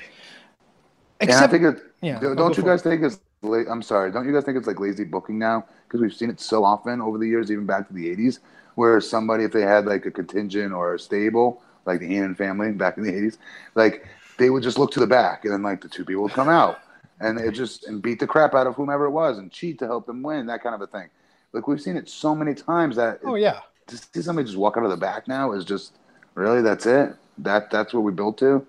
Except, 1.19 1.53
and 1.53 1.65
I 1.65 1.69
think 1.69 1.77
it. 1.77 1.83
yeah, 2.01 2.19
don't 2.19 2.29
I'll 2.29 2.35
don't 2.35 2.51
go 2.51 2.57
you 2.57 2.63
for 2.63 2.69
guys 2.69 2.81
think 2.81 3.03
it's? 3.03 3.19
La- 3.41 3.71
I'm 3.71 3.81
sorry. 3.81 4.11
Don't 4.11 4.25
you 4.27 4.33
guys 4.33 4.43
think 4.43 4.57
it's 4.57 4.67
like 4.67 4.79
lazy 4.79 5.03
booking 5.03 5.39
now? 5.39 5.65
Because 5.87 6.01
we've 6.01 6.13
seen 6.13 6.29
it 6.29 6.39
so 6.39 6.63
often 6.63 7.01
over 7.01 7.17
the 7.17 7.27
years, 7.27 7.51
even 7.51 7.65
back 7.65 7.87
to 7.87 7.93
the 7.93 8.13
'80s, 8.15 8.39
where 8.75 8.99
somebody, 9.01 9.43
if 9.43 9.51
they 9.51 9.61
had 9.61 9.85
like 9.85 10.05
a 10.05 10.11
contingent 10.11 10.73
or 10.73 10.95
a 10.95 10.99
stable, 10.99 11.61
like 11.85 11.99
the 11.99 12.07
Heenan 12.07 12.35
family 12.35 12.71
back 12.71 12.97
in 12.97 13.03
the 13.03 13.11
'80s, 13.11 13.37
like 13.75 14.05
they 14.37 14.49
would 14.49 14.63
just 14.63 14.77
look 14.77 14.91
to 14.91 14.99
the 14.99 15.07
back, 15.07 15.45
and 15.45 15.53
then 15.53 15.63
like 15.63 15.81
the 15.81 15.89
two 15.89 16.03
people 16.03 16.23
would 16.23 16.33
come 16.33 16.49
out, 16.49 16.79
and 17.19 17.39
it 17.39 17.51
just 17.53 17.85
and 17.87 18.01
beat 18.01 18.19
the 18.19 18.27
crap 18.27 18.53
out 18.53 18.67
of 18.67 18.75
whomever 18.75 19.05
it 19.05 19.11
was, 19.11 19.37
and 19.37 19.51
cheat 19.51 19.79
to 19.79 19.85
help 19.87 20.05
them 20.05 20.21
win, 20.21 20.45
that 20.47 20.61
kind 20.61 20.75
of 20.75 20.81
a 20.81 20.87
thing. 20.87 21.09
Like 21.53 21.67
we've 21.67 21.81
seen 21.81 21.95
it 21.95 22.09
so 22.09 22.35
many 22.35 22.53
times 22.53 22.97
that 22.97 23.19
oh 23.23 23.35
yeah, 23.35 23.61
to 23.87 23.97
see 23.97 24.21
somebody 24.21 24.45
just 24.45 24.57
walk 24.57 24.77
out 24.77 24.83
of 24.83 24.89
the 24.89 24.97
back 24.97 25.27
now 25.27 25.53
is 25.53 25.63
just 25.63 25.93
really 26.35 26.61
that's 26.61 26.85
it. 26.85 27.15
That 27.37 27.71
that's 27.71 27.93
what 27.93 28.01
we 28.01 28.11
built 28.11 28.37
to. 28.39 28.65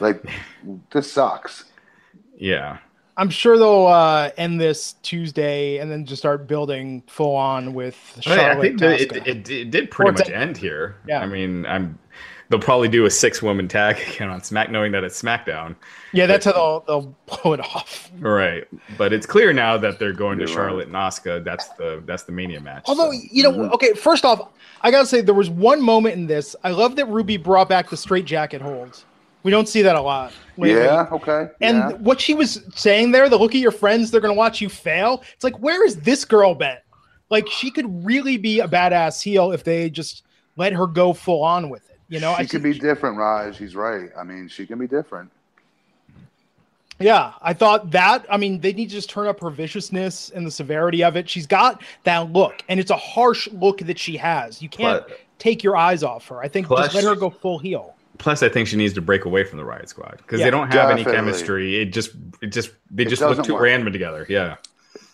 Like 0.00 0.22
this 0.92 1.10
sucks. 1.10 1.64
Yeah. 2.36 2.78
I'm 3.16 3.30
sure 3.30 3.58
they'll 3.58 3.86
uh, 3.86 4.30
end 4.36 4.60
this 4.60 4.94
Tuesday 5.02 5.78
and 5.78 5.90
then 5.90 6.06
just 6.06 6.22
start 6.22 6.46
building 6.46 7.02
full 7.06 7.36
on 7.36 7.74
with 7.74 8.20
I, 8.26 8.30
mean, 8.30 8.38
I 8.38 8.42
Charlotte. 8.42 8.78
think 8.78 8.82
it, 8.82 9.26
it, 9.26 9.50
it 9.50 9.70
did 9.70 9.90
pretty 9.90 10.10
Or 10.10 10.12
much 10.12 10.30
end 10.30 10.56
here. 10.56 10.96
Yeah. 11.06 11.20
I 11.20 11.26
mean, 11.26 11.66
I'm 11.66 11.98
they'll 12.52 12.60
probably 12.60 12.88
do 12.88 13.06
a 13.06 13.10
six 13.10 13.42
woman 13.42 13.66
tag 13.66 13.96
again 14.14 14.28
on 14.28 14.42
Smack, 14.42 14.70
knowing 14.70 14.92
that 14.92 15.02
it's 15.02 15.20
SmackDown. 15.20 15.74
Yeah, 16.12 16.26
that's 16.26 16.44
how 16.44 16.52
they'll, 16.52 16.80
they'll 16.86 17.16
blow 17.42 17.54
it 17.54 17.60
off. 17.60 18.10
Right, 18.20 18.68
but 18.98 19.12
it's 19.12 19.26
clear 19.26 19.52
now 19.52 19.78
that 19.78 19.98
they're 19.98 20.12
going 20.12 20.38
to 20.38 20.46
Charlotte 20.46 20.86
and 20.86 20.94
Asuka. 20.94 21.42
That's 21.42 21.68
the 21.70 22.02
that's 22.06 22.24
the 22.24 22.32
Mania 22.32 22.60
match. 22.60 22.84
Although, 22.86 23.10
so. 23.10 23.18
you 23.30 23.42
know, 23.42 23.70
okay, 23.70 23.94
first 23.94 24.24
off, 24.24 24.48
I 24.82 24.90
gotta 24.90 25.06
say 25.06 25.22
there 25.22 25.34
was 25.34 25.50
one 25.50 25.80
moment 25.80 26.14
in 26.14 26.26
this. 26.26 26.54
I 26.62 26.70
love 26.70 26.96
that 26.96 27.06
Ruby 27.06 27.38
brought 27.38 27.68
back 27.68 27.88
the 27.88 27.96
straight 27.96 28.26
jacket 28.26 28.60
holds. 28.60 29.06
We 29.42 29.50
don't 29.50 29.68
see 29.68 29.82
that 29.82 29.96
a 29.96 30.00
lot. 30.00 30.32
lately. 30.56 30.80
Yeah. 30.80 31.08
Okay. 31.10 31.48
And 31.60 31.78
yeah. 31.78 31.88
what 31.96 32.20
she 32.20 32.34
was 32.34 32.62
saying 32.74 33.10
there, 33.10 33.28
the 33.28 33.36
look 33.36 33.54
at 33.54 33.60
your 33.60 33.72
friends, 33.72 34.10
they're 34.10 34.20
gonna 34.20 34.34
watch 34.34 34.60
you 34.60 34.68
fail. 34.68 35.22
It's 35.34 35.44
like, 35.44 35.58
where 35.58 35.84
is 35.84 35.96
this 35.96 36.24
girl 36.24 36.54
been? 36.54 36.78
Like 37.30 37.48
she 37.48 37.70
could 37.70 38.04
really 38.04 38.36
be 38.36 38.60
a 38.60 38.68
badass 38.68 39.22
heel 39.22 39.52
if 39.52 39.64
they 39.64 39.90
just 39.90 40.24
let 40.56 40.72
her 40.72 40.86
go 40.86 41.12
full 41.12 41.42
on 41.42 41.70
with 41.70 41.88
it. 41.90 41.98
You 42.08 42.20
know, 42.20 42.34
she 42.36 42.42
I 42.42 42.46
can 42.46 42.62
be 42.62 42.78
different, 42.78 43.16
Raj. 43.16 43.56
He's 43.56 43.74
right. 43.74 44.10
I 44.18 44.22
mean, 44.22 44.48
she 44.48 44.66
can 44.66 44.78
be 44.78 44.86
different. 44.86 45.30
Yeah, 47.00 47.32
I 47.40 47.52
thought 47.52 47.90
that. 47.92 48.26
I 48.30 48.36
mean, 48.36 48.60
they 48.60 48.72
need 48.72 48.90
to 48.90 48.94
just 48.94 49.10
turn 49.10 49.26
up 49.26 49.40
her 49.40 49.50
viciousness 49.50 50.30
and 50.30 50.46
the 50.46 50.50
severity 50.50 51.02
of 51.02 51.16
it. 51.16 51.28
She's 51.28 51.46
got 51.46 51.82
that 52.04 52.32
look, 52.32 52.62
and 52.68 52.78
it's 52.78 52.90
a 52.90 52.96
harsh 52.96 53.48
look 53.50 53.78
that 53.78 53.98
she 53.98 54.16
has. 54.18 54.62
You 54.62 54.68
can't 54.68 55.02
But- 55.08 55.18
take 55.38 55.64
your 55.64 55.76
eyes 55.76 56.02
off 56.04 56.28
her. 56.28 56.40
I 56.40 56.48
think 56.48 56.68
just 56.68 56.94
let 56.94 57.02
her 57.02 57.16
go 57.16 57.30
full 57.30 57.58
heel. 57.58 57.96
Plus, 58.18 58.42
I 58.42 58.48
think 58.48 58.68
she 58.68 58.76
needs 58.76 58.94
to 58.94 59.00
break 59.02 59.24
away 59.24 59.42
from 59.44 59.58
the 59.58 59.64
Riott 59.64 59.88
Squad 59.88 60.18
because 60.18 60.38
Yeah, 60.40 60.46
they 60.46 60.50
don't 60.50 60.72
have 60.72 60.90
any 60.90 61.04
chemistry. 61.04 61.80
It 61.80 61.86
just, 61.86 62.10
it 62.40 62.48
just, 62.48 62.70
they 62.90 63.04
It 63.04 63.08
just 63.08 63.22
look 63.22 63.42
too 63.44 63.54
work. 63.54 63.62
random 63.62 63.92
together. 63.92 64.26
Yeah, 64.28 64.56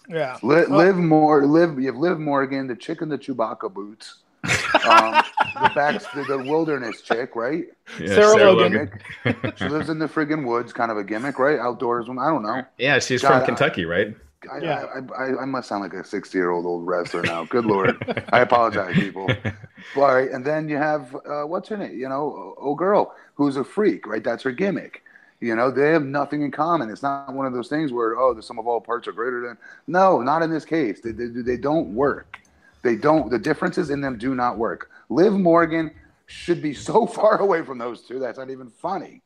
Yeah. 0.09 0.37
Liv, 0.43 0.71
Uh, 0.71 0.77
live 0.77 0.97
more. 0.97 1.47
Live. 1.47 1.79
You 1.79 1.87
have 1.87 1.97
Liv 1.97 2.19
Morgan, 2.19 2.67
the 2.67 2.77
chick 2.77 3.01
in 3.03 3.09
the 3.09 3.17
Chewbacca 3.19 3.73
boots, 3.73 4.17
um, 4.45 5.23
the 5.55 5.71
back, 5.75 6.01
the, 6.15 6.25
the 6.29 6.39
wilderness 6.39 7.01
chick, 7.03 7.35
right? 7.37 7.67
yeah 8.01 8.07
Sarah 8.09 8.53
Logan. 8.53 8.91
Gimmick. 9.25 9.57
she 9.59 9.69
lives 9.69 9.89
in 9.89 9.99
the 9.99 10.07
friggin' 10.09 10.45
woods, 10.47 10.73
kind 10.73 10.91
of 10.91 10.97
a 10.97 11.05
gimmick, 11.05 11.39
right? 11.39 11.59
Outdoors. 11.59 12.07
I 12.11 12.15
don't 12.29 12.43
know. 12.43 12.63
Yeah, 12.79 12.99
she's 12.99 13.23
God, 13.23 13.29
from 13.31 13.43
I- 13.43 13.47
Kentucky, 13.47 13.85
right? 13.85 14.15
I, 14.51 14.59
Yeah. 14.59 14.87
I, 14.95 15.25
I, 15.25 15.43
I 15.43 15.45
must 15.45 15.69
sound 15.69 15.83
like 15.83 15.95
a 15.95 16.05
60 16.05 16.39
year 16.39 16.51
old 16.51 16.67
old 16.67 16.87
wrestler 16.87 17.25
now. 17.25 17.45
Good 17.45 17.65
lord. 17.75 17.99
I 18.33 18.41
apologize, 18.41 18.97
people. 18.97 19.41
All 19.97 20.15
right, 20.15 20.31
and 20.31 20.45
then 20.45 20.69
you 20.69 20.77
have 20.77 21.15
uh, 21.27 21.43
what's 21.45 21.69
her 21.71 21.77
name? 21.77 21.99
You 21.99 22.09
know, 22.09 22.55
oh 22.61 22.75
girl, 22.75 23.15
who's 23.35 23.57
a 23.57 23.65
freak, 23.65 24.07
right? 24.07 24.23
That's 24.23 24.43
her 24.45 24.53
gimmick. 24.53 25.03
You 25.41 25.55
know, 25.57 25.71
they 25.71 25.91
have 25.93 26.05
nothing 26.05 26.43
in 26.43 26.51
common. 26.51 26.91
It's 26.91 27.03
not 27.03 27.33
one 27.33 27.47
of 27.47 27.53
those 27.53 27.69
things 27.69 27.93
where 27.93 28.19
oh, 28.19 28.35
the 28.35 28.43
sum 28.43 28.59
of 28.59 28.67
all 28.67 28.81
parts 28.81 29.09
are 29.09 29.13
greater 29.13 29.41
than. 29.47 29.57
No, 29.87 30.21
not 30.21 30.43
in 30.43 30.51
this 30.51 30.65
case. 30.65 31.01
They, 31.01 31.13
they, 31.13 31.27
they 31.27 31.57
don't 31.57 31.95
work. 31.95 32.39
They 32.83 32.97
don't. 32.97 33.31
The 33.31 33.39
differences 33.39 33.91
in 33.91 34.01
them 34.01 34.19
do 34.19 34.35
not 34.35 34.59
work. 34.59 34.91
Liv 35.09 35.33
Morgan 35.33 35.91
should 36.27 36.61
be 36.63 36.75
so 36.75 37.07
far 37.19 37.39
away 37.39 37.63
from 37.65 37.79
those 37.79 38.03
two. 38.03 38.19
That's 38.19 38.39
not 38.39 38.51
even 38.51 38.71
funny. 38.71 39.23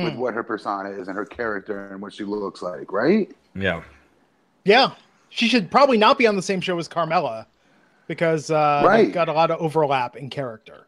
With 0.00 0.14
Hmm. 0.14 0.20
what 0.20 0.34
her 0.34 0.42
persona 0.42 0.90
is 0.90 1.08
and 1.08 1.16
her 1.16 1.26
character 1.26 1.88
and 1.92 2.00
what 2.02 2.14
she 2.14 2.24
looks 2.24 2.62
like, 2.62 2.92
right? 2.92 3.30
Yeah, 3.54 3.82
Yeah. 4.64 4.92
She 5.30 5.48
should 5.48 5.70
probably 5.70 5.96
not 5.96 6.18
be 6.18 6.26
on 6.26 6.36
the 6.36 6.42
same 6.42 6.60
show 6.60 6.78
as 6.78 6.88
Carmella 6.88 7.46
because 8.06 8.50
uh, 8.50 8.82
Right. 8.84 9.04
they've 9.04 9.14
got 9.14 9.28
a 9.28 9.32
lot 9.32 9.50
of 9.50 9.60
overlap 9.60 10.16
in 10.16 10.28
character. 10.30 10.86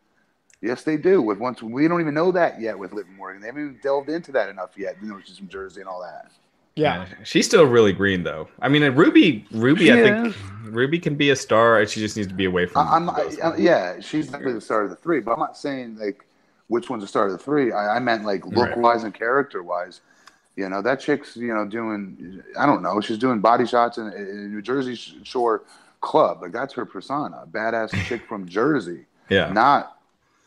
Yes, 0.60 0.82
they 0.82 0.96
do. 0.96 1.20
With 1.22 1.38
once 1.38 1.62
we 1.62 1.88
don't 1.88 2.00
even 2.00 2.14
know 2.14 2.32
that 2.32 2.60
yet 2.60 2.78
with 2.78 2.92
Liv 2.92 3.06
Morgan. 3.16 3.40
They 3.40 3.48
haven't 3.48 3.62
even 3.62 3.80
delved 3.82 4.08
into 4.08 4.32
that 4.32 4.48
enough 4.48 4.70
yet. 4.76 4.96
You 5.02 5.08
know, 5.08 5.20
she's 5.24 5.38
from 5.38 5.48
Jersey 5.48 5.80
and 5.80 5.88
all 5.88 6.00
that. 6.02 6.30
Yeah. 6.76 7.06
she's 7.22 7.46
still 7.46 7.64
really 7.66 7.92
green 7.92 8.24
though. 8.24 8.48
I 8.60 8.68
mean, 8.68 8.82
Ruby, 8.94 9.46
Ruby, 9.52 9.84
She 9.86 9.92
I 9.92 10.02
think 10.02 10.26
is. 10.28 10.34
Ruby 10.64 10.98
can 10.98 11.14
be 11.14 11.30
a 11.30 11.36
star. 11.36 11.84
She 11.86 12.00
just 12.00 12.16
needs 12.16 12.28
to 12.28 12.34
be 12.34 12.46
away 12.46 12.66
from. 12.66 12.88
I, 12.88 12.96
I'm, 12.96 13.10
I, 13.10 13.30
I- 13.44 13.56
yeah, 13.56 14.00
she's 14.00 14.26
definitely 14.26 14.54
the 14.54 14.60
star 14.60 14.82
of 14.82 14.90
the 14.90 14.96
three. 14.96 15.20
But 15.20 15.32
I'm 15.32 15.38
not 15.38 15.56
saying 15.56 15.96
like 15.98 16.26
which 16.68 16.90
one's 16.90 17.02
the 17.04 17.08
star 17.08 17.26
of 17.26 17.32
the 17.32 17.38
three. 17.38 17.70
I, 17.72 17.96
I 17.96 17.98
meant 18.00 18.24
like 18.24 18.44
look 18.46 18.70
Right. 18.70 18.76
wise 18.78 19.04
and 19.04 19.14
character 19.14 19.62
wise. 19.62 20.00
You 20.56 20.68
know, 20.68 20.82
that 20.82 21.00
chick's 21.00 21.36
you 21.36 21.52
know 21.54 21.64
doing. 21.66 22.42
I 22.58 22.64
don't 22.66 22.82
know. 22.82 23.00
She's 23.00 23.18
doing 23.18 23.40
body 23.40 23.66
shots 23.66 23.98
in, 23.98 24.06
in 24.12 24.52
New 24.54 24.62
Jersey 24.62 24.94
Shore 25.24 25.64
club. 26.00 26.42
Like 26.42 26.52
that's 26.52 26.72
her 26.74 26.86
persona. 26.86 27.44
Badass 27.50 27.90
chick 28.08 28.22
from 28.28 28.46
Jersey. 28.46 29.06
yeah, 29.28 29.52
Not. 29.52 29.90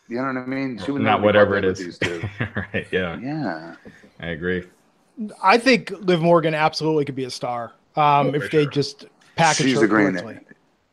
You 0.09 0.17
know 0.21 0.27
what 0.27 0.37
I 0.37 0.45
mean? 0.45 0.79
She 0.85 0.91
would 0.91 1.01
not 1.01 1.21
whatever 1.21 1.57
it 1.57 1.63
partnered 1.63 1.77
is. 1.79 1.99
with 1.99 1.99
These 1.99 2.21
two. 2.21 2.29
right? 2.73 2.87
Yeah, 2.93 3.19
Yeah. 3.19 3.75
I 4.21 4.27
agree. 4.27 4.63
I 5.43 5.57
think 5.57 5.91
Liv 5.91 6.21
Morgan 6.21 6.53
absolutely 6.53 7.03
could 7.03 7.15
be 7.15 7.25
a 7.25 7.29
star 7.29 7.73
um, 7.97 8.27
Oh, 8.27 8.33
if 8.35 8.43
for 8.43 8.49
they 8.49 8.63
sure. 8.63 8.71
just 8.71 9.05
package 9.35 9.65
She's 9.65 9.75
her 9.75 9.81
the 9.81 9.87
green. 9.89 10.11
correctly. 10.13 10.39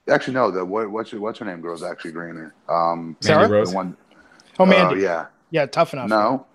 Actually, 0.09 0.35
no. 0.35 0.51
The 0.51 0.65
what, 0.65 0.91
what's 0.91 1.11
her, 1.13 1.21
what's 1.21 1.39
her 1.39 1.45
name? 1.45 1.61
Girl's 1.61 1.85
actually 1.85 2.11
greener. 2.11 2.55
Um, 2.69 3.17
Sarah? 3.21 3.47
The 3.65 3.71
one. 3.73 3.97
Oh, 4.59 4.67
Mandy. 4.67 4.97
Oh 4.97 4.99
yeah. 4.99 5.27
yeah, 5.51 5.67
tough 5.67 5.93
enough. 5.93 6.09
No. 6.09 6.47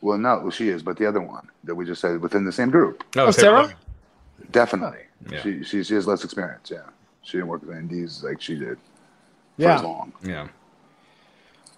Well, 0.00 0.18
no. 0.18 0.38
Well, 0.40 0.50
she 0.50 0.68
is, 0.68 0.82
but 0.82 0.96
the 0.96 1.06
other 1.06 1.20
one 1.20 1.48
that 1.64 1.74
we 1.74 1.84
just 1.84 2.00
said 2.00 2.20
within 2.20 2.44
the 2.44 2.52
same 2.52 2.70
group, 2.70 3.02
No, 3.16 3.26
Oh, 3.26 3.30
Sarah? 3.30 3.62
Logan. 3.62 3.76
definitely. 4.50 4.98
Yeah. 5.30 5.42
She, 5.42 5.62
she 5.64 5.82
she 5.82 5.94
has 5.94 6.06
less 6.06 6.22
experience. 6.24 6.70
Yeah, 6.70 6.82
she 7.22 7.38
didn't 7.38 7.48
work 7.48 7.62
with 7.66 7.76
Indies 7.76 8.22
like 8.22 8.40
she 8.40 8.54
did 8.56 8.76
for 9.56 9.62
Yeah. 9.62 9.76
as 9.76 9.82
long. 9.82 10.12
Yeah, 10.22 10.48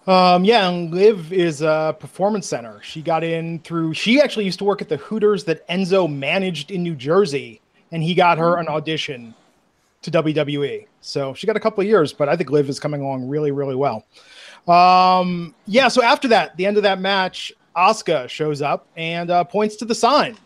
Um, 0.07 0.43
yeah, 0.43 0.67
and 0.69 0.93
Liv 0.93 1.31
is 1.31 1.61
a 1.61 1.95
performance 1.99 2.47
center. 2.47 2.79
She 2.83 3.01
got 3.01 3.23
in 3.23 3.59
through. 3.59 3.93
She 3.93 4.21
actually 4.21 4.45
used 4.45 4.59
to 4.59 4.65
work 4.65 4.81
at 4.81 4.89
the 4.89 4.97
Hooters 4.97 5.43
that 5.45 5.67
Enzo 5.69 6.11
managed 6.13 6.71
in 6.71 6.83
New 6.83 6.95
Jersey, 6.95 7.61
and 7.91 8.03
he 8.03 8.13
got 8.13 8.37
her 8.37 8.57
an 8.57 8.67
audition 8.67 9.33
to 10.01 10.11
WWE. 10.11 10.85
So 11.01 11.33
she 11.33 11.47
got 11.47 11.55
a 11.55 11.59
couple 11.59 11.81
of 11.81 11.87
years, 11.87 12.11
but 12.13 12.27
I 12.29 12.35
think 12.35 12.49
Liv 12.51 12.69
is 12.69 12.79
coming 12.79 13.01
along 13.01 13.27
really, 13.29 13.51
really 13.51 13.75
well. 13.75 14.05
Um, 14.67 15.53
yeah. 15.65 15.87
So 15.87 16.01
after 16.03 16.27
that, 16.29 16.55
the 16.57 16.65
end 16.65 16.77
of 16.77 16.83
that 16.83 16.99
match, 16.99 17.51
Asuka 17.75 18.27
shows 18.29 18.61
up 18.61 18.87
and 18.97 19.29
uh, 19.29 19.43
points 19.43 19.75
to 19.77 19.85
the 19.85 19.95
sign. 19.95 20.37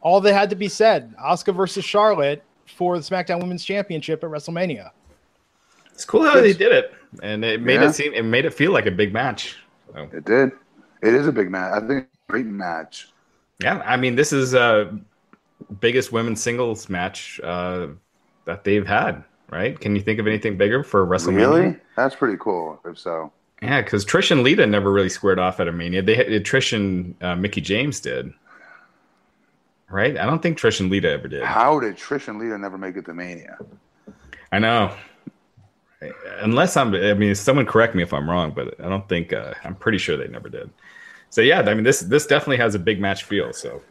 All 0.00 0.20
that 0.20 0.32
had 0.32 0.50
to 0.50 0.56
be 0.56 0.68
said: 0.68 1.14
Asuka 1.22 1.54
versus 1.54 1.84
Charlotte 1.84 2.42
for 2.66 2.98
the 2.98 3.04
SmackDown 3.04 3.40
Women's 3.40 3.64
Championship 3.64 4.22
at 4.22 4.30
WrestleMania. 4.30 4.90
it's 5.92 6.04
cool 6.04 6.22
how 6.22 6.40
they 6.40 6.52
did 6.52 6.70
it, 6.72 6.94
and 7.22 7.44
it 7.44 7.60
made 7.60 7.80
Yeah. 7.80 7.88
it 7.88 7.92
seem 7.94 8.14
it 8.14 8.22
made 8.24 8.44
it 8.44 8.54
feel 8.54 8.72
like 8.72 8.86
a 8.86 8.90
big 8.90 9.12
match. 9.12 9.56
So, 9.94 10.08
It 10.12 10.24
did. 10.24 10.52
It 11.02 11.14
is 11.14 11.26
a 11.26 11.32
big 11.32 11.50
match. 11.50 11.82
I 11.82 11.86
think 11.86 12.06
great 12.28 12.46
match. 12.46 13.08
yeah, 13.60 13.82
I 13.84 13.96
mean, 13.96 14.14
this 14.14 14.32
is 14.32 14.54
uh 14.54 14.92
biggest 15.80 16.12
women's 16.12 16.40
singles 16.42 16.88
match 16.88 17.40
uh, 17.42 17.88
that 18.44 18.62
they've 18.64 18.86
had. 18.86 19.24
Right? 19.50 19.78
Can 19.80 19.96
you 19.96 20.02
think 20.02 20.20
of 20.20 20.26
anything 20.26 20.56
bigger 20.58 20.84
for 20.84 21.06
WrestleMania? 21.06 21.36
Really? 21.36 21.76
That's 21.96 22.14
pretty 22.14 22.36
cool. 22.38 22.78
If 22.84 22.98
so, 22.98 23.32
Yeah, 23.62 23.82
because 23.82 24.04
Trish 24.04 24.30
and 24.30 24.42
Lita 24.42 24.66
never 24.66 24.92
really 24.92 25.08
squared 25.08 25.38
off 25.38 25.58
at 25.60 25.68
a 25.68 25.72
Mania. 25.72 26.02
They 26.02 26.14
had 26.14 26.26
Trish 26.44 26.72
and 26.72 27.14
uh, 27.22 27.34
Mickie 27.34 27.60
James 27.60 28.00
did, 28.00 28.32
right? 29.90 30.16
I 30.16 30.26
don't 30.26 30.40
think 30.42 30.58
Trish 30.58 30.80
and 30.80 30.90
Lita 30.90 31.10
ever 31.10 31.28
did. 31.28 31.42
how 31.42 31.80
did 31.80 31.96
Trish 31.96 32.28
and 32.28 32.38
Lita 32.38 32.56
never 32.56 32.78
make 32.78 32.96
it 32.96 33.04
to 33.06 33.14
Mania? 33.14 33.58
I 34.52 34.58
know. 34.60 34.94
Unless 36.40 36.76
I'm, 36.76 36.94
I 36.94 37.14
mean, 37.14 37.34
someone 37.34 37.66
correct 37.66 37.94
me 37.96 38.02
if 38.04 38.14
I'm 38.14 38.30
wrong, 38.30 38.52
but 38.54 38.78
I 38.80 38.88
don't 38.88 39.08
think 39.08 39.32
uh, 39.32 39.54
I'm 39.64 39.74
pretty 39.74 39.98
sure 39.98 40.16
they 40.16 40.28
never 40.28 40.48
did. 40.48 40.70
So 41.30 41.40
yeah, 41.40 41.60
I 41.60 41.74
mean, 41.74 41.84
this 41.84 42.00
this 42.00 42.26
definitely 42.26 42.58
has 42.58 42.74
a 42.74 42.78
big 42.78 43.00
match 43.00 43.24
feel. 43.24 43.52
So 43.52 43.82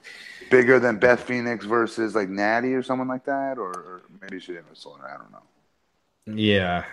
Bigger 0.49 0.79
than 0.79 0.97
Beth 0.97 1.23
Phoenix 1.23 1.65
versus 1.65 2.15
like 2.15 2.29
Natty 2.29 2.73
or 2.73 2.81
someone 2.81 3.07
like 3.09 3.25
that, 3.25 3.57
or, 3.57 3.69
or 3.71 4.01
maybe 4.21 4.39
she 4.39 4.53
didn't 4.53 4.69
wrestle 4.69 4.93
her. 4.95 5.07
I 5.09 5.17
don't 5.17 5.31
know. 5.31 5.43
yeah, 6.41 6.85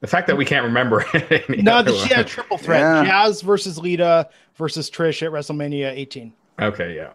the 0.00 0.06
fact 0.06 0.26
that 0.26 0.36
we 0.36 0.44
can't 0.44 0.64
remember. 0.64 1.04
any 1.14 1.62
No, 1.62 1.74
other 1.76 1.92
she 1.92 2.08
had 2.12 2.26
a 2.26 2.28
triple 2.28 2.58
threat: 2.58 2.80
Yeah. 2.80 3.04
Jazz 3.04 3.42
versus 3.42 3.78
Lita 3.78 4.28
versus 4.54 4.90
Trish 4.90 5.22
at 5.24 5.32
WrestleMania 5.32 5.90
18. 5.90 6.32
Okay, 6.60 6.94
yeah. 6.96 7.12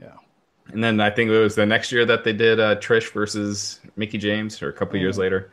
Yeah. 0.00 0.12
And 0.72 0.82
then 0.84 1.00
I 1.00 1.10
think 1.10 1.30
it 1.30 1.38
was 1.38 1.54
the 1.54 1.66
next 1.66 1.90
year 1.92 2.04
that 2.06 2.24
they 2.24 2.32
did 2.32 2.60
uh, 2.60 2.76
Trish 2.76 3.10
versus 3.12 3.80
Mickie 3.96 4.18
James, 4.18 4.62
or 4.62 4.68
a 4.68 4.72
couple 4.72 4.98
years 4.98 5.16
later. 5.18 5.50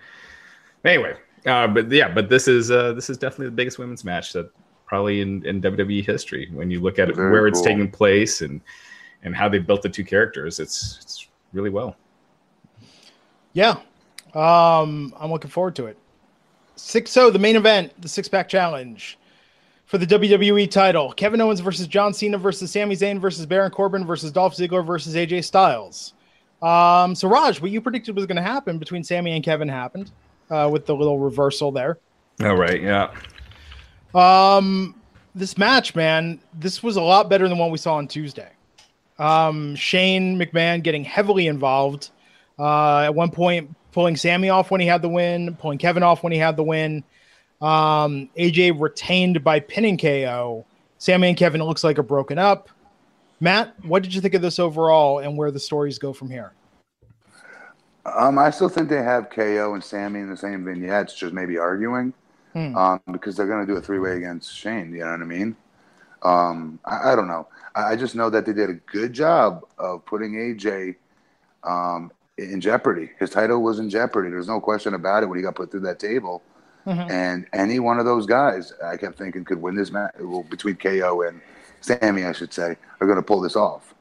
Anyway, 0.83 1.15
uh, 1.45 1.67
but 1.67 1.89
yeah, 1.91 2.07
but 2.13 2.29
this 2.29 2.47
is 2.47 2.69
uh, 2.71 2.93
this 2.93 3.09
is 3.09 3.17
definitely 3.17 3.47
the 3.47 3.51
biggest 3.53 3.79
women's 3.79 4.03
match 4.03 4.33
that 4.33 4.51
probably 4.85 5.21
in, 5.21 5.45
in 5.45 5.61
WWE 5.61 6.05
history. 6.05 6.49
When 6.51 6.69
you 6.69 6.79
look 6.81 6.99
at 6.99 7.09
it, 7.09 7.15
Very 7.15 7.31
where 7.31 7.47
it's 7.47 7.59
cool. 7.59 7.67
taking 7.67 7.89
place 7.89 8.41
and 8.41 8.61
and 9.23 9.35
how 9.35 9.49
they 9.49 9.57
built 9.59 9.81
the 9.81 9.89
two 9.89 10.03
characters, 10.03 10.59
it's 10.59 10.99
it's 11.01 11.27
really 11.53 11.69
well. 11.69 11.95
Yeah. 13.53 13.77
Um, 14.33 15.13
I'm 15.17 15.31
looking 15.31 15.49
forward 15.49 15.75
to 15.77 15.85
it. 15.85 15.97
Six 16.75 17.11
so 17.11 17.29
the 17.29 17.39
main 17.39 17.55
event, 17.55 17.99
the 18.01 18.07
six 18.07 18.27
pack 18.27 18.49
challenge 18.49 19.17
for 19.85 19.97
the 19.97 20.05
WWE 20.05 20.69
title. 20.69 21.11
Kevin 21.13 21.39
Owens 21.41 21.59
versus 21.59 21.87
John 21.87 22.13
Cena 22.13 22.37
versus 22.37 22.71
Sami 22.71 22.95
Zayn 22.95 23.19
versus 23.19 23.45
Baron 23.45 23.71
Corbin 23.71 24.05
versus 24.05 24.31
Dolph 24.31 24.55
Ziggler 24.55 24.85
versus 24.85 25.15
AJ 25.15 25.43
Styles. 25.43 26.13
Um, 26.61 27.15
so 27.15 27.27
Raj, 27.27 27.61
what 27.61 27.71
you 27.71 27.81
predicted 27.81 28.15
was 28.15 28.25
going 28.25 28.37
to 28.37 28.41
happen 28.41 28.77
between 28.79 29.03
Sami 29.03 29.31
and 29.31 29.43
Kevin 29.43 29.67
happened 29.67 30.11
uh, 30.49 30.69
with 30.71 30.85
the 30.85 30.95
little 30.95 31.19
reversal 31.19 31.71
there. 31.71 31.99
All 32.41 32.55
right, 32.55 32.81
yeah, 32.81 33.13
Um, 34.13 34.95
this 35.33 35.57
match, 35.57 35.95
man, 35.95 36.39
this 36.53 36.81
was 36.81 36.97
a 36.97 37.01
lot 37.01 37.29
better 37.29 37.47
than 37.47 37.57
what 37.57 37.71
we 37.71 37.77
saw 37.77 37.95
on 37.95 38.07
Tuesday. 38.07 38.49
Um, 39.19 39.75
Shane 39.75 40.37
McMahon 40.37 40.83
getting 40.83 41.03
heavily 41.03 41.47
involved. 41.47 42.09
Uh, 42.57 43.01
at 43.01 43.15
one 43.15 43.31
point, 43.31 43.73
pulling 43.95 44.17
Sami 44.17 44.49
off 44.49 44.71
when 44.71 44.81
he 44.81 44.87
had 44.87 45.01
the 45.01 45.07
win, 45.07 45.55
pulling 45.55 45.77
Kevin 45.77 46.03
off 46.03 46.21
when 46.21 46.33
he 46.33 46.37
had 46.37 46.57
the 46.57 46.63
win. 46.63 47.01
Um, 47.61 48.29
AJ 48.37 48.77
retained 48.77 49.41
by 49.41 49.61
pinning 49.61 49.97
KO. 49.97 50.65
Sami 50.97 51.29
and 51.29 51.37
Kevin 51.37 51.61
it 51.61 51.63
looks 51.63 51.81
like 51.81 51.97
are 51.97 52.03
broken 52.03 52.37
up. 52.37 52.69
Matt, 53.39 53.73
what 53.85 54.03
did 54.03 54.13
you 54.13 54.19
think 54.19 54.33
of 54.33 54.41
this 54.41 54.59
overall 54.59 55.19
and 55.19 55.37
where 55.37 55.49
the 55.49 55.61
stories 55.61 55.97
go 55.97 56.11
from 56.11 56.29
here? 56.29 56.51
Um, 58.05 58.37
I 58.37 58.49
still 58.49 58.67
think 58.67 58.89
they 58.89 59.01
have 59.01 59.29
KO 59.29 59.73
and 59.75 59.83
Sami 59.83 60.19
in 60.19 60.29
the 60.29 60.35
same 60.35 60.65
vignettes, 60.65 61.15
just 61.15 61.33
maybe 61.33 61.57
arguing, 61.57 62.13
Hmm. 62.51 62.75
um, 62.75 63.01
because 63.13 63.37
they're 63.37 63.47
going 63.47 63.65
to 63.65 63.73
do 63.73 63.77
a 63.77 63.81
three 63.81 63.99
way 63.99 64.17
against 64.17 64.53
Shane. 64.53 64.91
You 64.91 65.05
know 65.05 65.11
what 65.11 65.21
I 65.21 65.25
mean? 65.25 65.55
Um, 66.21 66.79
I, 66.83 67.13
I 67.13 67.15
don't 67.15 67.29
know. 67.29 67.47
I, 67.75 67.93
I 67.93 67.95
just 67.95 68.13
know 68.13 68.29
that 68.29 68.45
they 68.45 68.51
did 68.51 68.69
a 68.69 68.73
good 68.73 69.13
job 69.13 69.63
of 69.77 70.05
putting 70.05 70.33
AJ 70.33 70.95
um, 71.63 72.11
in 72.37 72.59
jeopardy. 72.59 73.11
His 73.19 73.29
title 73.29 73.61
was 73.61 73.79
in 73.79 73.89
jeopardy. 73.89 74.29
There's 74.29 74.47
no 74.47 74.59
question 74.59 74.93
about 74.93 75.23
it 75.23 75.27
when 75.27 75.37
he 75.37 75.43
got 75.43 75.55
put 75.55 75.71
through 75.71 75.81
that 75.81 75.99
table. 75.99 76.41
Mhm. 76.85 77.09
And 77.09 77.47
any 77.53 77.79
one 77.79 77.97
of 77.97 78.05
those 78.05 78.25
guys, 78.25 78.73
I 78.83 78.97
kept 78.97 79.17
thinking, 79.17 79.43
could 79.43 79.61
win 79.61 79.75
this 79.75 79.91
match 79.91 80.13
well, 80.19 80.43
between 80.43 80.75
KO 80.75 81.21
and 81.23 81.41
Sami, 81.81 82.25
I 82.25 82.31
should 82.31 82.53
say, 82.53 82.75
are 82.99 83.07
going 83.07 83.17
to 83.17 83.23
pull 83.23 83.41
this 83.41 83.55
off. 83.55 83.95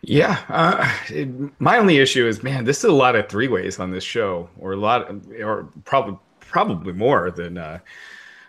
Yeah. 0.00 0.38
Uh, 0.48 0.90
it, 1.08 1.28
my 1.60 1.78
only 1.78 1.98
issue 1.98 2.26
is, 2.26 2.42
man, 2.42 2.64
this 2.64 2.78
is 2.78 2.84
a 2.84 2.92
lot 2.92 3.14
of 3.14 3.28
three 3.28 3.48
ways 3.48 3.78
on 3.78 3.92
this 3.92 4.02
show, 4.02 4.48
or 4.58 4.72
a 4.72 4.76
lot, 4.76 5.08
or 5.40 5.68
probably 5.84 6.18
probably 6.40 6.92
more 6.92 7.30
than 7.30 7.56
uh, 7.56 7.78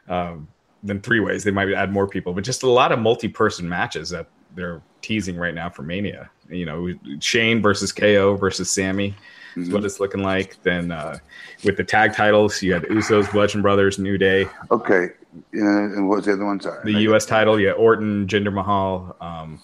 um, 0.10 0.48
than 0.84 1.00
three 1.00 1.20
ways. 1.20 1.44
They 1.44 1.52
might 1.52 1.72
add 1.72 1.92
more 1.92 2.08
people, 2.08 2.34
but 2.34 2.44
just 2.44 2.64
a 2.64 2.70
lot 2.70 2.92
of 2.92 3.00
multi-person 3.00 3.70
matches 3.70 4.10
that 4.10 4.28
they're 4.56 4.82
teasing 5.04 5.38
right 5.38 5.54
now 5.54 5.70
for 5.70 5.84
Mania. 5.84 6.32
You 6.50 6.66
know, 6.66 6.90
Shane 7.20 7.62
versus 7.62 7.92
KO 7.92 8.36
versus 8.36 8.72
Sami 8.72 9.14
is 9.56 9.70
what 9.70 9.86
it's 9.86 10.00
looking 10.00 10.24
like. 10.24 10.58
Then 10.64 10.92
uh, 10.92 11.20
with 11.64 11.78
the 11.78 11.84
tag 11.84 12.14
titles, 12.16 12.62
you 12.64 12.74
had 12.74 12.84
Usos, 12.84 13.32
Bludgeon 13.32 13.62
Brothers, 13.62 14.00
New 14.00 14.18
Day. 14.18 14.48
Okay. 14.72 15.10
And 15.52 16.10
what 16.10 16.18
was 16.18 16.26
the 16.26 16.34
other 16.34 16.46
one? 16.46 16.60
Sorry. 16.60 16.92
The 16.92 17.00
U.S. 17.02 17.26
title, 17.26 17.60
yeah, 17.60 17.72
Orton, 17.72 18.28
Jinder 18.28 18.54
Mahal, 18.54 19.16
um, 19.22 19.60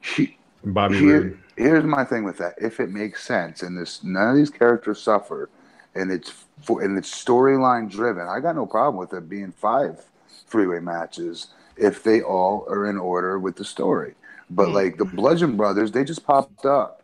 He- 0.00 0.36
Bobby 0.64 0.98
Here, 0.98 1.20
Roode. 1.20 1.38
here's 1.56 1.84
my 1.84 2.04
thing 2.04 2.24
with 2.24 2.38
that. 2.38 2.54
If 2.58 2.80
it 2.80 2.90
makes 2.90 3.22
sense 3.24 3.62
and 3.62 3.78
this 3.78 4.02
none 4.02 4.30
of 4.30 4.36
these 4.36 4.50
characters 4.50 5.00
suffer 5.00 5.48
and 5.94 6.10
it's 6.10 6.32
for 6.62 6.82
and 6.82 6.98
it's 6.98 7.24
storyline 7.24 7.88
driven, 7.90 8.26
I 8.26 8.40
got 8.40 8.56
no 8.56 8.66
problem 8.66 8.96
with 8.96 9.12
it 9.12 9.28
being 9.28 9.52
five 9.52 10.04
three 10.48 10.66
way 10.66 10.80
matches 10.80 11.48
if 11.76 12.02
they 12.02 12.20
all 12.20 12.66
are 12.68 12.90
in 12.90 12.98
order 12.98 13.38
with 13.38 13.54
the 13.56 13.64
story. 13.64 14.14
But 14.50 14.70
like 14.70 14.96
the 14.98 15.04
Bludgeon 15.04 15.56
Brothers, 15.56 15.92
they 15.92 16.04
just 16.04 16.24
popped 16.26 16.64
up. 16.64 17.02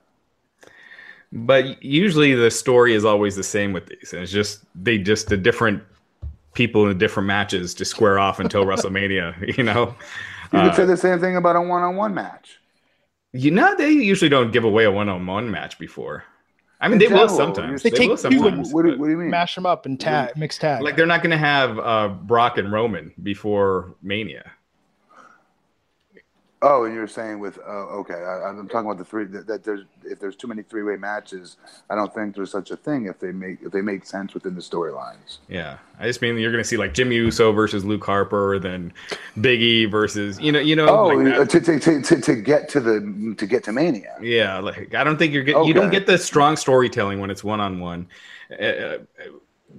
But 1.32 1.82
usually 1.82 2.34
the 2.34 2.50
story 2.50 2.94
is 2.94 3.04
always 3.04 3.36
the 3.36 3.42
same 3.42 3.72
with 3.72 3.86
these. 3.86 4.12
And 4.12 4.22
it's 4.22 4.32
just 4.32 4.64
they 4.74 4.98
just 4.98 5.28
the 5.28 5.36
different 5.36 5.82
people 6.54 6.82
in 6.82 6.88
the 6.90 6.94
different 6.94 7.26
matches 7.26 7.72
to 7.74 7.84
square 7.84 8.18
off 8.18 8.38
until 8.38 8.64
WrestleMania, 8.66 9.56
you 9.56 9.64
know. 9.64 9.94
You 10.52 10.58
Uh, 10.58 10.66
could 10.68 10.76
say 10.76 10.84
the 10.84 10.96
same 10.96 11.18
thing 11.18 11.36
about 11.36 11.56
a 11.56 11.60
one 11.62 11.82
on 11.82 11.96
one 11.96 12.14
match. 12.14 12.58
You 13.32 13.50
know, 13.50 13.74
they 13.74 13.90
usually 13.90 14.28
don't 14.28 14.52
give 14.52 14.64
away 14.64 14.84
a 14.84 14.90
one-on-one 14.90 15.50
match 15.50 15.78
before. 15.78 16.24
I 16.82 16.88
mean, 16.88 17.00
In 17.00 17.08
they 17.10 17.14
will 17.14 17.30
sometimes. 17.30 17.82
They 17.82 17.88
They, 17.88 17.96
take 17.96 18.08
will 18.10 18.16
two 18.18 18.26
and- 18.26 18.34
sometimes. 18.42 18.74
What, 18.74 18.82
do- 18.84 18.98
what 18.98 19.06
do 19.06 19.10
you 19.10 19.16
mean? 19.16 19.30
Mash 19.30 19.54
them 19.54 19.64
up 19.64 19.86
and 19.86 19.98
tag, 19.98 20.36
mix 20.36 20.58
tag. 20.58 20.82
like 20.82 20.96
they're 20.96 21.06
not 21.06 21.22
going 21.22 21.30
to 21.30 21.38
have 21.38 21.78
uh, 21.78 22.08
Brock 22.08 22.58
and 22.58 22.70
Roman 22.70 23.10
before 23.22 23.94
Mania. 24.02 24.50
Oh, 26.64 26.84
and 26.84 26.94
you're 26.94 27.08
saying 27.08 27.40
with 27.40 27.58
uh, 27.58 27.88
okay, 27.98 28.14
I, 28.14 28.48
I'm 28.48 28.68
talking 28.68 28.88
about 28.88 28.98
the 28.98 29.04
three 29.04 29.24
that, 29.24 29.48
that 29.48 29.64
there's 29.64 29.84
if 30.04 30.20
there's 30.20 30.36
too 30.36 30.46
many 30.46 30.62
three 30.62 30.84
way 30.84 30.96
matches, 30.96 31.56
I 31.90 31.96
don't 31.96 32.14
think 32.14 32.36
there's 32.36 32.52
such 32.52 32.70
a 32.70 32.76
thing 32.76 33.06
if 33.06 33.18
they 33.18 33.32
make 33.32 33.60
if 33.62 33.72
they 33.72 33.80
make 33.80 34.06
sense 34.06 34.32
within 34.32 34.54
the 34.54 34.60
storylines. 34.60 35.38
Yeah, 35.48 35.78
I 35.98 36.06
just 36.06 36.22
mean 36.22 36.38
you're 36.38 36.52
going 36.52 36.62
to 36.62 36.68
see 36.68 36.76
like 36.76 36.94
Jimmy 36.94 37.16
Uso 37.16 37.50
versus 37.50 37.84
Luke 37.84 38.04
Harper, 38.04 38.60
then 38.60 38.92
Big 39.40 39.60
E 39.60 39.86
versus 39.86 40.38
you 40.38 40.52
know 40.52 40.60
you 40.60 40.76
know. 40.76 40.86
Oh, 40.88 41.06
like 41.08 41.34
uh, 41.34 41.44
to, 41.46 41.60
to, 41.60 42.00
to, 42.00 42.20
to, 42.20 42.36
get 42.36 42.68
to 42.68 42.80
the 42.80 43.34
to 43.38 43.46
get 43.46 43.64
to 43.64 43.72
Mania. 43.72 44.16
Yeah, 44.20 44.58
like 44.60 44.94
I 44.94 45.02
don't 45.02 45.18
think 45.18 45.32
you're 45.32 45.42
get, 45.42 45.66
you 45.66 45.74
don't 45.74 45.90
get 45.90 46.06
the 46.06 46.16
strong 46.16 46.56
storytelling 46.56 47.18
when 47.18 47.30
it's 47.30 47.42
one 47.42 47.60
on 47.60 47.80
one. 47.80 48.06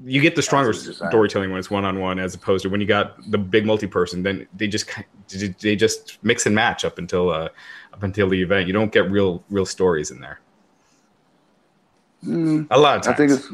You 0.06 0.22
get 0.22 0.36
the 0.36 0.42
stronger 0.42 0.72
That's 0.72 0.80
what 0.80 0.86
you're 0.86 0.94
saying. 0.96 1.12
storytelling 1.12 1.52
when 1.52 1.60
it's 1.60 1.70
one 1.70 1.86
on 1.86 2.00
one, 2.00 2.20
as 2.20 2.36
opposed 2.36 2.64
to 2.64 2.70
when 2.70 2.82
you 2.82 2.88
got 2.88 3.16
the 3.32 3.38
big 3.38 3.66
multi 3.66 3.88
person. 3.88 4.24
Then 4.24 4.48
they 4.56 4.68
just 4.68 4.90
they 5.62 5.76
just 5.76 6.24
mix 6.24 6.46
and 6.46 6.56
match 6.56 6.84
up 6.84 6.98
until 6.98 7.30
uh, 7.30 7.50
up 7.94 8.04
until 8.04 8.30
the 8.30 8.42
event. 8.42 8.68
You 8.68 8.74
don't 8.74 8.92
get 8.92 9.10
real 9.10 9.44
real 9.50 9.66
stories 9.66 10.12
in 10.12 10.20
there. 10.20 10.40
A 12.26 12.80
lot 12.80 12.98
of 12.98 13.04
Mm, 13.04 13.08
I 13.08 13.14
think 13.14 13.32
it's 13.32 13.50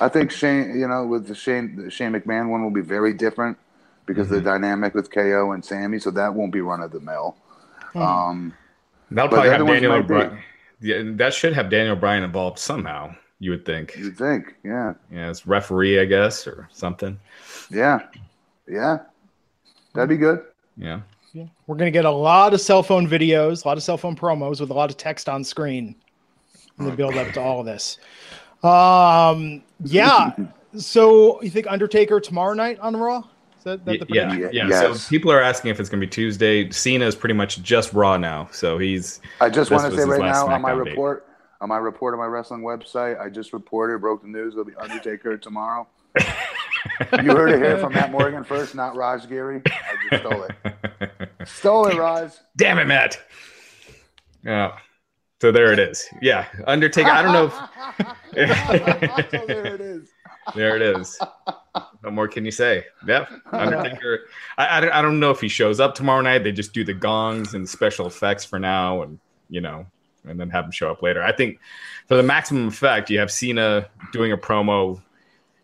I 0.00 0.08
think 0.08 0.30
Shane, 0.30 0.78
you 0.78 0.88
know, 0.88 1.06
with 1.06 1.28
the 1.28 1.34
Shane 1.34 1.76
the 1.76 1.90
Shane 1.90 2.12
McMahon 2.12 2.48
one 2.50 2.62
will 2.62 2.70
be 2.70 2.80
very 2.82 3.12
different 3.12 3.56
because 4.06 4.28
the 4.28 4.40
dynamic 4.40 4.94
with 4.94 5.10
KO 5.10 5.52
and 5.52 5.64
Sami, 5.64 5.98
so 5.98 6.10
that 6.12 6.32
won't 6.32 6.52
be 6.52 6.60
run 6.60 6.80
of 6.80 6.92
the 6.92 7.00
mill. 7.00 7.36
Um, 7.94 8.54
That'll 9.10 9.28
but 9.28 9.36
probably 9.36 9.48
the 9.48 9.52
have 9.52 9.60
other 9.62 9.64
ones 9.64 9.80
Daniel 9.80 10.20
might 10.20 10.42
Yeah, 10.80 11.02
that 11.16 11.34
should 11.34 11.54
have 11.54 11.70
Daniel 11.70 11.96
Bryan 11.96 12.22
involved 12.22 12.58
somehow. 12.58 13.14
You 13.38 13.50
would 13.50 13.66
think, 13.66 13.96
you'd 13.96 14.16
think, 14.16 14.54
yeah, 14.64 14.94
yeah, 15.12 15.30
it's 15.30 15.46
referee, 15.46 16.00
I 16.00 16.06
guess, 16.06 16.46
or 16.46 16.68
something. 16.72 17.18
yeah, 17.70 18.00
yeah, 18.66 18.98
that'd 19.94 20.08
be 20.08 20.16
good. 20.16 20.42
Yeah. 20.76 21.00
yeah. 21.32 21.46
We're 21.66 21.76
going 21.76 21.92
to 21.92 21.96
get 21.96 22.04
a 22.04 22.10
lot 22.10 22.54
of 22.54 22.60
cell 22.60 22.82
phone 22.82 23.08
videos, 23.08 23.64
a 23.64 23.68
lot 23.68 23.76
of 23.76 23.82
cell 23.82 23.98
phone 23.98 24.16
promos 24.16 24.60
with 24.60 24.70
a 24.70 24.74
lot 24.74 24.90
of 24.90 24.96
text 24.96 25.28
on 25.28 25.44
screen 25.44 25.94
in 26.78 26.84
the 26.84 26.92
build 26.92 27.16
up 27.16 27.32
to 27.32 27.40
all 27.40 27.60
of 27.60 27.66
this. 27.66 27.98
Um, 28.62 29.62
yeah. 29.84 30.34
so 30.76 31.40
you 31.42 31.50
think 31.50 31.66
Undertaker 31.66 32.20
tomorrow 32.20 32.54
night 32.54 32.78
on 32.80 32.96
Raw? 32.96 33.18
Is 33.58 33.64
that, 33.64 33.84
that 33.84 34.00
the 34.00 34.06
Y- 34.08 34.16
yeah, 34.16 34.48
yeah. 34.52 34.68
Yes. 34.68 35.02
So 35.02 35.08
people 35.08 35.32
are 35.32 35.40
asking 35.40 35.70
if 35.70 35.80
it's 35.80 35.88
going 35.88 36.00
to 36.00 36.06
be 36.06 36.10
Tuesday. 36.10 36.70
Cena 36.70 37.06
is 37.06 37.14
pretty 37.14 37.34
much 37.34 37.62
just 37.62 37.92
Raw 37.92 38.16
now, 38.16 38.48
so 38.52 38.78
he's 38.78 39.20
I 39.40 39.48
just 39.48 39.70
want 39.70 39.90
to 39.90 39.96
say 39.96 40.04
right 40.04 40.20
now 40.20 40.46
on 40.46 40.62
my 40.62 40.70
SmackDown 40.70 40.84
date. 40.84 40.90
report, 40.90 41.28
on 41.60 41.68
my 41.68 41.78
report 41.78 42.14
on 42.14 42.20
my 42.20 42.26
wrestling 42.26 42.62
website, 42.62 43.20
I 43.20 43.28
just 43.28 43.52
reported, 43.52 44.00
broke 44.00 44.22
the 44.22 44.28
news. 44.28 44.54
It'll 44.54 44.64
be 44.64 44.74
Undertaker 44.76 45.36
tomorrow. 45.36 45.86
you 47.22 47.30
heard 47.32 47.50
it 47.50 47.62
here 47.62 47.78
from 47.78 47.92
Matt 47.92 48.10
Morgan 48.10 48.44
first, 48.44 48.74
not 48.74 48.96
Raj 48.96 49.28
Giri. 49.28 49.62
I 49.66 50.08
just 50.10 50.22
stole 50.22 50.42
it. 50.44 51.30
Stole 51.46 51.86
it, 51.88 51.96
Raj. 51.96 52.32
Damn 52.56 52.78
it, 52.78 52.86
Matt. 52.86 53.20
Yeah. 54.44 54.78
So 55.40 55.52
there 55.52 55.72
it 55.72 55.78
is. 55.78 56.06
Yeah, 56.22 56.46
Undertaker. 56.66 57.10
I 57.10 57.22
don't 57.22 57.32
know. 57.32 57.52
If... 58.32 59.30
so 59.30 59.46
there 59.46 59.66
it 59.66 59.80
is. 59.80 60.08
there 60.54 60.76
it 60.76 60.82
is. 60.82 61.18
What 62.00 62.12
more 62.12 62.28
can 62.28 62.44
you 62.44 62.50
say? 62.50 62.86
Yep. 63.06 63.28
Undertaker. 63.52 64.20
I, 64.56 64.66
I, 64.66 64.98
I 64.98 65.02
don't 65.02 65.20
know 65.20 65.30
if 65.30 65.40
he 65.40 65.48
shows 65.48 65.78
up 65.78 65.94
tomorrow 65.94 66.22
night. 66.22 66.42
They 66.42 66.52
just 66.52 66.72
do 66.72 66.84
the 66.84 66.94
gongs 66.94 67.52
and 67.52 67.68
special 67.68 68.06
effects 68.06 68.44
for 68.44 68.58
now, 68.58 69.02
and 69.02 69.18
you 69.50 69.60
know, 69.60 69.86
and 70.26 70.38
then 70.38 70.50
have 70.50 70.64
him 70.64 70.70
show 70.70 70.90
up 70.90 71.02
later. 71.02 71.22
I 71.22 71.32
think 71.32 71.58
for 72.06 72.16
the 72.16 72.22
maximum 72.22 72.68
effect, 72.68 73.10
you 73.10 73.18
have 73.18 73.30
Cena 73.30 73.86
doing 74.12 74.32
a 74.32 74.36
promo 74.36 75.00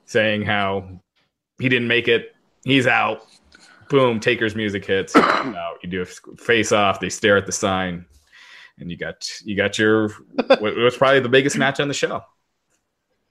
saying 0.06 0.42
how 0.42 0.88
he 1.58 1.68
didn't 1.68 1.88
make 1.88 2.08
it. 2.08 2.34
He's 2.64 2.86
out. 2.86 3.26
Boom. 3.88 4.20
Taker's 4.20 4.54
music 4.54 4.84
hits. 4.84 5.14
out. 5.16 5.76
You 5.82 5.88
do 5.88 6.02
a 6.02 6.06
face 6.36 6.72
off. 6.72 7.00
They 7.00 7.08
stare 7.08 7.36
at 7.36 7.46
the 7.46 7.52
sign, 7.52 8.06
and 8.78 8.90
you 8.90 8.96
got 8.96 9.28
you 9.44 9.56
got 9.56 9.78
your 9.78 10.08
what 10.46 10.76
was 10.76 10.96
probably 10.96 11.20
the 11.20 11.28
biggest 11.28 11.56
match 11.56 11.80
on 11.80 11.88
the 11.88 11.94
show. 11.94 12.22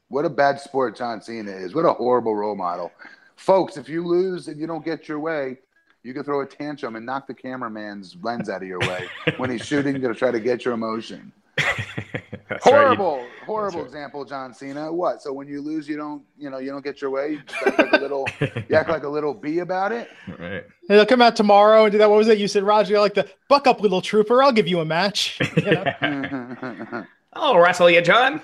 What 0.09 0.25
a 0.25 0.29
bad 0.29 0.59
sport 0.59 0.97
John 0.97 1.21
Cena 1.21 1.51
is. 1.51 1.73
What 1.73 1.85
a 1.85 1.93
horrible 1.93 2.35
role 2.35 2.55
model. 2.55 2.91
Folks, 3.37 3.77
if 3.77 3.87
you 3.87 4.05
lose 4.05 4.49
and 4.49 4.59
you 4.59 4.67
don't 4.67 4.83
get 4.83 5.07
your 5.07 5.19
way, 5.19 5.57
you 6.03 6.13
can 6.13 6.23
throw 6.23 6.41
a 6.41 6.45
tantrum 6.45 6.95
and 6.95 7.05
knock 7.05 7.27
the 7.27 7.33
cameraman's 7.33 8.17
lens 8.21 8.49
out 8.49 8.61
of 8.61 8.67
your 8.67 8.79
way 8.79 9.07
when 9.37 9.49
he's 9.49 9.65
shooting 9.65 10.01
to 10.01 10.13
try 10.13 10.31
to 10.31 10.39
get 10.39 10.65
your 10.65 10.73
emotion. 10.73 11.31
That's 11.57 12.65
right. 12.65 12.73
Horrible, 12.73 13.25
horrible 13.45 13.79
right. 13.79 13.85
example, 13.85 14.25
John 14.25 14.53
Cena. 14.53 14.91
What? 14.91 15.21
So 15.21 15.31
when 15.31 15.47
you 15.47 15.61
lose, 15.61 15.87
you 15.87 15.95
don't, 15.95 16.23
you 16.37 16.49
know, 16.49 16.57
you 16.57 16.71
don't 16.71 16.83
get 16.83 17.01
your 17.01 17.11
way. 17.11 17.31
You 17.31 17.41
just 17.45 17.67
act 17.67 17.79
like 17.79 17.93
a 17.93 17.97
little, 17.97 18.25
you 18.69 18.75
act 18.75 18.89
like 18.89 19.03
a 19.03 19.09
little 19.09 19.33
bee 19.33 19.59
about 19.59 19.91
it. 19.91 20.09
right. 20.27 20.63
Hey, 20.87 20.95
They'll 20.95 21.05
come 21.05 21.21
out 21.21 21.35
tomorrow 21.35 21.83
and 21.83 21.91
do 21.91 21.97
that. 21.97 22.09
What 22.09 22.17
was 22.17 22.27
that? 22.27 22.39
You 22.39 22.47
said, 22.47 22.63
Roger, 22.63 22.99
like 22.99 23.13
the 23.13 23.29
buck 23.47 23.67
up, 23.67 23.79
little 23.79 24.01
trooper. 24.01 24.41
I'll 24.43 24.51
give 24.51 24.67
you 24.67 24.79
a 24.79 24.85
match. 24.85 25.39
You 25.55 25.71
know? 25.71 27.05
I'll 27.33 27.57
wrestle 27.59 27.89
you, 27.89 28.01
John. 28.01 28.41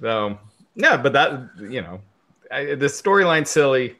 so, 0.00 0.38
yeah, 0.74 0.96
but 0.96 1.12
that, 1.12 1.50
you 1.58 1.82
know, 1.82 2.00
I, 2.50 2.74
the 2.74 2.86
storyline's 2.86 3.50
silly. 3.50 3.96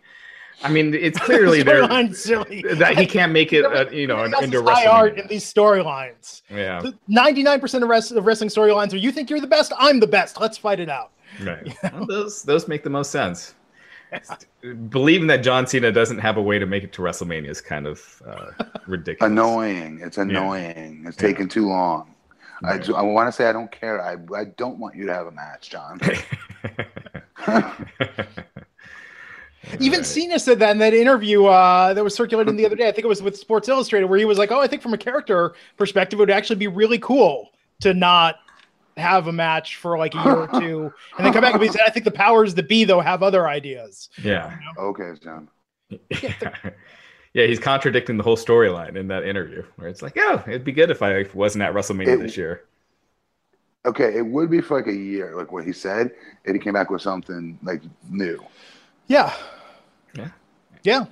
I 0.62 0.70
mean, 0.70 0.92
it's 0.94 1.18
clearly 1.26 1.62
there 1.62 1.82
Storyline 1.88 2.14
silly. 2.14 2.62
that 2.74 2.98
he 2.98 3.06
can't 3.06 3.32
make 3.32 3.52
it, 3.52 3.64
uh, 3.64 3.88
you 3.90 4.06
know, 4.06 4.18
Everything 4.18 4.44
into 4.44 4.62
is 4.62 4.68
high 4.68 4.86
art 4.86 5.18
in 5.18 5.26
these 5.28 5.44
storylines. 5.52 6.42
Yeah, 6.50 6.82
Ninety-nine 7.08 7.60
percent 7.60 7.82
of, 7.82 7.90
rest, 7.90 8.12
of 8.12 8.24
wrestling 8.26 8.50
storylines 8.50 8.92
are 8.92 8.98
you 8.98 9.10
think 9.12 9.30
you're 9.30 9.40
the 9.40 9.46
best, 9.46 9.72
I'm 9.78 10.00
the 10.00 10.06
best. 10.06 10.40
Let's 10.40 10.58
fight 10.58 10.80
it 10.80 10.88
out. 10.90 11.12
right. 11.42 11.74
Well, 11.92 12.06
those 12.06 12.42
those 12.42 12.68
make 12.68 12.82
the 12.84 12.90
most 12.90 13.10
sense. 13.10 13.54
Believing 14.88 15.28
that 15.28 15.38
John 15.38 15.66
Cena 15.68 15.92
doesn't 15.92 16.18
have 16.18 16.36
a 16.36 16.42
way 16.42 16.58
to 16.58 16.66
make 16.66 16.82
it 16.82 16.92
to 16.94 17.02
WrestleMania 17.02 17.48
is 17.48 17.60
kind 17.60 17.86
of 17.86 18.22
uh, 18.26 18.64
ridiculous. 18.88 19.30
Annoying. 19.30 20.00
It's 20.02 20.18
annoying. 20.18 21.04
It's 21.06 21.16
taking 21.16 21.48
too 21.48 21.68
long. 21.68 22.12
I, 22.64 22.76
do- 22.78 22.96
I 22.96 23.02
want 23.02 23.28
to 23.28 23.32
say 23.32 23.46
I 23.48 23.52
don't 23.52 23.70
care. 23.70 24.02
I, 24.02 24.16
I 24.36 24.44
don't 24.56 24.78
want 24.78 24.96
you 24.96 25.06
to 25.06 25.14
have 25.14 25.28
a 25.28 25.30
match, 25.30 25.70
John. 25.70 26.00
Even 29.78 30.04
Cena 30.04 30.38
said 30.38 30.58
that 30.60 30.70
in 30.70 30.78
that 30.78 30.94
interview 30.94 31.44
uh, 31.44 31.92
that 31.94 32.02
was 32.02 32.14
circulating 32.14 32.56
the 32.56 32.64
other 32.64 32.76
day. 32.76 32.88
I 32.88 32.92
think 32.92 33.04
it 33.04 33.08
was 33.08 33.22
with 33.22 33.36
Sports 33.36 33.68
Illustrated, 33.68 34.06
where 34.06 34.18
he 34.18 34.24
was 34.24 34.38
like, 34.38 34.50
"Oh, 34.50 34.60
I 34.60 34.66
think 34.66 34.80
from 34.82 34.94
a 34.94 34.98
character 34.98 35.52
perspective, 35.76 36.18
it 36.18 36.22
would 36.22 36.30
actually 36.30 36.56
be 36.56 36.66
really 36.66 36.98
cool 36.98 37.50
to 37.80 37.92
not 37.92 38.36
have 38.96 39.26
a 39.26 39.32
match 39.32 39.76
for 39.76 39.98
like 39.98 40.14
a 40.14 40.18
year 40.18 40.36
or 40.36 40.60
two, 40.60 40.92
and 41.16 41.26
then 41.26 41.32
come 41.32 41.42
back 41.42 41.52
and 41.52 41.60
be 41.60 41.68
said, 41.68 41.82
I 41.86 41.90
think 41.90 42.04
the 42.04 42.10
powers 42.10 42.54
that 42.54 42.68
be 42.68 42.84
though 42.84 43.00
have 43.00 43.22
other 43.22 43.48
ideas. 43.48 44.10
Yeah. 44.22 44.56
Okay, 44.78 45.12
John. 45.22 45.48
Yeah. 47.32 47.46
he's 47.46 47.60
contradicting 47.60 48.16
the 48.16 48.24
whole 48.24 48.36
storyline 48.36 48.96
in 48.96 49.06
that 49.06 49.24
interview 49.24 49.62
where 49.76 49.86
it's 49.86 50.02
like, 50.02 50.14
oh, 50.18 50.42
it'd 50.48 50.64
be 50.64 50.72
good 50.72 50.90
if 50.90 51.00
I 51.00 51.26
wasn't 51.32 51.62
at 51.62 51.72
WrestleMania 51.72 52.14
It- 52.14 52.20
this 52.20 52.36
year. 52.36 52.64
Okay, 53.86 54.16
it 54.16 54.26
would 54.26 54.50
be 54.50 54.60
for 54.60 54.76
like 54.76 54.88
a 54.88 54.92
year, 54.92 55.36
like 55.36 55.52
what 55.52 55.64
he 55.64 55.72
said, 55.72 56.10
and 56.44 56.56
he 56.56 56.60
came 56.60 56.72
back 56.72 56.90
with 56.90 57.02
something 57.02 57.56
like 57.62 57.82
new. 58.10 58.44
Yeah, 59.10 59.34
Yeah. 60.14 60.28
yeah. 60.84 61.04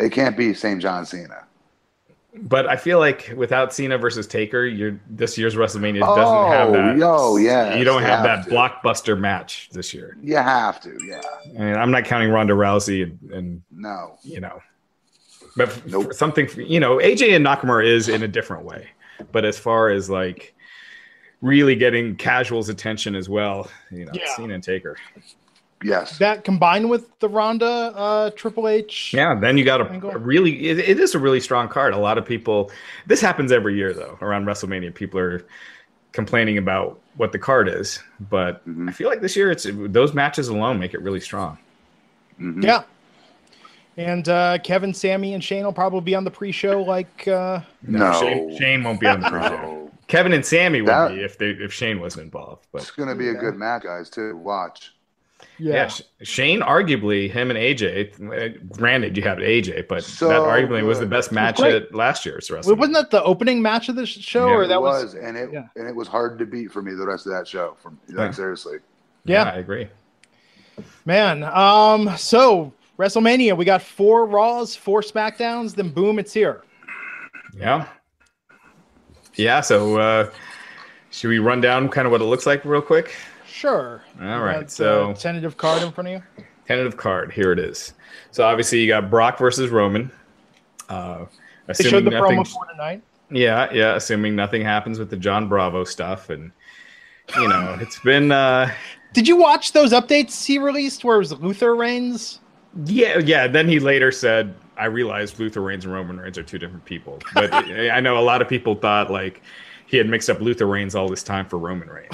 It 0.00 0.10
can't 0.10 0.36
be 0.36 0.52
same 0.54 0.80
John 0.80 1.06
Cena. 1.06 1.44
But 2.38 2.68
I 2.68 2.76
feel 2.76 2.98
like 2.98 3.32
without 3.36 3.72
Cena 3.72 3.96
versus 3.96 4.26
Taker, 4.26 4.66
your 4.66 4.98
this 5.08 5.38
year's 5.38 5.54
WrestleMania 5.54 6.00
doesn't 6.00 6.24
Oh, 6.36 6.50
have 6.50 6.72
that. 6.72 6.96
yo, 6.98 7.36
yeah. 7.36 7.76
you 7.76 7.84
don't 7.84 8.02
you 8.02 8.08
have 8.08 8.26
have 8.26 8.44
that 8.44 8.50
to. 8.50 8.54
blockbuster 8.54 9.18
match 9.18 9.70
this 9.72 9.94
year. 9.94 10.16
You 10.22 10.36
have 10.36 10.80
to, 10.82 10.98
yeah. 11.06 11.22
I 11.58 11.62
mean, 11.64 11.76
I'm 11.76 11.90
not 11.92 12.04
counting 12.04 12.30
Ronda 12.30 12.52
Rousey 12.54 13.04
and, 13.04 13.30
and 13.32 13.62
No. 13.70 14.18
you 14.22 14.40
know, 14.40 14.60
but 15.56 15.68
f- 15.68 15.86
Nope. 15.86 16.06
for 16.08 16.12
something 16.12 16.48
you 16.56 16.80
know, 16.80 16.96
AJ 16.98 17.36
and 17.36 17.46
Nakamura 17.46 17.86
is 17.86 18.08
in 18.10 18.22
a 18.24 18.28
different 18.28 18.64
way. 18.64 18.88
But 19.32 19.44
as 19.46 19.56
far 19.58 19.88
as 19.90 20.10
like 20.10 20.54
really 21.40 21.76
getting 21.76 22.16
casuals' 22.16 22.68
attention 22.68 23.14
as 23.14 23.28
well, 23.30 23.70
you 23.90 24.04
know, 24.04 24.12
Yeah. 24.12 24.26
Cena 24.36 24.54
and 24.54 24.62
Taker. 24.62 24.96
Yes. 25.86 26.18
That 26.18 26.42
combined 26.44 26.90
with 26.90 27.16
the 27.20 27.28
Ronda 27.28 27.66
uh, 27.66 28.30
Triple 28.30 28.66
H. 28.66 29.12
Yeah, 29.14 29.34
then 29.34 29.56
you 29.56 29.64
got 29.64 29.80
a, 29.80 29.84
Angle. 29.88 30.10
a 30.10 30.18
really 30.18 30.68
it, 30.68 30.78
it 30.78 30.98
is 30.98 31.14
a 31.14 31.18
really 31.18 31.40
strong 31.40 31.68
card. 31.68 31.94
A 31.94 31.98
lot 31.98 32.18
of 32.18 32.24
people 32.26 32.70
this 33.06 33.20
happens 33.20 33.52
every 33.52 33.76
year 33.76 33.92
though 33.92 34.18
around 34.20 34.46
WrestleMania. 34.46 34.92
People 34.94 35.20
are 35.20 35.44
complaining 36.12 36.58
about 36.58 36.98
what 37.16 37.30
the 37.32 37.38
card 37.38 37.68
is, 37.68 38.00
but 38.30 38.66
Mhm. 38.68 38.88
I 38.88 38.92
feel 38.92 39.08
like 39.08 39.20
this 39.20 39.36
year 39.36 39.50
it's 39.50 39.66
those 39.70 40.12
matches 40.14 40.48
alone 40.48 40.78
make 40.78 40.92
it 40.94 41.02
really 41.02 41.20
strong. 41.20 41.56
Mhm. 42.40 42.64
Yeah. 42.64 42.82
And 43.98 44.28
uh, 44.28 44.58
Kevin, 44.58 44.92
Sami, 44.92 45.32
and 45.34 45.42
Shane 45.42 45.64
will 45.64 45.72
probably 45.72 46.02
be 46.02 46.14
on 46.14 46.24
the 46.24 46.30
pre-show. 46.30 46.82
Like, 46.82 47.26
uh, 47.28 47.60
No. 47.82 48.12
Shane, 48.20 48.58
Shane 48.58 48.84
won't 48.84 49.00
be 49.00 49.06
on 49.06 49.20
the 49.20 49.30
pre-show. 49.30 49.48
No. 49.56 49.90
Kevin 50.06 50.32
and 50.34 50.44
Sami 50.44 50.82
would 50.82 50.88
That- 50.88 51.12
be 51.14 51.22
if 51.22 51.38
they 51.38 51.50
if 51.50 51.72
Shane 51.72 51.98
wasn't 52.00 52.24
involved. 52.24 52.66
But 52.72 52.82
It's 52.82 52.90
going 52.90 53.08
to 53.08 53.14
be 53.14 53.28
a 53.28 53.34
good 53.34 53.54
match, 53.56 53.84
guys, 53.84 54.10
too. 54.10 54.36
Watch. 54.36 54.92
Yeah, 55.58 55.74
yeah, 55.74 55.90
Shane 56.22 56.60
arguably 56.60 57.30
him 57.30 57.50
and 57.50 57.58
AJ. 57.58 58.20
uh, 58.20 58.58
Granted, 58.72 59.16
you 59.16 59.22
have 59.22 59.38
AJ, 59.38 59.88
but 59.88 60.04
So 60.04 60.28
that 60.28 60.40
arguably 60.40 60.84
was 60.84 60.98
the 61.00 61.06
best 61.06 61.32
match 61.32 61.60
at 61.60 61.94
last 61.94 62.24
year's 62.26 62.48
WrestleMania. 62.48 62.66
Well, 62.66 62.76
wasn't 62.76 62.94
that 62.96 63.10
the 63.10 63.22
opening 63.22 63.60
match 63.62 63.88
of 63.88 63.96
the 63.96 64.06
show, 64.06 64.48
Yeah. 64.48 64.54
or 64.54 64.62
It 64.64 64.68
that 64.68 64.80
was, 64.82 65.04
was? 65.04 65.14
and 65.14 65.36
it 65.36 65.50
yeah. 65.52 65.66
and 65.76 65.88
it 65.88 65.94
was 65.94 66.08
hard 66.08 66.38
to 66.38 66.46
beat 66.46 66.72
for 66.72 66.82
me 66.82 66.94
the 66.94 67.06
rest 67.06 67.26
of 67.26 67.32
that 67.32 67.46
show. 67.48 67.76
From 67.82 67.98
like 68.08 68.16
Yeah. 68.28 68.30
seriously, 68.32 68.78
Yeah. 69.24 69.44
I 69.44 69.56
agree. 69.58 69.88
Man, 71.06 71.42
um, 71.44 72.16
so 72.16 72.72
WrestleMania, 72.98 73.56
we 73.56 73.64
got 73.64 73.82
four 73.82 74.26
Raws, 74.26 74.74
four 74.76 75.00
SmackDowns, 75.00 75.74
then 75.74 75.90
boom, 75.90 76.18
it's 76.18 76.32
here. 76.32 76.62
Yeah. 77.56 77.86
Yeah. 79.34 79.60
So, 79.60 79.98
uh, 79.98 80.30
should 81.10 81.28
we 81.28 81.38
run 81.38 81.60
down 81.60 81.88
kind 81.88 82.06
of 82.06 82.12
what 82.12 82.20
it 82.20 82.24
looks 82.24 82.46
like 82.46 82.64
real 82.64 82.82
quick? 82.82 83.14
Sure. 83.56 84.02
All 84.20 84.26
right. 84.26 84.38
Right, 84.40 84.60
got 84.60 84.70
so- 84.70 85.14
tentative 85.18 85.56
card 85.56 85.82
in 85.82 85.90
front 85.92 86.08
of 86.08 86.14
you. 86.38 86.44
Tentative 86.66 86.96
card. 86.98 87.32
Here 87.32 87.52
it 87.52 87.58
is. 87.58 87.94
So, 88.32 88.44
obviously, 88.44 88.80
you 88.80 88.88
got 88.88 89.08
Brock 89.08 89.38
versus 89.38 89.70
Roman. 89.70 90.10
Uh, 90.90 91.24
They 91.66 91.74
showed 91.84 92.04
the 92.04 92.10
nothing, 92.10 92.38
promo 92.38 92.46
for 92.46 92.66
tonight. 92.70 93.02
yeah, 93.30 93.72
yeah. 93.72 93.94
Assuming 93.94 94.36
nothing 94.36 94.62
happens 94.62 94.98
with 94.98 95.08
the 95.10 95.16
John 95.16 95.48
Bravo 95.48 95.84
stuff, 95.84 96.28
and 96.28 96.50
you 97.38 97.48
know, 97.48 97.78
it's 97.80 97.98
been, 98.00 98.30
uh, 98.30 98.70
Did 99.14 99.26
you 99.26 99.36
watch 99.36 99.72
those 99.72 99.92
updates 99.92 100.44
he 100.44 100.58
released 100.58 101.02
where 101.04 101.16
it 101.16 101.20
was 101.20 101.32
Luther 101.32 101.74
Reigns? 101.74 102.40
yeah, 102.84 103.18
yeah. 103.18 103.46
Then 103.48 103.68
he 103.68 103.78
later 103.80 104.12
said, 104.12 104.54
"I 104.76 104.84
realized 104.86 105.38
Luther 105.40 105.62
Reigns 105.62 105.84
and 105.86 105.94
Roman 105.94 106.20
Reigns 106.20 106.36
are 106.36 106.42
two 106.42 106.58
different 106.58 106.84
people." 106.84 107.20
But 107.32 107.52
I 107.54 108.00
know 108.00 108.18
a 108.18 108.20
lot 108.22 108.42
of 108.42 108.48
people 108.48 108.74
thought 108.74 109.10
like 109.10 109.40
he 109.86 109.96
had 109.96 110.08
mixed 110.08 110.28
up 110.28 110.40
Luther 110.40 110.66
Reigns 110.66 110.94
all 110.94 111.08
this 111.08 111.22
time 111.22 111.46
for 111.46 111.58
Roman 111.58 111.88
Reigns. 111.88 112.10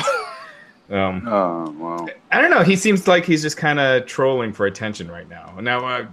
Um, 0.93 1.27
oh 1.27 1.75
well. 1.79 2.09
I 2.31 2.41
don't 2.41 2.51
know. 2.51 2.63
He 2.63 2.77
seems 2.77 3.09
like 3.09 3.25
he's 3.25 3.43
just 3.43 3.57
kind 3.57 3.81
of 3.81 4.07
trolling 4.07 4.53
for 4.53 4.67
attention 4.67 5.11
right 5.11 5.29
now. 5.29 5.57
Now, 5.61 5.85
uh, 5.87 6.07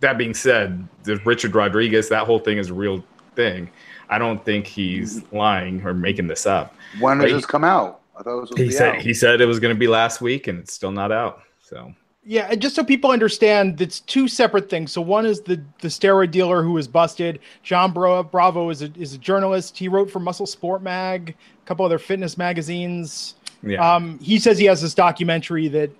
that 0.00 0.18
being 0.18 0.34
said, 0.34 0.86
the 1.04 1.16
Richard 1.24 1.54
Rodriguez, 1.54 2.08
that 2.08 2.26
whole 2.26 2.38
thing 2.40 2.58
is 2.58 2.70
a 2.70 2.74
real 2.74 3.04
thing. 3.36 3.70
I 4.08 4.18
don't 4.18 4.44
think 4.44 4.66
he's 4.66 5.22
lying 5.32 5.86
or 5.86 5.94
making 5.94 6.26
this 6.26 6.44
up. 6.46 6.74
When 6.98 7.18
But 7.18 7.24
does 7.24 7.30
he- 7.32 7.36
this 7.36 7.46
come 7.46 7.62
out? 7.64 8.00
I 8.18 8.22
thought 8.22 8.36
it 8.38 8.40
was 8.40 8.50
He 8.56 8.70
said 8.70 8.96
out. 8.96 9.00
he 9.00 9.14
said 9.14 9.40
it 9.40 9.46
was 9.46 9.60
going 9.60 9.74
to 9.74 9.78
be 9.78 9.86
last 9.86 10.20
week, 10.20 10.46
and 10.48 10.58
it's 10.58 10.72
still 10.74 10.90
not 10.92 11.10
out. 11.12 11.40
So 11.62 11.94
Yeah, 12.24 12.48
and 12.50 12.60
just 12.60 12.74
so 12.74 12.84
people 12.84 13.10
understand, 13.12 13.80
it's 13.80 14.00
two 14.00 14.28
separate 14.28 14.68
things. 14.68 14.92
So 14.92 15.00
one 15.00 15.24
is 15.24 15.40
the 15.40 15.62
the 15.80 15.88
steroid 15.88 16.30
dealer 16.32 16.62
who 16.62 16.72
was 16.72 16.86
busted. 16.88 17.38
John 17.62 17.92
Bra- 17.92 18.22
Bravo 18.24 18.68
is 18.70 18.82
a 18.82 18.90
is 18.98 19.14
a 19.14 19.18
journalist. 19.18 19.78
He 19.78 19.88
wrote 19.88 20.10
for 20.10 20.18
Muscle 20.20 20.46
Sport 20.46 20.82
Mag, 20.82 21.30
a 21.62 21.66
couple 21.66 21.86
other 21.86 21.98
fitness 21.98 22.36
magazines. 22.36 23.36
Yeah, 23.62 23.94
Um, 23.94 24.18
he 24.20 24.38
says 24.38 24.58
he 24.58 24.66
has 24.66 24.80
this 24.80 24.94
documentary 24.94 25.68
that 25.68 25.90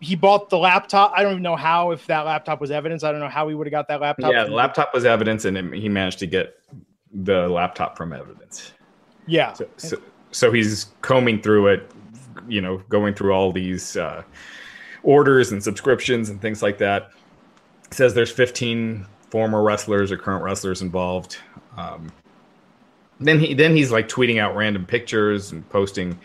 he 0.00 0.16
bought 0.16 0.50
the 0.50 0.58
laptop. 0.58 1.12
I 1.14 1.22
don't 1.22 1.32
even 1.32 1.42
know 1.42 1.56
how 1.56 1.92
if 1.92 2.06
that 2.06 2.26
laptop 2.26 2.60
was 2.60 2.70
evidence. 2.70 3.04
I 3.04 3.12
don't 3.12 3.20
know 3.20 3.28
how 3.28 3.48
he 3.48 3.54
would 3.54 3.66
have 3.66 3.72
got 3.72 3.88
that 3.88 4.00
laptop. 4.00 4.32
yeah. 4.32 4.44
The 4.44 4.52
laptop 4.52 4.92
was 4.92 5.04
evidence, 5.04 5.44
and 5.44 5.72
he 5.74 5.88
managed 5.88 6.18
to 6.20 6.26
get 6.26 6.58
the 7.12 7.48
laptop 7.48 7.96
from 7.96 8.12
evidence. 8.12 8.72
Yeah. 9.26 9.52
So, 9.52 9.68
so, 9.76 9.96
so 10.32 10.52
he's 10.52 10.86
combing 11.02 11.40
through 11.40 11.68
it, 11.68 11.90
you 12.48 12.60
know, 12.60 12.78
going 12.88 13.14
through 13.14 13.32
all 13.32 13.52
these 13.52 13.96
uh, 13.96 14.22
orders 15.02 15.52
and 15.52 15.62
subscriptions 15.62 16.30
and 16.30 16.40
things 16.40 16.62
like 16.62 16.78
that. 16.78 17.10
says 17.90 18.14
there's 18.14 18.32
15 18.32 19.06
former 19.30 19.62
wrestlers 19.62 20.10
or 20.10 20.16
current 20.16 20.42
wrestlers 20.42 20.82
involved. 20.82 21.38
Um, 21.76 22.10
then 23.20 23.38
he 23.38 23.54
then 23.54 23.76
he's 23.76 23.92
like 23.92 24.08
tweeting 24.08 24.40
out 24.40 24.56
random 24.56 24.84
pictures 24.84 25.52
and 25.52 25.68
posting 25.70 26.18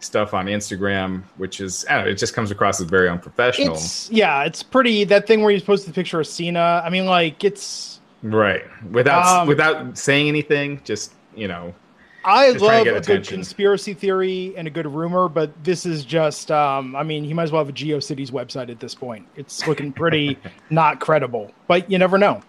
stuff 0.00 0.34
on 0.34 0.46
Instagram, 0.46 1.22
which 1.36 1.60
is 1.60 1.84
I 1.88 1.96
don't 1.96 2.04
know, 2.06 2.10
it 2.10 2.18
just 2.18 2.34
comes 2.34 2.50
across 2.50 2.80
as 2.80 2.88
very 2.88 3.08
unprofessional. 3.08 3.74
It's 3.74 4.10
yeah, 4.10 4.44
it's 4.44 4.62
pretty 4.62 5.04
that 5.04 5.26
thing 5.26 5.42
where 5.42 5.52
he's 5.52 5.62
posted 5.62 5.92
the 5.92 5.94
picture 5.94 6.20
of 6.20 6.26
Cena. 6.26 6.82
I 6.84 6.90
mean, 6.90 7.06
like 7.06 7.44
it's 7.44 8.00
right 8.22 8.64
without 8.90 9.42
Um, 9.42 9.48
without 9.48 9.96
saying 9.96 10.28
anything, 10.28 10.80
just 10.84 11.12
you 11.36 11.48
know. 11.48 11.74
I 12.22 12.50
love 12.50 12.82
a 12.82 12.84
get 12.84 13.06
good 13.06 13.26
conspiracy 13.26 13.94
theory 13.94 14.52
and 14.54 14.66
a 14.68 14.70
good 14.70 14.86
rumor, 14.86 15.26
but 15.30 15.64
this 15.64 15.86
is 15.86 16.04
just 16.04 16.50
um 16.50 16.94
I 16.96 17.02
mean, 17.02 17.24
he 17.24 17.32
might 17.32 17.44
as 17.44 17.52
well 17.52 17.64
have 17.64 17.70
a 17.70 17.76
GeoCities 17.76 18.30
website 18.30 18.70
at 18.70 18.80
this 18.80 18.94
point. 18.94 19.26
It's 19.36 19.66
looking 19.66 19.92
pretty 19.92 20.38
not 20.70 21.00
credible. 21.00 21.50
But 21.66 21.90
you 21.90 21.98
never 21.98 22.18
know. 22.18 22.42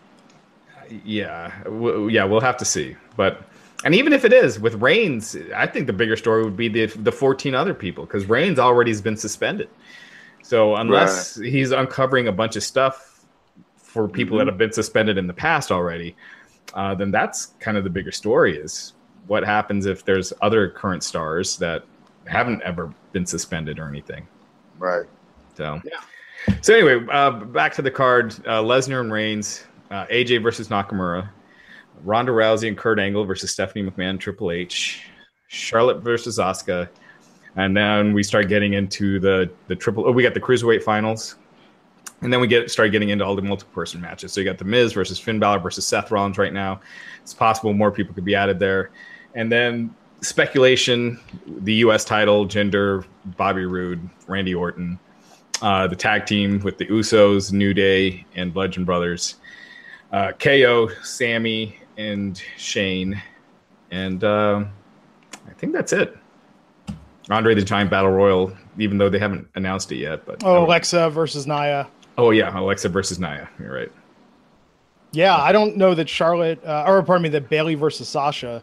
Yeah, 1.06 1.54
w- 1.64 2.10
yeah, 2.10 2.26
we'll 2.26 2.42
have 2.42 2.58
to 2.58 2.66
see. 2.66 2.98
But 3.16 3.44
and 3.84 3.96
even 3.96 4.14
if 4.14 4.26
it 4.26 4.34
is 4.34 4.60
with 4.60 4.76
Reigns, 4.76 5.36
I 5.56 5.66
think 5.68 5.88
the 5.88 5.94
bigger 5.94 6.16
story 6.16 6.44
would 6.44 6.58
be 6.58 6.68
the 6.68 6.86
the 6.86 7.12
14 7.12 7.56
other 7.56 7.74
people 7.74 8.06
because 8.06 8.26
Reigns 8.26 8.60
already 8.60 8.92
has 8.92 9.02
been 9.02 9.18
suspended. 9.18 9.70
So 10.44 10.76
unless 10.76 11.36
he's 11.36 11.72
uncovering 11.72 12.28
a 12.28 12.32
bunch 12.32 12.56
of 12.56 12.64
stuff 12.64 13.26
for 13.78 14.08
people 14.08 14.38
that 14.38 14.48
have 14.48 14.58
been 14.58 14.72
suspended 14.72 15.18
in 15.18 15.28
the 15.28 15.34
past 15.34 15.72
already, 15.72 16.16
uh, 16.74 16.96
then 16.96 17.12
that's 17.12 17.48
kind 17.60 17.78
of 17.78 17.84
the 17.84 17.90
bigger 17.90 18.12
story 18.12 18.58
is 18.58 18.94
what 19.28 19.44
happens 19.44 19.86
if 19.86 20.04
there's 20.04 20.34
other 20.42 20.70
current 20.70 21.04
stars 21.04 21.58
that 21.58 21.84
haven't 22.26 22.62
ever 22.64 22.94
been 23.12 23.26
suspended 23.26 23.80
or 23.80 23.88
anything. 23.88 24.28
Right. 24.80 25.06
So, 25.56 25.82
so 26.62 26.74
anyway, 26.74 27.06
uh, 27.12 27.32
back 27.32 27.74
to 27.76 27.82
the 27.82 27.92
card: 27.92 28.34
uh, 28.46 28.62
Lesnar 28.62 29.02
and 29.02 29.12
Reigns, 29.12 29.66
uh, 29.90 30.06
AJ 30.08 30.42
versus 30.42 30.70
Nakamura, 30.70 31.30
Ronda 32.04 32.32
Rousey 32.32 32.68
and 32.68 32.78
Kurt 32.78 33.00
Angle 33.00 33.26
versus 33.26 33.52
Stephanie 33.52 33.90
McMahon, 33.90 34.20
Triple 34.20 34.52
H, 34.52 35.04
Charlotte 35.48 36.02
versus 36.02 36.38
Asuka, 36.38 36.90
and 37.56 37.76
then 37.76 38.14
we 38.14 38.24
start 38.24 38.48
getting 38.48 38.74
into 38.74 39.20
the 39.20 39.50
the 39.68 39.76
triple. 39.76 40.08
Oh, 40.08 40.12
we 40.12 40.24
got 40.24 40.34
the 40.34 40.40
cruiserweight 40.40 40.84
finals, 40.84 41.36
and 42.22 42.32
then 42.32 42.40
we 42.40 42.48
get 42.48 42.72
start 42.72 42.92
getting 42.92 43.10
into 43.10 43.26
all 43.26 43.36
the 43.36 43.42
multiple 43.42 43.74
person 43.74 44.02
matches. 44.02 44.34
So 44.34 44.42
you 44.42 44.46
got 44.46 44.58
the 44.58 44.66
Miz 44.66 44.94
versus 44.94 45.20
Finn 45.20 45.40
Balor 45.40 45.60
versus 45.60 45.86
Seth 45.86 46.12
Rollins 46.12 46.38
right 46.38 46.54
now. 46.54 46.80
It's 47.22 47.34
possible 47.34 47.74
more 47.74 47.92
people 47.92 48.14
could 48.14 48.26
be 48.26 48.36
added 48.36 48.60
there, 48.60 48.92
and 49.36 49.52
then 49.52 49.94
speculation: 50.22 51.20
the 51.64 51.74
U.S. 51.76 52.06
title, 52.06 52.48
Jinder, 52.48 53.06
Bobby 53.38 53.66
Roode, 53.66 54.10
Randy 54.28 54.56
Orton 54.56 55.00
uh, 55.62 55.88
the 55.88 55.96
tag 55.96 56.26
team 56.26 56.60
with 56.60 56.78
the 56.78 56.86
Usos, 56.88 57.52
New 57.52 57.74
Day, 57.74 58.26
and 58.36 58.54
Bludgeon 58.54 58.84
Brothers, 58.86 59.36
uh, 60.12 60.32
KO, 60.34 60.90
Sami, 61.04 61.78
and 61.98 62.42
Shane, 62.58 63.22
and 63.92 64.24
uh, 64.24 64.64
I 65.48 65.54
think 65.58 65.74
that's 65.74 65.94
it. 65.94 66.18
Andre 67.30 67.56
the 67.56 67.62
Giant 67.62 67.90
Battle 67.90 68.12
Royal, 68.12 68.56
even 68.78 68.98
though 68.98 69.10
they 69.10 69.20
haven't 69.20 69.48
announced 69.56 69.92
it 69.92 69.98
yet, 69.98 70.26
but 70.26 70.44
Oh, 70.44 70.66
Alexa 70.66 71.10
versus 71.12 71.48
Nia. 71.48 71.88
Oh 72.18 72.32
yeah, 72.32 72.58
Alexa 72.58 72.90
versus 72.90 73.20
Nia. 73.20 73.48
You're 73.60 73.74
right. 73.74 73.92
Yeah, 75.14 75.36
I 75.38 75.52
don't 75.52 75.76
know 75.78 75.94
that 75.94 76.08
Charlotte, 76.10 76.64
uh, 76.66 76.86
or 76.88 77.02
pardon 77.04 77.24
me, 77.24 77.30
that 77.30 77.50
Bayley 77.50 77.76
versus 77.76 78.08
Sasha, 78.08 78.62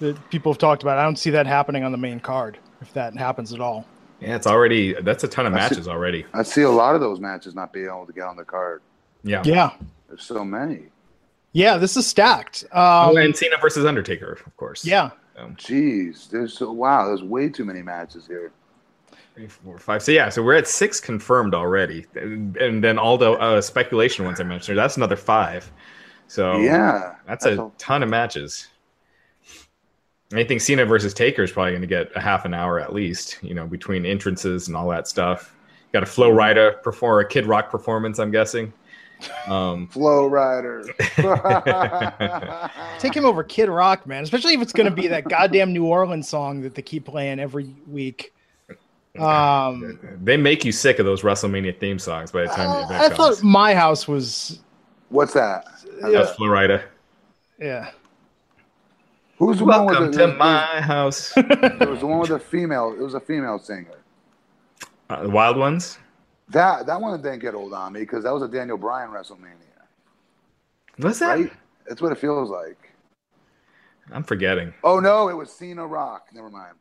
that 0.00 0.30
people 0.30 0.52
have 0.52 0.58
talked 0.58 0.82
about. 0.82 0.98
I 0.98 1.02
don't 1.02 1.18
see 1.18 1.30
that 1.30 1.46
happening 1.46 1.82
on 1.82 1.92
the 1.92 1.98
main 1.98 2.20
card 2.20 2.58
if 2.82 2.92
that 2.92 3.16
happens 3.16 3.52
at 3.52 3.60
all. 3.60 3.86
Yeah, 4.20 4.36
it's 4.36 4.46
already 4.46 4.94
that's 5.02 5.24
a 5.24 5.28
ton 5.28 5.46
of 5.46 5.52
That's 5.52 5.72
it. 5.72 5.74
matches 5.74 5.88
already. 5.88 6.24
I 6.32 6.42
see 6.42 6.62
a 6.62 6.70
lot 6.70 6.94
of 6.94 7.00
those 7.00 7.20
matches 7.20 7.54
not 7.54 7.72
being 7.72 7.86
able 7.86 8.06
to 8.06 8.12
get 8.12 8.22
on 8.24 8.36
the 8.36 8.44
card. 8.44 8.80
Yeah. 9.24 9.42
Yeah, 9.44 9.72
There's 10.08 10.22
so 10.22 10.44
many. 10.44 10.84
Yeah, 11.56 11.78
this 11.78 11.96
is 11.96 12.06
stacked. 12.06 12.64
Oh, 12.72 13.10
Um, 13.12 13.16
and 13.16 13.34
Cena 13.34 13.56
versus 13.58 13.86
Undertaker, 13.86 14.32
of 14.44 14.56
course. 14.58 14.84
yeah, 14.84 15.08
Um, 15.38 15.56
Jeez, 15.56 16.28
there's 16.28 16.52
so 16.52 16.70
wow. 16.70 17.06
There's 17.06 17.22
way 17.22 17.48
too 17.48 17.64
many 17.64 17.80
matches 17.80 18.26
here. 18.26 18.52
three, 19.34 19.46
four, 19.48 19.78
five. 19.78 20.02
So 20.02 20.12
yeah, 20.12 20.28
so 20.28 20.42
we're 20.42 20.52
at 20.56 20.68
six 20.68 21.00
confirmed 21.00 21.54
already, 21.54 22.04
and 22.14 22.84
then 22.84 22.98
all 22.98 23.16
the 23.16 23.32
uh, 23.32 23.62
speculation 23.62 24.26
ones 24.26 24.38
I 24.38 24.44
mentioned. 24.44 24.76
That's 24.76 24.98
another 24.98 25.16
five. 25.16 25.72
So 26.28 26.58
yeah, 26.58 27.14
that's 27.26 27.46
a 27.46 27.70
ton 27.78 28.02
of 28.02 28.10
matches. 28.10 28.68
I 30.34 30.44
think 30.44 30.60
Cena 30.60 30.84
versus 30.84 31.14
Taker 31.14 31.42
is 31.42 31.52
probably 31.52 31.72
going 31.72 31.80
to 31.82 31.86
get 31.86 32.10
a 32.16 32.20
half 32.20 32.44
an 32.44 32.52
hour 32.52 32.80
at 32.80 32.92
least. 32.92 33.38
You 33.40 33.54
know, 33.54 33.66
between 33.66 34.04
entrances 34.04 34.68
and 34.68 34.76
all 34.76 34.88
that 34.90 35.08
stuff. 35.08 35.54
Got 35.94 36.02
a 36.02 36.06
Flo 36.06 36.30
Rida 36.30 36.82
perform 36.82 37.24
a 37.24 37.28
Kid 37.28 37.46
Rock 37.46 37.70
performance. 37.70 38.18
I'm 38.18 38.30
guessing. 38.30 38.74
Um, 39.48 39.86
Flow 39.92 40.26
Rider. 40.26 40.84
take 42.98 43.14
him 43.14 43.24
over 43.24 43.42
Kid 43.44 43.68
Rock, 43.68 44.06
man. 44.06 44.22
Especially 44.22 44.54
if 44.54 44.60
it's 44.62 44.72
going 44.72 44.88
to 44.88 44.94
be 44.94 45.08
that 45.08 45.24
goddamn 45.28 45.72
New 45.72 45.86
Orleans 45.86 46.28
song 46.28 46.60
that 46.62 46.74
they 46.74 46.82
keep 46.82 47.04
playing 47.04 47.40
every 47.40 47.74
week. 47.86 48.32
Um, 49.18 49.98
they 50.22 50.36
make 50.36 50.64
you 50.64 50.72
sick 50.72 50.98
of 50.98 51.06
those 51.06 51.22
WrestleMania 51.22 51.78
theme 51.78 51.98
songs 51.98 52.30
by 52.30 52.42
the 52.42 52.48
time 52.48 52.68
the 52.68 52.84
event 52.84 53.00
I 53.02 53.08
comes. 53.08 53.38
thought 53.38 53.46
My 53.46 53.74
House 53.74 54.06
was, 54.06 54.60
What's 55.08 55.32
that? 55.32 55.64
That's 56.02 56.32
Flo 56.32 56.48
Rida. 56.48 56.82
yeah. 57.58 57.90
Who's 59.38 59.58
the 59.58 59.64
one 59.66 59.84
Welcome 59.86 60.06
with 60.06 60.12
to 60.14 60.26
the, 60.26 60.34
my 60.34 60.80
house. 60.80 61.32
It 61.36 61.88
was 61.88 62.00
the 62.00 62.06
one 62.06 62.20
with 62.20 62.30
the 62.30 62.38
female. 62.38 62.94
It 62.98 63.02
was 63.02 63.12
a 63.14 63.20
female 63.20 63.58
singer. 63.58 63.98
Uh, 65.10 65.22
the 65.24 65.28
Wild 65.30 65.58
Ones. 65.58 65.98
That 66.48 66.86
that 66.86 67.00
one 67.00 67.20
didn't 67.20 67.40
get 67.40 67.54
old 67.54 67.72
on 67.72 67.92
me 67.92 68.00
because 68.00 68.24
that 68.24 68.32
was 68.32 68.42
a 68.42 68.48
Daniel 68.48 68.78
Bryan 68.78 69.10
WrestleMania, 69.10 69.56
What's 70.98 71.18
that? 71.18 71.38
right? 71.38 71.52
That's 71.88 72.00
what 72.00 72.12
it 72.12 72.18
feels 72.18 72.50
like. 72.50 72.92
I'm 74.12 74.22
forgetting. 74.22 74.72
Oh 74.84 75.00
no, 75.00 75.28
it 75.28 75.34
was 75.34 75.50
Cena 75.50 75.86
Rock. 75.86 76.28
Never 76.32 76.50
mind. 76.50 76.74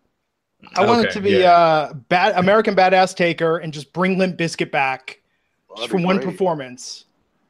I 0.76 0.86
want 0.86 1.06
it 1.06 1.12
to 1.14 1.22
be 1.22 1.32
yeah. 1.32 1.52
uh, 1.52 1.94
bad 1.94 2.38
American 2.38 2.76
Badass 2.76 3.16
Taker 3.16 3.58
and 3.58 3.74
just 3.74 3.92
bring 3.94 4.18
Limp 4.18 4.38
Bizkit 4.38 4.72
back 4.72 5.22
Well, 5.68 5.78
just 5.78 5.90
from 5.90 6.04
one 6.04 6.20
performance. 6.20 7.05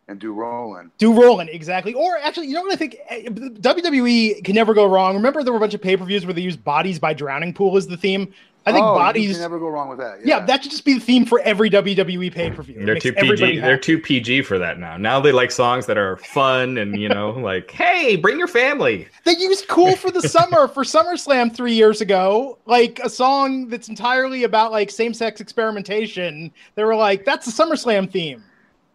And 0.08 0.20
do 0.20 0.34
rolling. 0.34 0.92
Do 1.00 1.20
Rollin' 1.20 1.50
exactly, 1.50 1.96
or 1.96 2.18
actually, 2.20 2.46
you 2.46 2.54
know 2.54 2.62
what 2.62 2.72
I 2.72 2.76
think? 2.76 2.98
Eh, 3.10 3.24
WWE 3.24 4.44
can 4.44 4.54
never 4.54 4.76
go 4.76 4.86
wrong. 4.86 5.16
Remember, 5.16 5.42
there 5.42 5.52
were 5.52 5.58
a 5.58 5.60
bunch 5.60 5.74
of 5.74 5.82
pay 5.82 5.98
per 5.98 6.06
views 6.06 6.26
where 6.28 6.34
they 6.34 6.42
used 6.42 6.64
"Bodies" 6.64 7.00
by 7.00 7.16
Drowning 7.16 7.54
Pool 7.56 7.76
as 7.76 7.88
the 7.88 7.98
theme. 7.98 8.32
I 8.68 8.72
think 8.72 8.86
oh, 8.86 8.94
You 8.94 9.00
"Bodies." 9.00 9.32
can 9.32 9.42
never 9.42 9.58
go 9.58 9.68
wrong 9.68 9.90
with 9.90 9.98
that. 9.98 10.24
yeah. 10.24 10.46
that 10.46 10.62
should 10.62 10.72
just 10.72 10.86
be 10.86 10.96
the 10.96 11.00
theme 11.00 11.26
for 11.26 11.40
every 11.42 11.72
WWE 11.72 12.32
pay 12.32 12.52
per 12.52 12.62
view. 12.62 12.86
They're 12.86 13.00
too 13.00 13.14
PG. 13.14 13.60
They're 13.60 13.80
too 13.80 14.00
PG 14.00 14.44
for 14.44 14.60
that 14.60 14.78
now. 14.78 14.96
Now 14.96 15.20
they 15.20 15.32
like 15.32 15.50
songs 15.50 15.88
that 15.88 15.98
are 15.98 16.18
fun 16.18 16.78
and 16.78 17.00
you 17.00 17.10
know, 17.10 17.32
like, 17.40 17.72
hey, 17.72 18.16
bring 18.16 18.38
your 18.38 18.48
family. 18.48 19.08
They 19.24 19.36
used 19.38 19.68
"Cool 19.68 19.96
for 19.96 20.12
the 20.12 20.22
Summer" 20.22 20.68
for 20.68 20.84
SummerSlam 20.84 21.56
three 21.56 21.74
years 21.74 22.02
ago, 22.02 22.60
like 22.68 23.00
a 23.04 23.10
song 23.10 23.70
that's 23.70 23.90
entirely 23.90 24.44
about 24.44 24.72
like 24.72 24.92
same 24.92 25.16
sex 25.16 25.42
experimentation. 25.42 26.52
They 26.76 26.84
were 26.84 26.96
like, 26.96 27.26
"That's 27.26 27.48
the 27.48 27.64
SummerSlam 27.64 28.12
theme." 28.12 28.44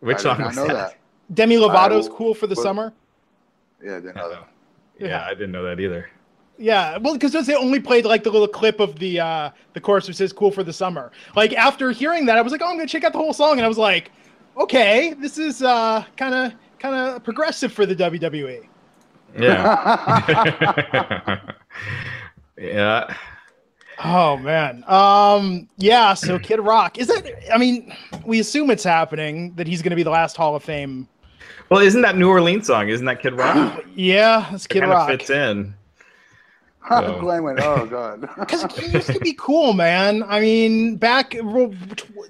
Which 0.01 0.19
I 0.19 0.23
song 0.23 0.39
not 0.39 0.47
was 0.47 0.57
know 0.57 0.67
that? 0.69 0.73
that. 0.73 1.00
Demi 1.33 1.57
Lovato's 1.57 2.09
will- 2.09 2.17
"Cool 2.17 2.35
for 2.35 2.47
the 2.47 2.55
but- 2.55 2.63
Summer." 2.63 2.93
Yeah, 3.83 3.97
I 3.97 4.01
didn't 4.01 4.17
know 4.17 4.29
that. 4.31 4.49
Yeah, 4.99 5.07
Yeah. 5.09 5.25
I 5.27 5.31
didn't 5.31 5.53
know 5.53 5.63
that 5.65 5.81
either. 5.81 6.11
Yeah, 6.59 6.99
well, 6.99 7.15
because 7.17 7.47
they 7.47 7.55
only 7.55 7.81
played 7.81 8.05
like 8.05 8.23
the 8.23 8.31
little 8.31 8.47
clip 8.47 8.81
of 8.81 8.99
the 8.99 9.19
uh 9.21 9.51
the 9.73 9.81
chorus 9.81 10.07
which 10.07 10.19
says 10.19 10.31
"Cool 10.33 10.51
for 10.51 10.63
the 10.63 10.73
Summer." 10.75 11.11
Like 11.35 11.55
after 11.55 11.91
hearing 11.91 12.27
that, 12.27 12.37
I 12.37 12.43
was 12.43 12.53
like, 12.53 12.61
"Oh, 12.63 12.67
I'm 12.67 12.77
gonna 12.77 12.87
check 12.87 13.05
out 13.05 13.13
the 13.13 13.19
whole 13.19 13.33
song," 13.33 13.53
and 13.53 13.63
I 13.63 13.69
was 13.69 13.79
like, 13.79 14.11
"Okay, 14.59 15.15
this 15.15 15.39
is 15.39 15.63
uh 15.63 16.05
kind 16.19 16.35
of 16.35 16.53
kind 16.79 16.95
of 16.95 17.25
progressive 17.25 17.73
for 17.73 17.87
the 17.87 17.95
E." 17.95 17.97
WWE." 17.97 18.69
Yeah. 19.39 21.39
yeah. 22.59 23.15
Oh 24.03 24.37
man, 24.39 24.83
um, 24.87 25.69
yeah. 25.77 26.15
So 26.15 26.39
Kid 26.39 26.61
Rock 26.61 26.99
is 26.99 27.09
that? 27.09 27.53
I 27.53 27.59
mean, 27.59 27.95
we 28.25 28.41
assume 28.41 28.71
it's 28.71 28.85
happening 28.85 29.53
that 29.55 29.67
he's 29.67 29.83
gonna 29.83 29.97
be 29.97 30.03
the 30.03 30.11
last 30.11 30.37
Hall 30.37 30.57
of 30.57 30.65
Fame. 30.65 31.09
Well, 31.69 31.81
isn't 31.81 32.03
that 32.03 32.17
New 32.17 32.29
Orleans 32.29 32.67
song? 32.67 32.89
Isn't 32.89 33.07
that 33.07 33.21
Kid 33.21 33.35
Rock? 33.35 33.85
Yeah, 33.95 34.47
that's 34.51 34.65
It 34.65 34.69
Kid 34.69 34.81
kind 34.81 34.91
Rock. 34.93 35.09
fits 35.09 35.31
in. 35.31 35.75
So- 36.89 37.19
Glenn 37.21 37.43
went, 37.45 37.61
oh 37.63 37.87
god. 37.91 38.23
Because 38.39 38.65
he 38.77 38.87
used 38.87 39.09
to 39.13 39.21
be 39.21 39.35
cool, 39.35 39.75
man. 39.75 40.25
I 40.25 40.41
mean, 40.41 40.97
back 40.97 41.37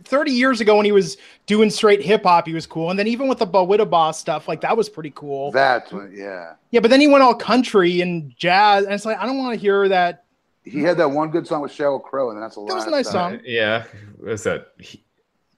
30 0.05 0.33
years 0.33 0.61
ago 0.61 0.77
when 0.77 0.85
he 0.85 0.93
was 0.93 1.17
doing 1.47 1.71
straight 1.71 2.03
hip 2.03 2.25
hop, 2.25 2.47
he 2.47 2.53
was 2.53 2.67
cool. 2.67 2.91
And 2.91 2.99
then 2.99 3.07
even 3.07 3.27
with 3.29 3.39
the 3.39 3.47
Bawitdaba 3.47 4.15
stuff, 4.15 4.49
like 4.49 4.61
that 4.63 4.77
was 4.77 4.89
pretty 4.89 5.13
cool. 5.15 5.51
That's 5.53 5.91
when, 5.93 6.13
yeah. 6.15 6.55
yeah, 6.73 6.81
but 6.81 6.91
then 6.91 7.01
he 7.01 7.07
went 7.09 7.23
all 7.23 7.35
country 7.35 8.01
and 8.03 8.37
jazz. 8.37 8.85
And 8.85 8.93
it's 8.93 9.07
like, 9.07 9.19
I 9.19 9.25
don't 9.25 9.39
want 9.39 9.55
to 9.55 9.61
hear 9.61 9.89
that. 9.89 10.25
He 10.65 10.83
had 10.83 10.99
that 10.99 11.09
one 11.11 11.31
good 11.31 11.47
song 11.47 11.63
with 11.63 11.73
Sheryl 11.73 12.03
Crow, 12.03 12.31
and 12.31 12.43
that's 12.43 12.57
the 12.57 12.65
That 12.67 12.75
was 12.75 12.85
a 12.87 12.91
nice 12.91 13.07
time. 13.11 13.37
song. 13.37 13.41
Uh, 13.41 13.43
yeah. 13.47 13.85
What's 14.19 14.43
that? 14.43 14.73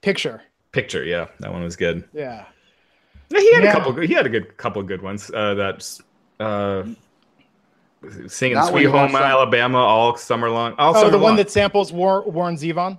Picture. 0.01 0.43
Picture. 0.71 1.03
Yeah, 1.03 1.27
that 1.41 1.53
one 1.53 1.63
was 1.65 1.75
good. 1.77 2.05
Yeah. 2.13 2.45
Yeah, 3.33 3.41
He 3.41 3.55
had 3.55 3.65
Yeah. 3.65 3.71
a 3.71 3.73
couple. 3.75 3.97
He 4.01 4.13
had 4.15 4.27
a 4.27 4.29
good 4.29 4.57
couple 4.57 4.81
of 4.81 4.87
good 4.89 5.03
ones. 5.03 5.31
Uh, 5.33 5.55
that's 5.55 6.01
uh, 6.41 6.85
singing 8.27 8.57
Not 8.57 8.69
"Sweet 8.71 8.85
Home 8.85 8.95
watch 8.95 9.13
some- 9.13 9.23
Alabama" 9.23 9.79
all 9.79 10.17
summer 10.17 10.51
long. 10.51 10.75
All 10.79 10.91
Oh, 10.97 11.01
summer 11.01 11.11
the 11.11 11.19
one 11.19 11.37
that 11.37 11.51
samples 11.51 11.93
War- 11.93 12.23
Warren 12.29 12.57
Zevon? 12.57 12.99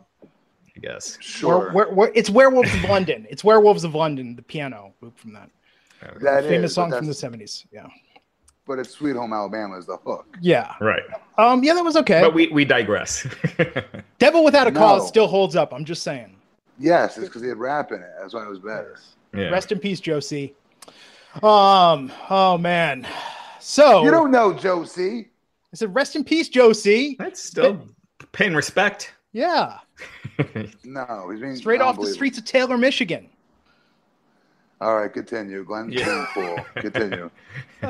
I 0.76 0.80
guess. 0.80 1.18
Sure. 1.22 1.72
Where, 1.72 1.90
where, 1.92 2.12
it's 2.16 2.30
Werewolves 2.30 2.74
of 2.74 2.84
London. 2.90 3.28
It's 3.30 3.44
Werewolves 3.44 3.84
of 3.84 3.94
London, 3.94 4.36
the 4.36 4.42
piano 4.42 4.94
loop 5.02 5.18
from 5.20 5.34
that. 5.34 5.50
That 6.22 6.44
Famous 6.46 6.72
is, 6.72 6.76
song 6.76 6.92
from 6.92 7.06
the 7.06 7.14
70s. 7.14 7.66
Yeah. 7.72 7.86
But 8.66 8.80
it's 8.80 8.90
Sweet 8.90 9.16
Home 9.16 9.34
Alabama 9.34 9.78
is 9.78 9.86
the 9.86 9.98
hook. 9.98 10.38
Yeah. 10.42 10.74
Right, 10.82 11.04
Um, 11.38 11.64
yeah, 11.64 11.74
that 11.76 11.84
was 11.84 11.96
okay. 11.98 12.22
but 12.22 12.34
we 12.34 12.48
we 12.48 12.66
digress. 12.66 13.28
Devil 14.20 14.44
Without 14.44 14.68
a 14.68 14.72
No. 14.72 14.80
Cause 14.80 15.08
still 15.08 15.28
holds 15.28 15.56
up. 15.56 15.74
I'm 15.74 15.86
just 15.86 16.02
saying. 16.04 16.36
Yes, 16.80 17.18
it's 17.18 17.28
because 17.28 17.42
he 17.42 17.50
had 17.50 17.58
rap 17.58 17.92
in 17.92 18.02
it. 18.02 18.10
That's 18.20 18.34
why 18.34 18.44
it 18.44 18.50
was 18.50 18.60
better. 18.60 18.98
Yeah. 19.34 19.50
Rest 19.50 19.72
in 19.72 19.80
peace, 19.80 20.00
Josie. 20.00 20.56
Um. 21.42 22.12
Oh 22.30 22.58
man. 22.60 23.08
So 23.60 24.04
You 24.04 24.12
don't 24.12 24.32
know 24.32 24.54
Josie. 24.54 25.30
I 25.72 25.76
said, 25.76 25.96
"Rest 25.96 26.16
in 26.16 26.24
peace, 26.24 26.50
Josie." 26.50 27.16
That's 27.18 27.42
still 27.42 27.88
paying 28.32 28.54
respect. 28.54 29.14
Yeah, 29.32 29.80
No, 30.84 31.30
he's 31.32 31.42
being 31.42 31.56
straight 31.56 31.82
off 31.82 32.00
the 32.00 32.08
streets 32.08 32.38
of 32.38 32.46
Taylor, 32.46 32.78
Michigan. 32.78 33.30
All 34.82 34.98
right, 34.98 35.12
continue, 35.12 35.64
Glenn. 35.64 35.92
Yeah. 35.92 36.28
Cool. 36.34 36.58
Continue. 36.76 37.30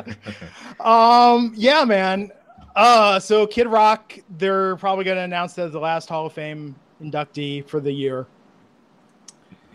Um. 0.79 1.53
Yeah, 1.55 1.85
man. 1.85 2.31
Uh. 2.75 3.19
So 3.19 3.47
Kid 3.47 3.67
Rock, 3.67 4.17
they're 4.37 4.75
probably 4.77 5.03
going 5.03 5.17
to 5.17 5.23
announce 5.23 5.53
that 5.53 5.67
as 5.67 5.71
the 5.71 5.79
last 5.79 6.09
Hall 6.09 6.25
of 6.27 6.33
Fame 6.33 6.75
inductee 7.01 7.67
for 7.67 7.79
the 7.79 7.91
year. 7.91 8.27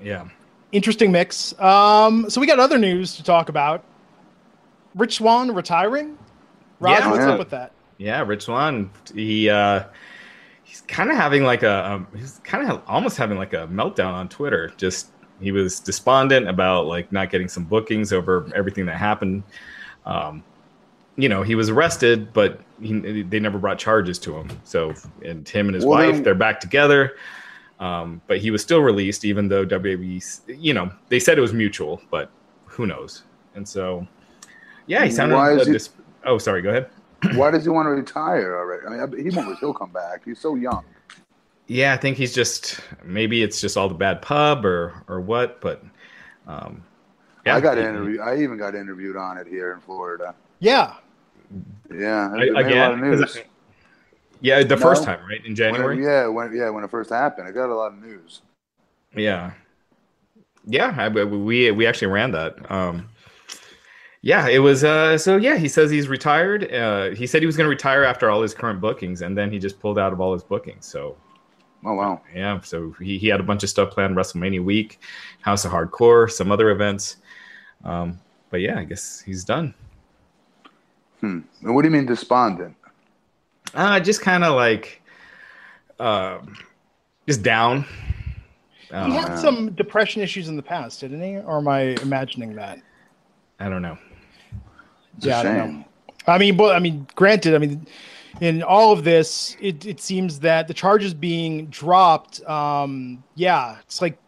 Yeah. 0.03 0.29
Interesting 0.73 1.11
mix. 1.13 1.59
Um. 1.61 2.29
So 2.29 2.41
we 2.41 2.47
got 2.47 2.59
other 2.59 2.79
news 2.79 3.17
to 3.17 3.23
talk 3.23 3.49
about. 3.49 3.85
Rich 4.95 5.17
Swann 5.17 5.55
retiring. 5.55 6.19
Raj, 6.81 6.99
Yeah. 7.01 7.11
what's 7.11 7.25
Yeah. 7.25 7.31
up 7.33 7.39
with 7.39 7.51
that? 7.51 7.73
Yeah, 7.99 8.23
Rich 8.23 8.43
Swann. 8.45 8.91
He 9.15 9.49
uh, 9.49 9.85
he's 10.65 10.83
kind 10.83 11.11
of 11.11 11.17
having 11.17 11.43
like 11.45 11.63
a 11.63 11.87
um, 11.93 12.07
he's 12.17 12.41
kind 12.45 12.71
of 12.71 12.83
almost 12.87 13.17
having 13.17 13.39
like 13.39 13.55
a 13.55 13.67
meltdown 13.69 14.13
on 14.13 14.29
Twitter. 14.29 14.73
Just 14.77 15.09
he 15.41 15.53
was 15.53 15.81
despondent 15.81 16.49
about 16.49 16.87
like 16.87 17.11
not 17.13 17.31
getting 17.31 17.49
some 17.49 17.65
bookings 17.65 18.13
over 18.13 18.51
everything 18.55 18.87
that 18.87 18.97
happened. 18.97 19.45
Um, 20.05 20.43
you 21.17 21.29
know, 21.29 21.43
he 21.43 21.55
was 21.55 21.69
arrested, 21.71 22.33
but 22.33 22.61
he, 22.81 23.23
they 23.23 23.41
never 23.41 23.59
brought 23.59 23.79
charges 23.79 24.19
to 24.21 24.37
him. 24.37 24.49
So, 24.65 24.95
and 25.25 25.49
him 25.49 25.67
and 25.67 25.75
his 25.75 25.85
Well, 25.85 25.99
wife, 25.99 26.15
then- 26.15 26.23
they're 26.25 26.35
back 26.35 26.61
together. 26.61 27.17
Um, 27.81 28.21
but 28.27 28.39
he 28.39 28.51
was 28.51 28.61
still 28.63 28.81
released, 28.81 29.25
even 29.25 29.49
though 29.49 29.65
WWE, 29.65 30.41
you 30.49 30.75
know, 30.75 30.91
they 31.09 31.21
said 31.21 31.39
it 31.39 31.41
was 31.41 31.53
mutual, 31.53 32.01
but 32.11 32.31
who 32.67 32.87
knows? 32.87 33.23
And 33.55 33.67
so, 33.69 34.07
yeah, 34.87 35.05
he 35.05 35.11
sounded. 35.11 35.37
Why 35.37 35.53
is 35.53 35.63
uh, 35.63 35.65
he- 35.67 35.73
dis- 35.73 35.91
oh, 36.25 36.39
sorry. 36.39 36.61
Go 36.63 36.71
ahead. 36.71 36.89
Why 37.35 37.51
does 37.51 37.65
he 37.65 37.71
want 37.71 37.87
to 37.87 37.91
retire 37.91 38.57
already? 38.57 38.87
I 38.87 39.07
mean, 39.07 39.31
he 39.31 39.37
won't. 39.37 39.59
He'll 39.59 39.75
come 39.75 39.91
back. 39.91 40.25
He's 40.25 40.39
so 40.41 40.55
young. 40.55 40.85
Yeah, 41.67 41.93
I 41.93 41.97
think 41.97 42.17
he's 42.17 42.33
just 42.35 42.81
maybe 43.05 43.43
it's 43.43 43.61
just 43.61 43.77
all 43.77 43.89
the 43.89 43.95
bad 43.95 44.23
pub 44.23 44.65
or 44.65 45.05
or 45.09 45.21
what, 45.21 45.61
but 45.61 45.85
um, 46.47 46.83
yeah, 47.45 47.57
I 47.57 47.61
got 47.61 47.77
interviewed. 47.79 48.21
I 48.21 48.39
even 48.39 48.57
got 48.57 48.75
interviewed 48.75 49.17
on 49.17 49.37
it 49.39 49.47
here 49.47 49.73
in 49.73 49.81
Florida. 49.81 50.35
Yeah. 50.61 50.95
Yeah, 51.95 52.31
I- 52.33 52.43
it 52.43 52.49
a 52.49 52.53
lot 52.53 52.61
of 52.63 52.67
again, 52.67 53.01
news. 53.01 53.21
'cause 53.21 53.37
I- 53.39 53.45
yeah, 54.41 54.63
the 54.63 54.77
first 54.77 55.05
time, 55.05 55.21
right 55.29 55.39
in 55.45 55.45
When 55.45 55.53
it- 55.53 55.57
January. 55.57 56.03
yeah, 56.05 56.27
when 56.27 56.55
yeah, 56.57 56.71
when 56.71 56.85
it 56.85 56.91
first 56.91 57.11
happened, 57.11 57.49
I 57.49 57.53
got 57.53 57.69
a 57.71 57.75
lot 57.75 57.93
of 57.93 57.99
news. 57.99 58.43
Yeah, 59.15 59.53
Yeah, 60.67 60.95
I, 60.99 61.09
we 61.09 61.71
we 61.71 61.87
actually 61.87 62.09
ran 62.09 62.31
that. 62.33 62.71
Um, 62.71 63.09
yeah, 64.21 64.49
it 64.49 64.59
was. 64.59 64.85
Uh, 64.85 65.17
so 65.17 65.37
yeah, 65.37 65.57
he 65.57 65.69
says 65.69 65.91
he's 65.91 66.09
retired. 66.09 66.73
Uh, 66.73 67.11
he 67.11 67.27
said 67.27 67.41
he 67.41 67.47
was 67.47 67.57
going 67.57 67.65
to 67.67 67.71
retire 67.71 68.05
after 68.05 68.29
all 68.31 68.43
his 68.43 68.53
current 68.55 68.81
bookings, 68.81 69.23
and 69.23 69.37
then 69.39 69.51
he 69.51 69.59
just 69.59 69.81
pulled 69.81 69.99
out 69.99 70.13
of 70.13 70.21
all 70.21 70.33
his 70.35 70.43
bookings. 70.43 70.85
So, 70.87 71.17
oh 71.87 71.95
wow, 71.95 72.21
yeah. 72.35 72.61
So 72.61 72.95
he, 73.01 73.17
he 73.17 73.29
had 73.29 73.41
a 73.41 73.45
bunch 73.45 73.63
of 73.63 73.71
stuff 73.71 73.91
planned: 73.93 74.17
WrestleMania 74.17 74.63
week, 74.63 75.01
House 75.41 75.65
of 75.65 75.71
Hardcore, 75.73 76.31
some 76.31 76.51
other 76.53 76.71
events. 76.71 77.17
Um, 77.85 78.19
but 78.51 78.61
yeah, 78.61 78.79
I 78.79 78.85
guess 78.85 79.21
he's 79.21 79.45
done. 79.45 79.73
Hmm. 81.21 81.41
What 81.63 81.83
do 81.83 81.89
you 81.89 81.93
mean 81.93 82.07
despondent? 82.07 82.75
Uh, 83.75 84.01
just 84.01 84.21
kind 84.21 84.45
of 84.45 84.55
like, 84.55 85.03
uh, 85.99 86.39
just 87.27 87.43
down. 87.43 87.85
He 88.89 89.13
had 89.13 89.37
some 89.37 89.73
depression 89.73 90.23
issues 90.23 90.49
in 90.49 90.57
the 90.57 90.63
past, 90.63 91.01
didn't 91.01 91.21
he? 91.21 91.37
Or 91.37 91.59
am 91.59 91.69
I 91.69 91.97
imagining 92.03 92.55
that? 92.55 92.81
I 93.61 93.69
don't 93.69 93.83
know. 93.83 93.99
It's 95.19 95.27
yeah, 95.27 95.37
a 95.37 95.41
I 95.41 95.43
don't 95.43 95.79
know. 95.79 95.85
I 96.27 96.39
mean, 96.39 96.57
but 96.57 96.75
I 96.75 96.79
mean, 96.79 97.07
granted, 97.15 97.55
I 97.55 97.59
mean, 97.59 97.87
in 98.41 98.63
all 98.63 98.93
of 98.93 99.05
this, 99.05 99.57
it, 99.61 99.85
it 99.85 100.01
seems 100.01 100.41
that 100.41 100.69
the 100.69 100.75
charges 100.75 101.13
being 101.13 101.67
dropped, 101.67 102.43
um, 102.49 103.23
yeah, 103.35 103.77
it's 103.81 104.01
like 104.01 104.19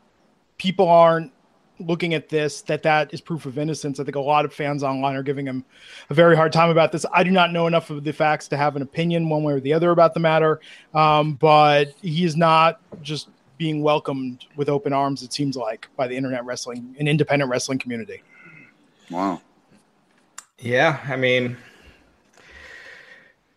people 0.59 0.89
aren't 0.89 1.33
looking 1.81 2.15
at 2.15 2.29
this 2.29 2.63
that 2.63 2.83
that 2.83 3.13
is 3.13 3.21
proof 3.21 3.47
of 3.47 3.59
innocence. 3.59 3.99
I 3.99 4.05
think 4.05 4.17
a 4.17 4.21
lot 4.21 4.45
of 4.45 4.53
fans 4.53 4.83
online 4.83 5.17
are 5.17 5.23
giving 5.23 5.47
him 5.47 5.65
a 6.11 6.15
very 6.15 6.37
hard 6.37 6.53
time 6.53 6.71
about 6.71 6.93
this. 6.93 7.05
I 7.13 7.23
do 7.23 7.31
not 7.31 7.53
know 7.53 7.67
enough 7.67 7.91
of 7.91 8.05
the 8.05 8.13
facts 8.13 8.49
to 8.49 8.57
have 8.57 8.77
an 8.77 8.83
opinion 8.83 9.29
one 9.29 9.43
way 9.43 9.55
or 9.55 9.61
the 9.61 9.73
other 9.73 9.91
about 9.91 10.15
the 10.15 10.21
matter, 10.21 10.61
um, 10.95 11.35
but 11.35 11.95
he 12.03 12.25
is 12.25 12.37
not 12.37 12.81
just 13.03 13.29
being 13.59 13.83
welcomed 13.83 14.47
with 14.57 14.69
open 14.69 14.93
arms. 14.93 15.23
It 15.23 15.33
seems 15.33 15.57
like 15.57 15.89
by 15.97 16.07
the 16.07 16.17
internet 16.17 16.45
wrestling 16.45 16.95
and 16.99 17.09
independent 17.09 17.51
wrestling 17.51 17.79
community. 17.79 18.23
Wow. 19.11 19.43
Yeah, 20.59 21.01
I 21.09 21.17
mean, 21.17 21.57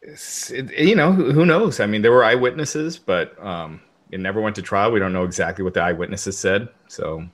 it, 0.02 0.78
you 0.78 0.96
know, 0.96 1.12
who, 1.12 1.32
who 1.32 1.46
knows? 1.46 1.80
I 1.80 1.86
mean, 1.86 2.02
there 2.02 2.12
were 2.12 2.24
eyewitnesses, 2.24 2.98
but 2.98 3.42
um, 3.44 3.82
it 4.12 4.20
never 4.20 4.42
went 4.42 4.56
to 4.58 4.62
trial. 4.62 4.92
We 4.92 5.00
don't 5.00 5.14
know 5.14 5.24
exactly 5.24 5.64
what 5.64 5.74
the 5.74 5.82
eyewitnesses 5.82 6.38
said. 6.38 6.70
So, 6.88 7.26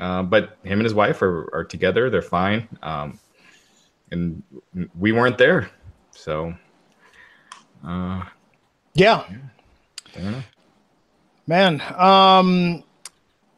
uh, 0.00 0.22
but 0.22 0.56
him 0.62 0.80
and 0.80 0.84
his 0.84 0.94
wife 0.94 1.22
are, 1.22 1.48
are 1.54 1.64
together. 1.64 2.10
They're 2.10 2.22
fine. 2.22 2.66
Um, 2.82 3.18
and 4.10 4.42
we 4.98 5.12
weren't 5.12 5.38
there. 5.38 5.70
So, 6.12 6.54
uh, 7.86 8.24
Yeah, 8.94 9.24
I 10.16 10.44
man. 11.46 11.82
Um, 11.96 12.82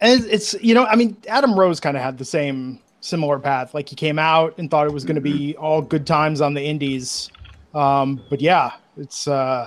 and 0.01 0.25
it's 0.25 0.55
you 0.61 0.75
know, 0.75 0.85
I 0.85 0.97
mean, 0.97 1.17
Adam 1.29 1.59
Rose 1.59 1.81
kind 1.81 1.97
of 1.97 2.03
had 2.03 2.19
the 2.19 2.25
same 2.25 2.81
similar 3.01 3.39
path. 3.39 3.75
Like 3.75 3.89
he 3.89 3.97
came 3.97 4.19
out 4.19 4.59
and 4.59 4.71
thought 4.71 4.87
it 4.87 4.93
was 4.93 5.05
going 5.05 5.17
to 5.17 5.23
be 5.23 5.57
all 5.57 5.81
good 5.81 6.07
times 6.07 6.41
on 6.41 6.55
the 6.55 6.63
Indies. 6.63 7.31
Um, 7.75 8.21
but 8.29 8.41
yeah, 8.41 8.73
it's 8.97 9.27
uh, 9.29 9.67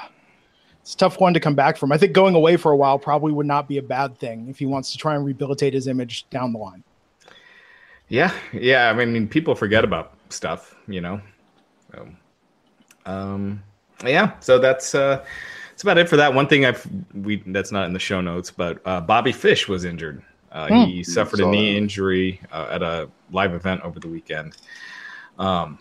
it's 0.85 0.93
a 0.93 0.97
tough 0.97 1.19
one 1.19 1.33
to 1.33 1.39
come 1.39 1.55
back 1.55 1.77
from. 1.77 1.91
I 1.91 1.97
think 1.97 2.13
going 2.13 2.35
away 2.35 2.57
for 2.57 2.71
a 2.71 2.77
while 2.77 2.99
probably 2.99 3.31
would 3.31 3.47
not 3.47 3.67
be 3.67 3.79
a 3.79 3.81
bad 3.81 4.19
thing 4.19 4.47
if 4.49 4.59
he 4.59 4.67
wants 4.67 4.91
to 4.91 4.99
try 4.99 5.15
and 5.15 5.25
rehabilitate 5.25 5.73
his 5.73 5.87
image 5.87 6.29
down 6.29 6.53
the 6.53 6.59
line. 6.59 6.83
Yeah, 8.07 8.31
yeah. 8.53 8.91
I 8.91 8.93
mean, 8.93 9.27
people 9.27 9.55
forget 9.55 9.83
about 9.83 10.13
stuff, 10.29 10.75
you 10.87 11.01
know. 11.01 11.19
So, 11.91 12.07
um, 13.07 13.63
yeah. 14.05 14.33
So 14.41 14.59
that's 14.59 14.93
uh, 14.93 15.25
that's 15.71 15.81
about 15.81 15.97
it 15.97 16.07
for 16.07 16.17
that. 16.17 16.31
One 16.31 16.47
thing 16.47 16.65
I've 16.65 16.85
we 17.15 17.37
that's 17.47 17.71
not 17.71 17.87
in 17.87 17.93
the 17.93 17.99
show 17.99 18.21
notes, 18.21 18.51
but 18.51 18.79
uh, 18.85 19.01
Bobby 19.01 19.31
Fish 19.31 19.67
was 19.67 19.85
injured. 19.85 20.21
Uh, 20.51 20.67
Hmm. 20.67 20.83
He 20.83 21.03
suffered 21.03 21.39
a 21.39 21.49
knee 21.49 21.73
that. 21.73 21.79
injury 21.79 22.41
uh, 22.51 22.67
at 22.69 22.83
a 22.83 23.09
live 23.31 23.55
event 23.55 23.81
over 23.81 23.99
the 23.99 24.07
weekend. 24.07 24.55
Um, 25.39 25.79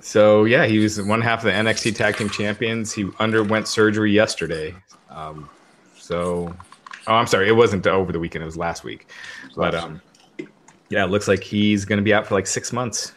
so 0.00 0.44
yeah, 0.44 0.66
he 0.66 0.78
was 0.78 1.00
one 1.00 1.20
half 1.20 1.40
of 1.40 1.44
the 1.44 1.50
NXT 1.52 1.96
Tag 1.96 2.16
Team 2.16 2.28
Champions. 2.30 2.92
He 2.92 3.08
underwent 3.18 3.68
surgery 3.68 4.12
yesterday. 4.12 4.74
Um, 5.10 5.48
so, 5.96 6.54
oh, 7.06 7.14
I'm 7.14 7.26
sorry, 7.26 7.48
it 7.48 7.56
wasn't 7.56 7.86
over 7.86 8.12
the 8.12 8.18
weekend. 8.18 8.42
It 8.42 8.46
was 8.46 8.56
last 8.56 8.84
week. 8.84 9.08
But 9.56 9.74
um, 9.74 10.00
yeah, 10.88 11.04
it 11.04 11.10
looks 11.10 11.28
like 11.28 11.42
he's 11.42 11.84
going 11.84 11.98
to 11.98 12.02
be 12.02 12.12
out 12.12 12.26
for 12.26 12.34
like 12.34 12.46
six 12.46 12.72
months. 12.72 13.12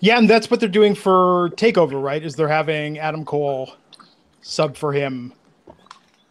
Yeah, 0.00 0.18
and 0.18 0.28
that's 0.28 0.50
what 0.50 0.60
they're 0.60 0.68
doing 0.68 0.94
for 0.94 1.50
Takeover, 1.56 2.02
right? 2.02 2.22
Is 2.22 2.36
they're 2.36 2.48
having 2.48 2.98
Adam 2.98 3.24
Cole 3.24 3.74
sub 4.42 4.76
for 4.76 4.92
him 4.92 5.32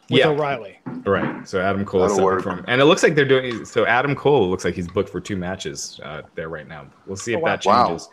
with 0.09 0.19
Yeah. 0.19 0.29
O'Reilly. 0.29 0.79
Right. 1.05 1.47
So 1.47 1.61
Adam 1.61 1.85
Cole 1.85 2.03
is 2.05 2.11
That'll 2.15 2.17
separate 2.29 2.45
work. 2.45 2.57
from, 2.59 2.65
and 2.67 2.81
it 2.81 2.85
looks 2.85 3.03
like 3.03 3.15
they're 3.15 3.25
doing. 3.25 3.65
So 3.65 3.85
Adam 3.85 4.15
Cole 4.15 4.49
looks 4.49 4.65
like 4.65 4.73
he's 4.75 4.87
booked 4.87 5.09
for 5.09 5.19
two 5.21 5.35
matches 5.35 5.99
uh, 6.03 6.21
there 6.35 6.49
right 6.49 6.67
now. 6.67 6.87
We'll 7.05 7.15
see 7.17 7.33
if 7.33 7.39
Oh, 7.39 7.41
wow. 7.41 7.49
that 7.55 7.65
Wow. 7.65 7.87
changes. 7.87 8.09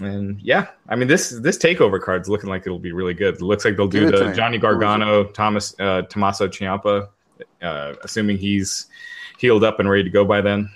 And 0.00 0.40
yeah, 0.40 0.68
I 0.88 0.94
mean 0.96 1.08
this 1.08 1.30
this 1.30 1.58
takeover 1.58 2.00
card's 2.00 2.28
looking 2.28 2.48
like 2.48 2.62
it'll 2.64 2.78
be 2.78 2.92
really 2.92 3.12
good. 3.12 3.34
It 3.34 3.42
looks 3.42 3.64
like 3.64 3.76
they'll 3.76 3.88
do 3.88 4.08
Give 4.08 4.18
the 4.18 4.28
me. 4.28 4.34
Johnny 4.36 4.56
Who 4.58 4.66
is 4.66 4.72
it? 4.74 4.78
Gargano, 4.78 5.24
Thomas 5.24 5.74
uh, 5.80 6.02
Tommaso 6.02 6.46
Ciampa, 6.46 7.08
uh, 7.60 7.94
assuming 8.04 8.38
he's 8.38 8.86
healed 9.38 9.64
up 9.64 9.80
and 9.80 9.90
ready 9.90 10.04
to 10.04 10.10
go 10.10 10.24
by 10.24 10.40
then. 10.40 10.70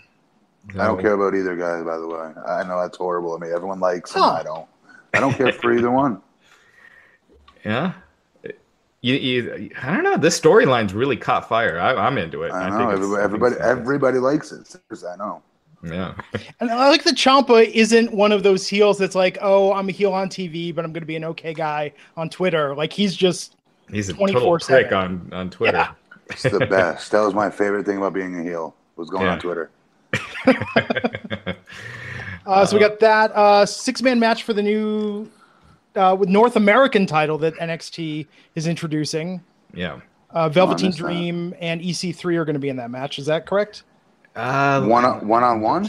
I 0.78 0.86
don't 0.86 1.00
care 1.00 1.12
about 1.12 1.34
either 1.34 1.54
guy, 1.56 1.82
by 1.82 1.96
the 1.98 2.08
way. 2.08 2.32
I 2.48 2.64
know 2.64 2.80
that's 2.80 2.96
horrible. 2.96 3.34
I 3.34 3.38
mean, 3.38 3.52
everyone 3.52 3.78
likes 3.80 4.12
him. 4.14 4.22
Huh. 4.22 4.32
I 4.32 4.42
don't. 4.42 4.66
I 5.14 5.20
don't 5.20 5.32
care 5.34 5.52
for 5.52 5.72
either 5.72 5.90
one. 5.90 6.20
Yeah. 7.64 7.92
You, 9.04 9.16
you, 9.16 9.70
I 9.82 9.92
don't 9.92 10.02
know. 10.02 10.16
This 10.16 10.40
storyline's 10.40 10.94
really 10.94 11.16
caught 11.18 11.46
fire. 11.46 11.78
I, 11.78 11.94
I'm 11.94 12.16
into 12.16 12.42
it. 12.44 12.52
I 12.52 12.70
think 12.70 12.78
know. 12.80 12.90
it's- 12.92 12.94
Everybody, 13.22 13.22
everybody, 13.22 13.56
everybody 13.60 14.18
likes 14.18 14.50
it. 14.50 14.66
Seriously, 14.66 15.08
I 15.12 15.16
know. 15.16 15.42
Yeah. 15.82 16.14
And 16.60 16.70
I 16.70 16.88
like 16.88 17.04
that 17.04 17.14
Ciampa 17.14 17.70
isn't 17.70 18.14
one 18.14 18.32
of 18.32 18.42
those 18.42 18.66
heels 18.66 18.96
that's 18.96 19.14
like, 19.14 19.36
oh, 19.42 19.74
I'm 19.74 19.90
a 19.90 19.92
heel 19.92 20.14
on 20.14 20.28
TV, 20.30 20.74
but 20.74 20.86
I'm 20.86 20.92
going 20.94 21.02
to 21.02 21.06
be 21.06 21.16
an 21.16 21.24
okay 21.24 21.52
guy 21.52 21.92
on 22.16 22.30
Twitter. 22.30 22.74
Like 22.74 22.94
he's 22.94 23.14
just 23.14 23.56
He's 23.90 24.08
a 24.08 24.14
total 24.14 24.40
24/7. 24.56 24.66
prick 24.66 24.92
on, 24.92 25.28
on 25.34 25.50
Twitter. 25.50 25.76
Yeah. 25.76 25.92
It's 26.30 26.42
the 26.44 26.60
best. 26.70 27.10
that 27.12 27.20
was 27.20 27.34
my 27.34 27.50
favorite 27.50 27.84
thing 27.84 27.98
about 27.98 28.14
being 28.14 28.40
a 28.40 28.42
heel. 28.42 28.74
Was 28.96 29.10
going 29.10 29.24
Yeah. 29.24 29.32
on 29.32 29.38
Twitter. 29.38 29.70
Uh, 32.46 32.66
so 32.66 32.76
we 32.76 32.80
got 32.80 33.00
that 33.00 33.30
uh, 33.34 33.64
six 33.64 34.02
man 34.02 34.18
match 34.20 34.42
for 34.42 34.52
the 34.52 34.62
new 34.62 35.26
uh, 35.96 36.16
with 36.18 36.28
North 36.28 36.56
American 36.56 37.06
title 37.06 37.38
that 37.38 37.54
NXT 37.56 38.26
is 38.54 38.66
introducing. 38.66 39.42
yeah. 39.74 40.00
Uh, 40.30 40.48
Velveteen 40.48 40.88
missed 40.88 40.98
that. 40.98 41.04
Dream 41.04 41.54
and 41.60 41.80
EC3 41.80 42.36
are 42.36 42.44
going 42.44 42.54
to 42.54 42.60
be 42.60 42.68
in 42.68 42.74
that 42.76 42.90
match. 42.90 43.20
Is 43.20 43.26
that 43.26 43.46
correct? 43.46 43.84
Uh, 44.34 44.84
One 44.84 45.04
on 45.04 45.28
one 45.28 45.44
on 45.44 45.60
one. 45.60 45.88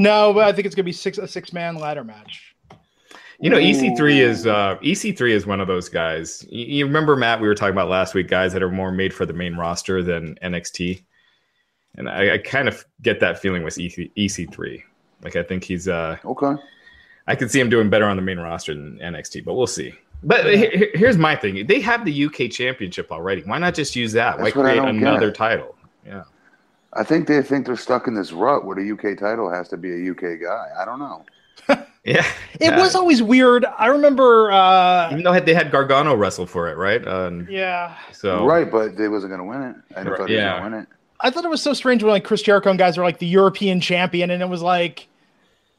No, 0.00 0.32
but 0.32 0.44
I 0.48 0.52
think 0.52 0.66
it's 0.66 0.74
going 0.74 0.82
to 0.82 0.88
be 0.88 0.92
six 0.92 1.16
a 1.18 1.28
six 1.28 1.52
man 1.52 1.76
ladder 1.76 2.02
match. 2.02 2.56
You 3.38 3.50
know, 3.50 3.56
EC3 3.56 4.18
is 4.18 4.46
uh, 4.48 4.78
EC3 4.82 5.30
is 5.30 5.46
one 5.46 5.60
of 5.60 5.68
those 5.68 5.88
guys. 5.88 6.44
You, 6.50 6.64
you 6.64 6.86
remember 6.86 7.14
Matt? 7.14 7.40
We 7.40 7.46
were 7.46 7.54
talking 7.54 7.70
about 7.72 7.88
last 7.88 8.14
week, 8.14 8.26
guys 8.26 8.52
that 8.52 8.64
are 8.64 8.70
more 8.70 8.90
made 8.90 9.14
for 9.14 9.24
the 9.26 9.32
main 9.32 9.54
roster 9.54 10.02
than 10.02 10.34
NXT, 10.42 11.04
and 11.96 12.08
I, 12.08 12.34
I 12.34 12.38
kind 12.38 12.66
of 12.66 12.84
get 13.00 13.20
that 13.20 13.38
feeling 13.38 13.62
with 13.62 13.78
EC, 13.78 14.10
EC3. 14.16 14.82
Like 15.22 15.36
I 15.36 15.44
think 15.44 15.62
he's 15.62 15.86
uh, 15.86 16.16
Okay. 16.24 16.60
I 17.28 17.36
could 17.36 17.50
see 17.50 17.60
him 17.60 17.68
doing 17.70 17.88
better 17.90 18.06
on 18.06 18.16
the 18.16 18.22
main 18.22 18.38
roster 18.38 18.74
than 18.74 18.98
NXT, 18.98 19.44
but 19.44 19.54
we'll 19.54 19.66
see. 19.68 19.94
But 20.24 20.46
he- 20.46 20.66
he- 20.70 20.90
here's 20.94 21.16
my 21.16 21.36
thing: 21.36 21.64
they 21.68 21.80
have 21.80 22.04
the 22.04 22.24
UK 22.26 22.48
Championship 22.50 23.12
already. 23.12 23.42
Why 23.42 23.58
not 23.58 23.74
just 23.74 23.94
use 23.94 24.12
that? 24.14 24.38
Why 24.38 24.44
That's 24.46 24.56
what 24.56 24.66
I 24.66 24.78
create 24.78 24.88
another 24.96 25.26
get. 25.28 25.36
title? 25.36 25.76
Yeah. 26.04 26.24
I 26.94 27.04
think 27.04 27.28
they 27.28 27.40
think 27.42 27.66
they're 27.66 27.76
stuck 27.76 28.08
in 28.08 28.14
this 28.14 28.32
rut 28.32 28.64
where 28.64 28.74
the 28.74 28.90
UK 28.92 29.16
title 29.16 29.48
has 29.50 29.68
to 29.68 29.76
be 29.76 29.92
a 29.92 30.10
UK 30.10 30.40
guy. 30.42 30.68
I 30.80 30.84
don't 30.84 30.98
know. 30.98 31.24
Yeah, 32.04 32.24
It 32.54 32.60
yeah. 32.60 32.80
was 32.80 32.94
always 32.94 33.22
weird. 33.22 33.66
I 33.66 33.86
remember. 33.88 34.50
Uh, 34.50 35.08
even 35.12 35.22
though 35.22 35.38
they 35.38 35.52
had 35.54 35.70
Gargano 35.70 36.16
wrestle 36.16 36.46
for 36.46 36.68
it, 36.70 36.76
right? 36.78 37.06
Um, 37.06 37.46
yeah, 37.50 37.94
so 38.12 38.46
Right, 38.46 38.68
but 38.70 38.96
they 38.96 39.08
wasn't 39.08 39.30
going 39.36 39.40
to 39.40 39.44
win 39.44 39.62
it. 39.70 39.76
I 39.94 39.98
never 40.02 40.10
Right, 40.12 40.18
thought 40.18 40.30
yeah. 40.30 40.64
win 40.64 40.72
it. 40.74 40.88
I 41.20 41.30
thought 41.30 41.44
it 41.44 41.50
was 41.50 41.60
so 41.62 41.74
strange 41.74 42.02
when 42.02 42.10
like 42.12 42.24
Chris 42.24 42.40
Jericho 42.42 42.70
and 42.70 42.78
guys 42.78 42.96
were 42.96 43.04
like 43.04 43.18
the 43.18 43.26
European 43.26 43.80
champion, 43.80 44.30
and 44.30 44.42
it 44.42 44.48
was 44.48 44.62
like, 44.62 45.08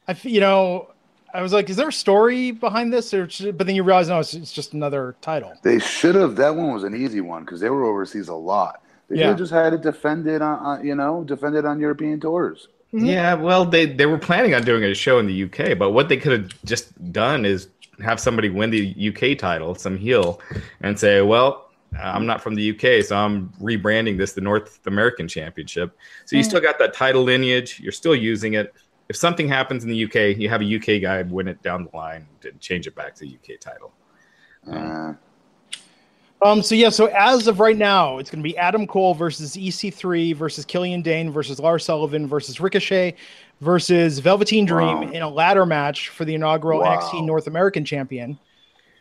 I 0.06 0.12
f- 0.12 0.24
you 0.24 0.40
know, 0.40 0.90
I 1.32 1.42
was 1.42 1.52
like, 1.52 1.70
is 1.70 1.76
there 1.76 1.88
a 1.88 1.92
story 1.92 2.50
behind 2.50 2.92
this? 2.92 3.14
Or 3.14 3.26
but 3.52 3.66
then 3.66 3.76
you 3.76 3.82
realize 3.82 4.08
no, 4.08 4.20
it's, 4.20 4.34
it's 4.34 4.52
just 4.52 4.72
another 4.72 5.14
title. 5.20 5.52
They 5.62 5.78
should 5.78 6.14
have. 6.14 6.36
That 6.36 6.54
one 6.56 6.72
was 6.72 6.84
an 6.84 6.94
easy 6.94 7.20
one 7.20 7.44
because 7.44 7.60
they 7.60 7.70
were 7.70 7.84
overseas 7.84 8.28
a 8.28 8.34
lot. 8.34 8.82
They 9.08 9.18
Yeah. 9.18 9.34
just 9.34 9.52
had 9.52 9.72
it 9.72 9.82
defended 9.82 10.40
on, 10.42 10.58
on, 10.58 10.86
you 10.86 10.94
know, 10.94 11.24
defended 11.24 11.64
on 11.64 11.80
European 11.80 12.20
tours. 12.20 12.68
Mm-hmm. 12.92 13.06
Yeah, 13.06 13.34
well, 13.34 13.64
they 13.64 13.86
they 13.86 14.06
were 14.06 14.18
planning 14.18 14.54
on 14.54 14.62
doing 14.62 14.82
a 14.82 14.94
show 14.94 15.18
in 15.20 15.26
the 15.26 15.44
UK, 15.44 15.78
but 15.78 15.90
what 15.90 16.08
they 16.08 16.16
could 16.16 16.32
have 16.32 16.64
just 16.64 17.12
done 17.12 17.44
is 17.44 17.68
have 18.02 18.18
somebody 18.18 18.48
win 18.48 18.70
the 18.70 19.12
UK 19.14 19.38
title, 19.38 19.76
some 19.76 19.96
heel, 19.96 20.40
and 20.80 20.98
say, 20.98 21.22
"Well, 21.22 21.70
I'm 21.96 22.26
not 22.26 22.40
from 22.42 22.56
the 22.56 22.70
UK, 22.70 23.04
so 23.04 23.16
I'm 23.16 23.50
rebranding 23.60 24.18
this 24.18 24.32
the 24.32 24.40
North 24.40 24.80
American 24.86 25.28
Championship." 25.28 25.96
So 26.24 26.34
you 26.34 26.42
mm. 26.42 26.46
still 26.46 26.60
got 26.60 26.80
that 26.80 26.92
title 26.92 27.22
lineage. 27.22 27.78
You're 27.78 27.92
still 27.92 28.16
using 28.16 28.54
it. 28.54 28.74
If 29.10 29.16
something 29.16 29.48
happens 29.48 29.82
in 29.82 29.90
the 29.90 30.04
UK, 30.04 30.38
you 30.38 30.48
have 30.48 30.62
a 30.62 30.76
UK 30.76 31.02
guy 31.02 31.20
win 31.22 31.48
it 31.48 31.60
down 31.62 31.88
the 31.90 31.96
line 31.96 32.24
and 32.44 32.60
change 32.60 32.86
it 32.86 32.94
back 32.94 33.12
to 33.16 33.26
the 33.26 33.34
UK 33.34 33.58
title. 33.58 33.92
Uh, 34.70 35.14
Um, 36.42 36.62
so 36.62 36.76
yeah, 36.76 36.90
so 36.90 37.06
as 37.06 37.48
of 37.48 37.58
right 37.58 37.76
now, 37.76 38.18
it's 38.18 38.30
going 38.30 38.38
to 38.40 38.48
be 38.48 38.56
Adam 38.56 38.86
Cole 38.86 39.12
versus 39.14 39.56
EC3 39.56 40.34
versus 40.36 40.64
Killian 40.64 41.02
Dain 41.02 41.32
versus 41.32 41.58
Lars 41.58 41.84
Sullivan 41.84 42.28
versus 42.28 42.60
Ricochet 42.60 43.16
versus 43.60 44.20
Velveteen 44.20 44.64
Dream 44.64 45.00
Wow. 45.00 45.10
in 45.10 45.22
a 45.22 45.28
ladder 45.28 45.66
match 45.66 46.08
for 46.10 46.24
the 46.24 46.36
inaugural 46.36 46.78
Wow. 46.80 47.00
NXT 47.00 47.26
North 47.26 47.48
American 47.48 47.84
Champion 47.84 48.38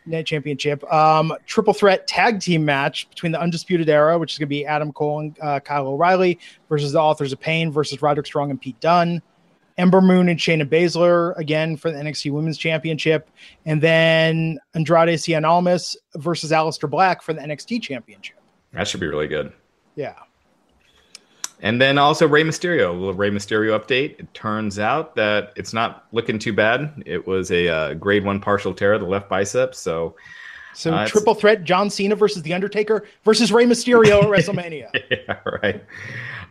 Net 0.07 0.25
Championship. 0.25 0.83
Um, 0.91 1.31
triple 1.45 1.73
threat 1.73 2.07
tag 2.07 2.41
team 2.41 2.65
match 2.65 3.07
between 3.11 3.31
the 3.31 3.39
Undisputed 3.39 3.87
Era, 3.89 4.17
which 4.17 4.33
is 4.33 4.39
going 4.39 4.47
to 4.47 4.49
be 4.49 4.65
Adam 4.65 4.91
Cole 4.91 5.19
and 5.19 5.37
uh, 5.39 5.59
Kyle 5.59 5.87
O'Reilly 5.87 6.39
versus 6.67 6.93
the 6.93 6.99
Authors 6.99 7.31
of 7.31 7.39
Pain 7.39 7.71
versus 7.71 8.01
Roderick 8.01 8.25
Strong 8.25 8.49
and 8.49 8.59
Pete 8.59 8.79
Dunne. 8.79 9.21
Ember 9.79 10.01
Moon 10.01 10.29
and 10.29 10.37
Shayna 10.39 10.67
Baszler 10.69 11.35
again 11.37 11.77
for 11.77 11.89
the 11.89 11.97
NXT 11.97 12.31
Women's 12.31 12.57
Championship, 12.57 13.29
and 13.65 13.81
then 13.81 14.59
Andrade 14.75 15.17
Cien 15.17 15.47
Almas 15.47 15.95
versus 16.17 16.51
Aleister 16.51 16.89
Black 16.89 17.21
for 17.23 17.33
the 17.33 17.39
NXT 17.41 17.81
Championship. 17.81 18.37
That 18.73 18.87
should 18.87 18.99
be 18.99 19.07
really 19.07 19.27
good. 19.27 19.53
Yeah. 19.95 20.15
And 21.61 21.81
then 21.81 21.97
also 21.97 22.27
Rey 22.27 22.43
Mysterio, 22.43 22.89
a 22.89 22.93
little 22.93 23.13
Rey 23.13 23.31
Mysterio 23.31 23.77
update. 23.77 24.19
It 24.19 24.33
turns 24.33 24.79
out 24.79 25.15
that 25.15 25.51
it's 25.55 25.73
not 25.73 26.05
looking 26.11 26.39
too 26.39 26.53
bad. 26.53 27.03
It 27.05 27.27
was 27.27 27.51
a 27.51 27.67
uh, 27.67 27.93
grade 27.95 28.23
one 28.23 28.39
partial 28.39 28.73
tear 28.73 28.93
of 28.93 29.01
the 29.01 29.07
left 29.07 29.27
bicep. 29.27 29.75
So, 29.75 30.15
So 30.73 30.93
Uh, 30.93 31.05
triple 31.07 31.33
threat: 31.35 31.65
John 31.65 31.89
Cena 31.89 32.15
versus 32.15 32.43
The 32.43 32.53
Undertaker 32.53 33.05
versus 33.25 33.51
Rey 33.51 33.65
Mysterio 33.65 34.21
at 34.23 34.29
WrestleMania. 34.29 34.87
yeah, 35.11 35.39
right. 35.61 35.83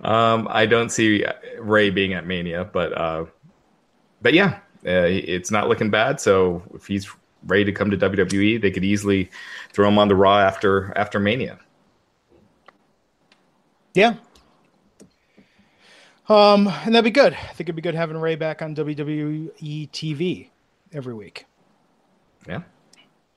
Um, 0.01 0.47
I 0.51 0.67
don't 0.67 0.91
see 0.91 1.25
Rey 1.59 1.91
being 1.91 2.13
at 2.15 2.27
Mania, 2.27 2.65
but 2.65 2.97
uh, 2.97 3.27
but 4.23 4.35
yeah, 4.35 4.59
uh, 4.87 5.07
it's 5.09 5.51
not 5.51 5.69
looking 5.69 5.91
bad. 5.91 6.21
So 6.21 6.63
if 6.75 6.87
he's 6.87 7.09
ready 7.47 7.65
to 7.65 7.73
come 7.73 7.91
to 7.91 7.97
WWE, 7.97 8.61
they 8.61 8.71
could 8.71 8.85
easily 8.85 9.31
throw 9.73 9.89
him 9.89 9.99
on 9.99 10.09
the 10.09 10.17
Raw 10.17 10.39
after 10.39 10.93
after 10.97 11.19
Mania. 11.19 11.59
Yeah. 13.95 14.15
Um, 16.29 16.69
and 16.69 16.95
that'd 16.95 17.05
be 17.05 17.11
good. 17.11 17.33
I 17.33 17.47
think 17.49 17.63
it'd 17.63 17.77
be 17.77 17.83
good 17.83 17.95
having 17.95 18.17
Rey 18.17 18.37
back 18.37 18.61
on 18.61 18.75
WWE 18.77 19.51
TV 19.91 20.51
every 20.93 21.15
week. 21.15 21.47
Yeah. 22.47 22.61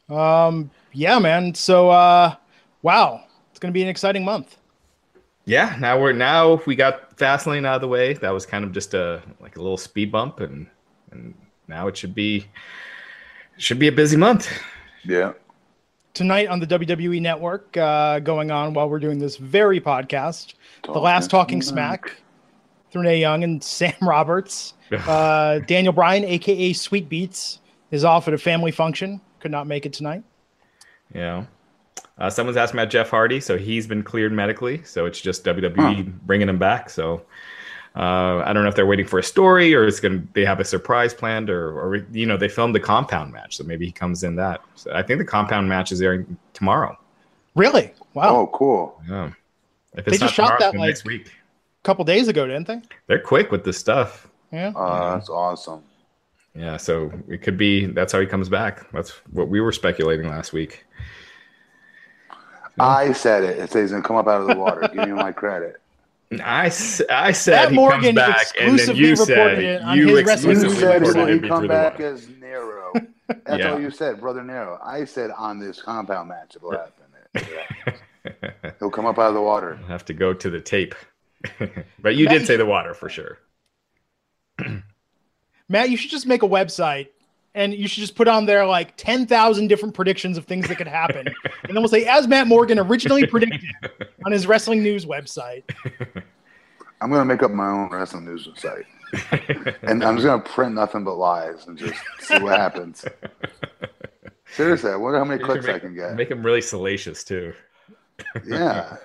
Um, 0.09 0.70
yeah, 0.91 1.18
man. 1.20 1.55
So, 1.55 1.89
uh, 1.89 2.36
wow, 2.82 3.24
it's 3.49 3.59
gonna 3.59 3.72
be 3.72 3.82
an 3.82 3.88
exciting 3.88 4.26
month. 4.26 4.57
Yeah, 5.45 5.75
now 5.79 5.99
we're 5.99 6.13
now 6.13 6.61
we 6.65 6.75
got 6.75 7.17
Fastlane 7.17 7.65
out 7.65 7.75
of 7.75 7.81
the 7.81 7.87
way. 7.87 8.13
That 8.13 8.29
was 8.31 8.45
kind 8.45 8.63
of 8.63 8.71
just 8.71 8.93
a 8.93 9.21
like 9.39 9.57
a 9.57 9.61
little 9.61 9.77
speed 9.77 10.11
bump, 10.11 10.39
and 10.39 10.67
and 11.11 11.33
now 11.67 11.87
it 11.87 11.97
should 11.97 12.13
be 12.13 12.45
should 13.57 13.79
be 13.79 13.87
a 13.87 13.91
busy 13.91 14.17
month. 14.17 14.51
Yeah. 15.03 15.33
Tonight 16.13 16.47
on 16.47 16.59
the 16.59 16.67
WWE 16.67 17.21
Network, 17.21 17.75
uh, 17.77 18.19
going 18.19 18.51
on 18.51 18.73
while 18.73 18.89
we're 18.89 18.99
doing 18.99 19.17
this 19.17 19.37
very 19.37 19.79
podcast, 19.79 20.55
the 20.83 20.91
last 20.91 21.29
Talking 21.29 21.61
Smack. 21.61 22.09
Smack, 22.09 22.21
through 22.91 23.01
Renee 23.03 23.19
Young 23.21 23.43
and 23.43 23.63
Sam 23.63 23.93
Roberts. 24.01 24.73
Uh, 24.91 25.59
Daniel 25.59 25.93
Bryan, 25.93 26.25
aka 26.25 26.73
Sweet 26.73 27.07
Beats, 27.07 27.59
is 27.91 28.03
off 28.03 28.27
at 28.27 28.33
a 28.33 28.37
family 28.37 28.71
function. 28.71 29.21
Could 29.39 29.49
not 29.49 29.65
make 29.65 29.85
it 29.85 29.93
tonight. 29.93 30.21
You 31.13 31.21
know, 31.21 31.47
uh, 32.18 32.30
someone's 32.30 32.57
asked 32.57 32.74
about 32.74 32.89
Jeff 32.89 33.09
Hardy, 33.09 33.39
so 33.39 33.57
he's 33.57 33.88
been 33.88 34.03
cleared 34.03 34.32
medically. 34.32 34.84
So 34.84 35.05
it's 35.05 35.20
just 35.20 35.43
WWE 35.45 36.20
bringing 36.26 36.49
him 36.49 36.59
back. 36.59 36.89
So 36.89 37.24
uh, 37.95 38.38
I 38.45 38.53
don't 38.53 38.64
know 38.64 38.70
if 38.70 38.76
they're 38.76 38.86
waiting 38.86 39.07
for 39.07 39.20
a 39.20 39.24
story 39.24 39.74
or 39.76 39.86
it's 39.86 39.99
going 39.99 40.22
to 40.22 40.28
they 40.34 40.45
have 40.45 40.59
a 40.59 40.66
surprise 40.66 41.14
planned 41.14 41.49
or 41.49 41.80
or 41.80 41.95
you 42.12 42.26
know 42.26 42.38
they 42.38 42.47
filmed 42.49 42.76
the 42.76 42.80
compound 42.80 43.34
match, 43.34 43.57
so 43.57 43.64
maybe 43.64 43.86
he 43.86 43.91
comes 43.91 44.24
in 44.24 44.36
that. 44.38 44.62
So 44.76 44.91
I 44.93 45.01
think 45.03 45.20
the 45.20 45.26
compound 45.26 45.68
match 45.68 45.91
is 45.91 46.01
airing 46.01 46.38
tomorrow. 46.53 46.97
Really? 47.55 47.93
Wow. 48.14 48.36
Oh, 48.36 48.47
cool. 48.47 49.01
Yeah. 49.09 49.32
If 49.93 50.05
They 50.05 50.18
just 50.18 50.34
shot 50.34 50.57
tomorrow, 50.57 50.72
that, 50.72 50.80
like- 50.80 50.88
next 50.89 51.05
week. 51.05 51.28
A 51.28 51.84
couple 51.84 52.05
days 52.05 52.28
ago, 52.28 52.45
didn't 52.45 52.68
they? 52.68 52.80
They're 53.07 53.20
quick 53.20 53.51
with 53.51 53.64
this 53.64 53.78
stuff. 53.78 54.28
Yeah. 54.51 54.72
Uh, 54.76 55.16
that's 55.16 55.30
awesome. 55.30 55.84
Yeah, 56.53 56.78
so 56.78 57.12
it 57.28 57.41
could 57.41 57.57
be 57.57 57.86
that's 57.88 58.12
how 58.14 58.20
he 58.20 58.26
comes 58.28 58.49
back. 58.49 58.89
That's 58.91 59.12
what 59.32 59.47
we 59.47 59.62
were 59.62 59.72
speculating 59.72 60.28
last 60.28 60.53
week. 60.53 60.86
I 62.80 63.11
said 63.13 63.43
it. 63.43 63.57
It 63.59 63.69
says 63.72 63.84
he's 63.84 63.91
gonna 63.91 64.03
come 64.03 64.15
up 64.15 64.28
out 64.28 64.41
of 64.41 64.47
the 64.47 64.55
water. 64.55 64.82
Give 64.93 65.07
me 65.07 65.13
my 65.13 65.32
credit. 65.43 65.82
I, 66.43 66.65
I 66.65 66.69
said 66.69 67.09
Matt 67.09 67.69
he 67.72 67.76
Morgan 67.76 68.01
comes 68.01 68.15
back, 68.15 68.47
and 68.57 68.69
then 68.69 68.74
exclusively 68.95 69.01
you 69.03 69.09
reported 69.11 69.28
said 69.28 69.63
it 69.63 69.82
on 69.82 69.97
you 69.97 70.07
his 70.15 70.26
wrestling 70.26 70.51
exclusively 70.57 70.69
news 70.69 70.80
said 70.80 71.01
reported 71.01 71.34
he 71.36 71.39
me 71.41 71.47
come 71.49 71.67
back 71.67 71.93
water. 71.93 72.05
as 72.05 72.30
Nero? 72.39 72.93
That's 73.28 73.59
Yeah. 73.59 73.72
all 73.74 73.80
you 73.82 73.91
said, 73.91 74.22
brother 74.22 74.41
Nero. 74.43 74.80
I 74.82 75.03
said 75.03 75.32
on 75.32 75.59
this 75.59 75.82
compound 75.82 76.30
match 76.30 76.55
it'll 76.55 76.72
happen. 76.72 76.95
He'll 78.80 78.89
come 78.91 79.05
up 79.05 79.19
out 79.19 79.28
of 79.30 79.34
the 79.34 79.41
water. 79.41 79.78
I'll 79.82 79.88
have 79.89 80.05
to 80.05 80.13
go 80.13 80.34
to 80.34 80.49
the 80.49 80.61
tape. 80.61 80.95
but 81.99 82.15
you 82.15 82.28
did 82.30 82.45
say 82.47 82.55
the 82.55 82.65
water 82.65 82.93
for 82.93 83.09
sure. 83.09 83.39
Matt, 85.69 85.89
you 85.89 85.97
should 85.97 86.11
just 86.11 86.28
make 86.28 86.43
a 86.43 86.47
website 86.47 87.07
and 87.55 87.73
you 87.73 87.87
should 87.87 88.01
just 88.01 88.15
put 88.15 88.27
on 88.27 88.45
there 88.45 88.65
like 88.65 88.95
10,000 88.97 89.67
different 89.67 89.93
predictions 89.93 90.37
of 90.37 90.45
things 90.45 90.67
that 90.67 90.77
could 90.77 90.87
happen. 90.87 91.27
and 91.27 91.35
then 91.75 91.75
we'll 91.75 91.87
say, 91.89 92.05
as 92.05 92.27
Matt 92.27 92.47
Morgan 92.47 92.79
originally 92.79 93.25
predicted 93.27 93.61
on 94.25 94.31
his 94.31 94.47
wrestling 94.47 94.81
news 94.83 95.05
website. 95.05 95.63
I'm 97.01 97.09
gonna 97.11 97.25
make 97.25 97.43
up 97.43 97.51
my 97.51 97.67
own 97.67 97.89
wrestling 97.89 98.25
news 98.25 98.47
website. 98.47 98.85
and 99.83 100.03
I'm 100.03 100.15
just 100.15 100.25
gonna 100.25 100.41
print 100.41 100.75
nothing 100.75 101.03
but 101.03 101.15
lies 101.15 101.67
and 101.67 101.77
just 101.77 101.95
see 102.19 102.39
what 102.39 102.57
happens. 102.59 103.03
Seriously, 104.55 104.91
I 104.91 104.95
wonder 104.95 105.17
how 105.17 105.25
many 105.25 105.39
You 105.41 105.45
should 105.47 105.61
clicks 105.63 105.67
I 105.75 105.79
can 105.79 105.95
get. 105.95 106.15
make 106.15 106.29
them 106.29 106.43
really 106.43 106.61
salacious 106.61 107.23
too. 107.23 107.53
Yeah, 108.45 108.97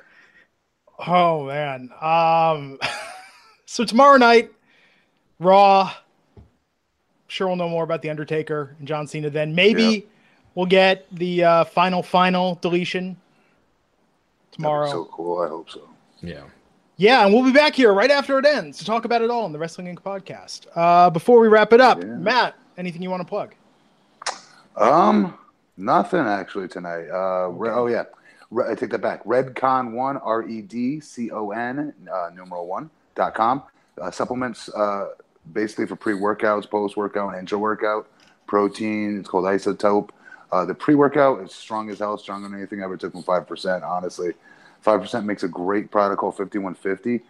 Oh, 1.06 1.44
man. 1.46 1.90
Um, 2.00 2.78
so 3.66 3.84
tomorrow 3.84 4.16
night, 4.18 4.50
Raw. 5.38 5.92
Sure, 7.28 7.46
we'll 7.48 7.56
know 7.56 7.68
more 7.68 7.84
about 7.84 8.02
The 8.02 8.10
Undertaker 8.10 8.76
and 8.78 8.86
John 8.86 9.06
Cena 9.06 9.30
then. 9.30 9.54
Maybe 9.54 9.82
Yeah. 9.82 10.00
we'll 10.54 10.66
get 10.66 11.06
the 11.12 11.44
uh, 11.44 11.64
final, 11.64 12.02
final 12.02 12.56
deletion 12.62 13.16
That'd 13.16 14.50
be 14.52 14.56
tomorrow. 14.56 14.90
so 14.90 15.04
cool. 15.06 15.42
I 15.42 15.48
hope 15.48 15.70
so. 15.70 15.88
Yeah. 16.20 16.42
Yeah, 16.98 17.24
and 17.26 17.34
we'll 17.34 17.44
be 17.44 17.52
back 17.52 17.74
here 17.74 17.92
right 17.92 18.10
after 18.10 18.38
it 18.38 18.46
ends 18.46 18.78
to 18.78 18.84
talk 18.86 19.04
about 19.04 19.20
it 19.22 19.28
all 19.30 19.44
in 19.44 19.52
the 19.52 19.58
Wrestling 19.58 19.94
Inc. 19.94 20.00
podcast. 20.02 20.66
Uh, 20.74 21.10
before 21.10 21.40
we 21.40 21.48
wrap 21.48 21.72
it 21.74 21.80
up, 21.80 21.98
Yeah. 22.02 22.06
Matt, 22.14 22.54
anything 22.78 23.02
you 23.02 23.10
want 23.10 23.20
to 23.20 23.28
plug? 23.28 23.54
Um, 24.76 25.36
nothing 25.76 26.20
actually 26.20 26.68
tonight. 26.68 27.08
Uh, 27.10 27.48
re- 27.48 27.70
oh 27.70 27.86
yeah, 27.86 28.04
Re- 28.50 28.70
I 28.70 28.74
take 28.74 28.90
that 28.90 29.00
back. 29.02 29.24
Redcon 29.24 29.92
one 29.92 30.16
R 30.18 30.46
E 30.48 30.62
D 30.62 31.00
C 31.00 31.30
O 31.30 31.50
N 31.50 31.92
uh, 32.10 32.30
numeral 32.34 32.66
one 32.66 32.88
dot 33.14 33.34
com. 33.34 33.62
Uh, 34.00 34.10
supplements 34.10 34.68
uh, 34.70 35.08
basically 35.52 35.86
for 35.86 35.96
pre 35.96 36.14
workouts, 36.14 36.68
post 36.68 36.96
workout, 36.96 37.30
and 37.30 37.40
intra 37.40 37.58
workout. 37.58 38.08
Protein. 38.46 39.18
It's 39.18 39.28
called 39.28 39.44
Isotope. 39.44 40.10
Uh, 40.52 40.64
the 40.64 40.74
pre 40.74 40.94
workout 40.94 41.42
is 41.42 41.52
strong 41.52 41.90
as 41.90 41.98
hell, 41.98 42.16
stronger 42.18 42.48
than 42.48 42.56
anything 42.56 42.80
I 42.80 42.84
ever 42.84 42.96
took 42.96 43.12
from 43.12 43.22
five 43.22 43.46
percent. 43.46 43.84
Honestly, 43.84 44.32
five 44.80 45.00
percent 45.00 45.26
makes 45.26 45.42
a 45.42 45.48
great 45.48 45.90
product 45.90 46.20
called 46.20 46.36
fifty 46.36 46.58
one 46.58 46.74
fifty. 46.74 47.22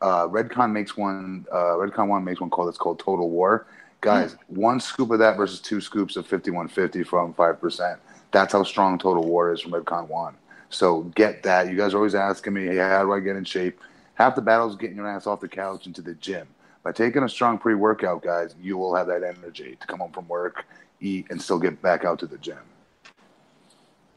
Uh, 0.00 0.28
Redcon 0.28 0.72
makes 0.72 0.96
one. 0.96 1.46
Uh, 1.50 1.76
Redcon 1.76 2.08
one 2.08 2.24
makes 2.24 2.40
one 2.40 2.50
called 2.50 2.68
it's 2.68 2.78
called 2.78 2.98
Total 2.98 3.28
War. 3.28 3.66
Guys, 4.04 4.36
one 4.48 4.80
scoop 4.80 5.10
of 5.12 5.18
that 5.18 5.34
versus 5.38 5.60
two 5.60 5.80
scoops 5.80 6.16
of 6.16 6.26
5150 6.26 7.04
from 7.04 7.32
5%. 7.32 7.96
That's 8.32 8.52
how 8.52 8.62
strong 8.62 8.98
Total 8.98 9.24
War 9.24 9.50
is 9.50 9.62
from 9.62 9.72
Redcon 9.72 10.08
1. 10.08 10.34
So 10.68 11.04
get 11.14 11.42
that. 11.44 11.70
You 11.70 11.76
guys 11.78 11.94
are 11.94 11.96
always 11.96 12.14
asking 12.14 12.52
me, 12.52 12.66
hey, 12.66 12.76
how 12.76 13.02
do 13.02 13.14
I 13.14 13.20
get 13.20 13.34
in 13.34 13.44
shape? 13.44 13.80
Half 14.12 14.34
the 14.34 14.42
battle 14.42 14.68
is 14.68 14.76
getting 14.76 14.96
your 14.96 15.08
ass 15.08 15.26
off 15.26 15.40
the 15.40 15.48
couch 15.48 15.86
into 15.86 16.02
the 16.02 16.12
gym. 16.12 16.46
By 16.84 16.92
taking 16.92 17.22
a 17.22 17.28
strong 17.28 17.58
pre 17.58 17.74
workout, 17.74 18.22
guys, 18.22 18.54
you 18.60 18.76
will 18.76 18.94
have 18.94 19.06
that 19.06 19.22
energy 19.24 19.76
to 19.80 19.86
come 19.86 20.00
home 20.00 20.12
from 20.12 20.28
work, 20.28 20.66
eat, 21.00 21.26
and 21.30 21.40
still 21.40 21.58
get 21.58 21.80
back 21.80 22.04
out 22.04 22.18
to 22.20 22.26
the 22.26 22.38
gym. 22.38 22.58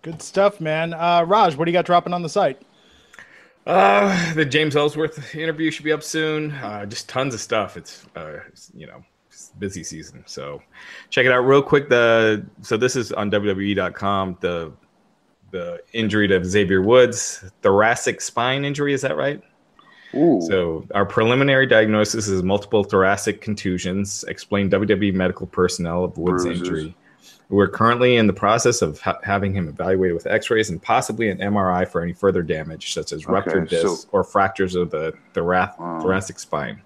Good 0.01 0.21
stuff, 0.21 0.61
man. 0.61 0.93
Uh, 0.93 1.23
Raj, 1.25 1.55
what 1.55 1.65
do 1.65 1.71
you 1.71 1.77
got 1.77 1.85
dropping 1.85 2.13
on 2.13 2.21
the 2.21 2.29
site? 2.29 2.61
Uh, 3.65 4.33
the 4.33 4.45
James 4.45 4.75
Ellsworth 4.75 5.33
interview 5.35 5.71
should 5.71 5.83
be 5.85 5.91
up 5.91 6.03
soon. 6.03 6.51
Uh, 6.51 6.85
just 6.85 7.09
tons 7.09 7.33
of 7.33 7.39
stuff. 7.39 7.77
It's, 7.77 8.05
uh, 8.15 8.39
it's, 8.47 8.71
you 8.75 8.85
know, 8.85 9.03
busy 9.59 9.83
season. 9.83 10.23
So 10.25 10.61
check 11.09 11.25
it 11.25 11.31
out 11.31 11.41
real 11.41 11.61
quick. 11.61 11.89
The 11.89 12.45
so 12.61 12.77
this 12.77 12.95
is 12.95 13.11
on 13.11 13.31
WWE.com. 13.31 14.37
The 14.41 14.71
the 15.51 15.81
injury 15.93 16.27
to 16.27 16.43
Xavier 16.43 16.81
Woods, 16.81 17.49
thoracic 17.61 18.19
spine 18.21 18.65
injury. 18.65 18.93
Is 18.93 19.01
that 19.01 19.15
right? 19.15 19.41
Ooh. 20.15 20.41
So 20.47 20.85
our 20.95 21.05
preliminary 21.05 21.65
diagnosis 21.67 22.27
is 22.27 22.41
multiple 22.43 22.83
thoracic 22.83 23.41
contusions. 23.41 24.23
Explain 24.27 24.69
WWE 24.69 25.13
medical 25.13 25.47
personnel 25.47 26.03
of 26.05 26.17
Woods' 26.17 26.43
Bruises. 26.45 26.67
injury. 26.67 26.95
We're 27.49 27.67
currently 27.69 28.17
in 28.17 28.27
the 28.27 28.33
process 28.33 28.81
of 28.81 28.99
ha- 28.99 29.19
having 29.23 29.53
him 29.53 29.69
evaluated 29.69 30.13
with 30.15 30.27
X-rays 30.27 30.69
and 30.69 30.81
possibly 30.81 31.29
an 31.29 31.37
MRI 31.39 31.85
for 31.87 32.01
any 32.01 32.11
further 32.13 32.41
damage, 32.41 32.93
such 32.93 33.11
as 33.13 33.25
ruptured 33.25 33.67
Okay, 33.67 33.77
so- 33.77 33.83
discs 33.89 34.07
or 34.11 34.23
fractures 34.23 34.75
of 34.75 34.91
the 34.91 35.13
thorac- 35.33 35.75
Oh. 35.79 36.01
thoracic 36.01 36.39
spine. 36.39 36.81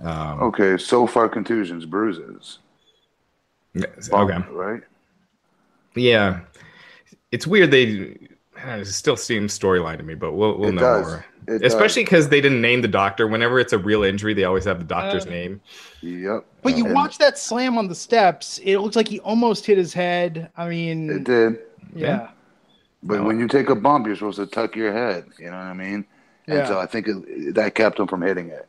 Um, 0.00 0.42
okay, 0.42 0.76
so 0.76 1.06
far 1.06 1.28
contusions, 1.28 1.86
bruises. 1.86 2.58
okay. 4.12 4.38
Right? 4.50 4.82
Yeah, 5.94 6.40
it's 7.30 7.46
weird. 7.46 7.70
They 7.70 8.16
it 8.66 8.86
still 8.86 9.16
seems 9.16 9.56
storyline 9.58 9.96
to 9.98 10.02
me, 10.02 10.14
but 10.14 10.32
we'll 10.32 10.58
we'll 10.58 10.68
It 10.70 10.72
know 10.74 10.80
does. 10.80 11.06
more. 11.06 11.24
It 11.48 11.64
Especially 11.64 12.02
because 12.02 12.28
they 12.28 12.40
didn't 12.40 12.60
name 12.60 12.82
the 12.82 12.88
doctor. 12.88 13.28
Whenever 13.28 13.60
it's 13.60 13.72
a 13.72 13.78
real 13.78 14.02
injury, 14.02 14.34
they 14.34 14.42
always 14.44 14.64
have 14.64 14.78
the 14.80 14.84
doctor's 14.84 15.26
Uh, 15.26 15.30
name. 15.30 15.60
Yep. 16.02 16.44
But 16.62 16.76
you 16.76 16.86
And 16.86 16.94
watch 16.94 17.18
that 17.18 17.38
slam 17.38 17.78
on 17.78 17.86
the 17.86 17.94
steps. 17.94 18.58
It 18.64 18.78
looks 18.78 18.96
like 18.96 19.06
he 19.06 19.20
almost 19.20 19.64
hit 19.64 19.78
his 19.78 19.92
head. 19.94 20.50
I 20.56 20.68
mean, 20.68 21.08
It 21.08 21.22
did. 21.24 21.58
yeah. 21.94 22.30
But 23.04 23.22
when 23.22 23.38
you 23.38 23.46
take 23.46 23.68
a 23.68 23.76
bump, 23.76 24.06
you're 24.08 24.16
supposed 24.16 24.38
to 24.38 24.46
tuck 24.46 24.74
your 24.74 24.92
head. 24.92 25.26
You 25.38 25.46
know 25.46 25.56
what 25.56 25.66
I 25.66 25.72
mean? 25.74 26.04
And 26.48 26.58
Yeah. 26.58 26.66
so 26.66 26.80
I 26.80 26.86
think 26.86 27.06
it, 27.06 27.54
that 27.54 27.76
kept 27.76 28.00
him 28.00 28.08
from 28.08 28.22
hitting 28.22 28.48
it. 28.48 28.66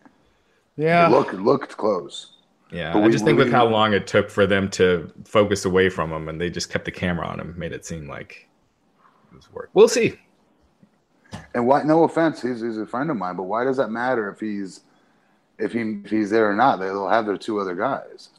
Yeah. 0.76 1.08
It 1.08 1.12
looked 1.12 1.34
it 1.34 1.42
looked 1.42 1.78
close. 1.78 2.34
Yeah, 2.72 2.94
But 2.94 3.00
I 3.00 3.06
we- 3.08 3.12
just 3.12 3.26
think 3.26 3.40
with 3.40 3.52
how 3.52 3.66
long 3.66 3.94
it 3.94 4.06
took 4.06 4.30
for 4.30 4.46
them 4.46 4.70
to 4.72 5.10
focus 5.26 5.66
away 5.66 5.90
from 5.90 6.12
him, 6.12 6.28
and 6.30 6.40
they 6.40 6.50
just 6.52 6.70
kept 6.70 6.86
the 6.86 6.92
camera 6.92 7.26
on 7.26 7.40
him, 7.40 7.56
made 7.58 7.72
it 7.72 7.86
seem 7.86 8.08
like 8.08 8.47
work. 9.52 9.70
We'll 9.74 9.88
see. 9.88 10.20
And 11.54 11.68
why? 11.68 11.84
No 11.84 12.04
offense, 12.04 12.42
he's, 12.42 12.62
he's 12.62 12.78
a 12.78 12.86
friend 12.86 13.10
of 13.12 13.18
mine, 13.18 13.36
but 13.36 13.44
why 13.44 13.64
does 13.64 13.78
that 13.78 13.90
matter 13.90 14.30
if 14.30 14.40
he's 14.40 14.82
if 15.58 15.74
he 15.74 15.82
if 16.04 16.10
he's 16.10 16.30
there 16.30 16.50
or 16.50 16.56
not? 16.56 16.80
They'll 16.80 17.10
have 17.10 17.26
their 17.26 17.38
two 17.38 17.60
other 17.60 17.76
guys. 17.76 18.30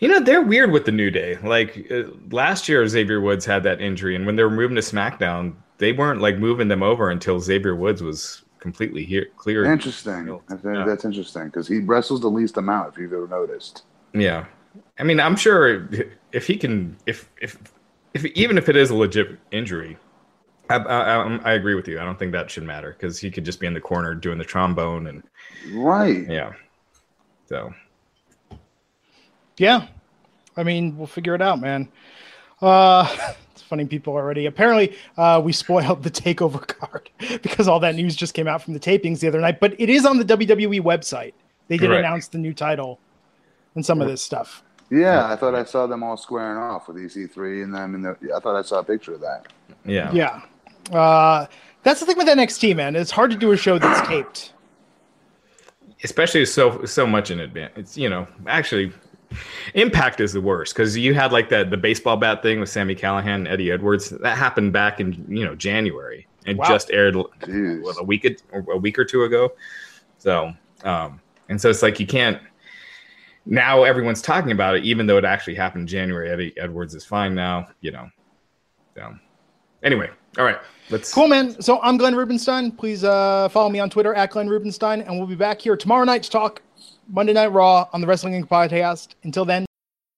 You 0.00 0.08
know, 0.08 0.20
they're 0.20 0.42
weird 0.42 0.70
with 0.70 0.84
the 0.84 0.92
New 0.92 1.10
Day. 1.10 1.36
Like 1.42 1.90
uh, 1.90 2.04
last 2.30 2.68
year, 2.68 2.86
Xavier 2.86 3.20
Woods 3.20 3.44
had 3.44 3.62
that 3.64 3.80
injury, 3.80 4.14
and 4.14 4.26
when 4.26 4.36
they 4.36 4.42
were 4.42 4.50
moving 4.50 4.76
to 4.76 4.82
SmackDown, 4.82 5.54
they 5.78 5.92
weren't 5.92 6.20
like 6.20 6.38
moving 6.38 6.68
them 6.68 6.82
over 6.82 7.10
until 7.10 7.40
Xavier 7.40 7.74
Woods 7.74 8.02
was 8.02 8.42
completely 8.60 9.04
here, 9.04 9.28
clear. 9.36 9.64
Interesting. 9.64 10.38
That's, 10.48 10.62
that's 10.62 11.04
interesting 11.04 11.46
because 11.46 11.66
he 11.66 11.80
wrestles 11.80 12.20
the 12.20 12.28
least 12.28 12.56
amount. 12.58 12.92
If 12.92 12.98
you've 12.98 13.12
ever 13.12 13.28
noticed. 13.28 13.84
Yeah, 14.12 14.46
I 14.98 15.04
mean, 15.04 15.20
I'm 15.20 15.36
sure 15.36 15.88
if 16.32 16.46
he 16.46 16.56
can, 16.56 16.96
if 17.06 17.30
if 17.40 17.56
if 18.14 18.24
even 18.24 18.58
if 18.58 18.68
it 18.68 18.76
is 18.76 18.90
a 18.90 18.94
legit 18.94 19.38
injury, 19.50 19.96
I 20.70 20.76
I, 20.76 21.00
I, 21.16 21.36
I 21.44 21.52
agree 21.54 21.74
with 21.74 21.88
you. 21.88 22.00
I 22.00 22.04
don't 22.04 22.18
think 22.18 22.32
that 22.32 22.50
should 22.50 22.62
matter 22.64 22.92
because 22.92 23.18
he 23.18 23.30
could 23.30 23.44
just 23.44 23.60
be 23.60 23.66
in 23.66 23.74
the 23.74 23.80
corner 23.80 24.14
doing 24.14 24.38
the 24.38 24.44
trombone 24.44 25.06
and 25.08 25.22
Right. 25.72 26.28
yeah. 26.28 26.52
So 27.46 27.72
Yeah. 29.56 29.86
I 30.56 30.62
mean, 30.64 30.96
we'll 30.96 31.06
figure 31.06 31.34
it 31.34 31.42
out, 31.42 31.60
man. 31.60 31.88
Uh, 32.60 33.06
it's 33.52 33.62
funny 33.62 33.84
people 33.86 34.14
already. 34.14 34.46
Apparently, 34.46 34.96
uh, 35.16 35.40
we 35.44 35.52
spoiled 35.52 36.02
the 36.02 36.10
takeover 36.10 36.66
card 36.78 37.10
because 37.42 37.68
all 37.68 37.80
that 37.80 37.94
news 37.94 38.16
just 38.16 38.34
came 38.34 38.48
out 38.48 38.62
from 38.62 38.74
the 38.74 38.80
tapings 38.80 39.20
the 39.20 39.28
other 39.28 39.40
night. 39.40 39.60
But 39.60 39.80
it 39.80 39.88
is 39.88 40.04
on 40.04 40.18
the 40.18 40.24
WWE 40.24 40.80
website. 40.82 41.34
They 41.68 41.76
did 41.76 41.90
Right. 41.90 41.98
announce 42.00 42.28
the 42.28 42.38
new 42.38 42.52
title 42.54 42.98
and 43.74 43.84
some 43.84 44.00
of 44.00 44.08
this 44.08 44.22
stuff. 44.22 44.62
Yeah, 44.90 45.30
I 45.30 45.36
thought 45.36 45.54
I 45.54 45.64
saw 45.64 45.86
them 45.86 46.02
all 46.02 46.16
squaring 46.16 46.56
off 46.58 46.88
with 46.88 46.96
EC3 46.96 47.64
and 47.64 47.74
them. 47.74 47.94
In 47.94 48.02
the, 48.02 48.16
I 48.34 48.40
thought 48.40 48.56
I 48.56 48.62
saw 48.62 48.78
a 48.78 48.84
picture 48.84 49.14
of 49.14 49.20
that. 49.20 49.46
yeah, 49.84 50.10
Yeah. 50.12 50.40
Uh, 50.92 51.46
that's 51.82 52.00
the 52.00 52.06
thing 52.06 52.16
with 52.16 52.26
NXT, 52.28 52.74
man. 52.74 52.96
It's 52.96 53.10
hard 53.10 53.30
to 53.30 53.36
do 53.36 53.52
a 53.52 53.56
show 53.56 53.78
that's 53.78 54.06
taped. 54.08 54.52
especially 56.04 56.44
so 56.46 56.84
so 56.84 57.06
much 57.06 57.30
in 57.30 57.40
advance. 57.40 57.72
It's 57.76 57.96
you 57.98 58.08
know 58.08 58.26
actually. 58.46 58.92
Impact 59.74 60.20
is 60.20 60.32
the 60.32 60.40
worst 60.40 60.72
because 60.74 60.96
you 60.96 61.12
had 61.12 61.32
like 61.32 61.50
that 61.50 61.68
the 61.68 61.76
baseball 61.76 62.16
bat 62.16 62.42
thing 62.42 62.60
with 62.60 62.70
Sami 62.70 62.94
Callihan 62.94 63.34
and 63.34 63.48
Eddie 63.48 63.70
Edwards 63.70 64.08
that 64.08 64.38
happened 64.38 64.72
back 64.72 65.00
in 65.00 65.22
you 65.28 65.44
know 65.44 65.54
January 65.54 66.26
and 66.46 66.56
Wow. 66.56 66.64
just 66.66 66.90
aired 66.90 67.14
Jeez. 67.14 67.82
what, 67.82 68.00
a 68.00 68.02
week 68.02 68.24
or 68.52 68.64
a 68.72 68.78
week 68.78 68.98
or 68.98 69.04
two 69.04 69.24
ago. 69.24 69.52
So, 70.16 70.54
um, 70.82 71.20
and 71.50 71.60
so 71.60 71.68
it's 71.68 71.82
like 71.82 72.00
you 72.00 72.06
can't. 72.06 72.40
Now 73.50 73.84
everyone's 73.84 74.20
talking 74.20 74.52
about 74.52 74.76
it, 74.76 74.84
even 74.84 75.06
though 75.06 75.16
it 75.16 75.24
actually 75.24 75.54
happened 75.54 75.82
in 75.82 75.86
January. 75.86 76.30
Eddie 76.30 76.52
Edwards 76.58 76.94
is 76.94 77.04
fine 77.04 77.34
now, 77.34 77.66
you 77.80 77.90
know. 77.90 78.10
So, 78.94 79.14
anyway, 79.82 80.10
all 80.36 80.44
right, 80.44 80.58
let's. 80.90 81.14
Cool, 81.14 81.28
man. 81.28 81.60
So 81.62 81.80
I'm 81.80 81.96
Glenn 81.96 82.14
Rubenstein. 82.14 82.70
Please 82.70 83.04
uh, 83.04 83.48
follow 83.48 83.70
me 83.70 83.80
on 83.80 83.88
Twitter 83.88 84.12
at 84.12 84.30
Glenn 84.30 84.48
Rubenstein, 84.48 85.00
and 85.00 85.16
we'll 85.16 85.26
be 85.26 85.34
back 85.34 85.62
here 85.62 85.78
tomorrow 85.78 86.04
night 86.04 86.22
to 86.24 86.30
talk 86.30 86.60
Monday 87.08 87.32
Night 87.32 87.50
Raw 87.50 87.88
on 87.94 88.02
the 88.02 88.06
Wrestling 88.06 88.34
Inc. 88.34 88.48
podcast. 88.48 89.14
Until 89.22 89.46
then, 89.46 89.64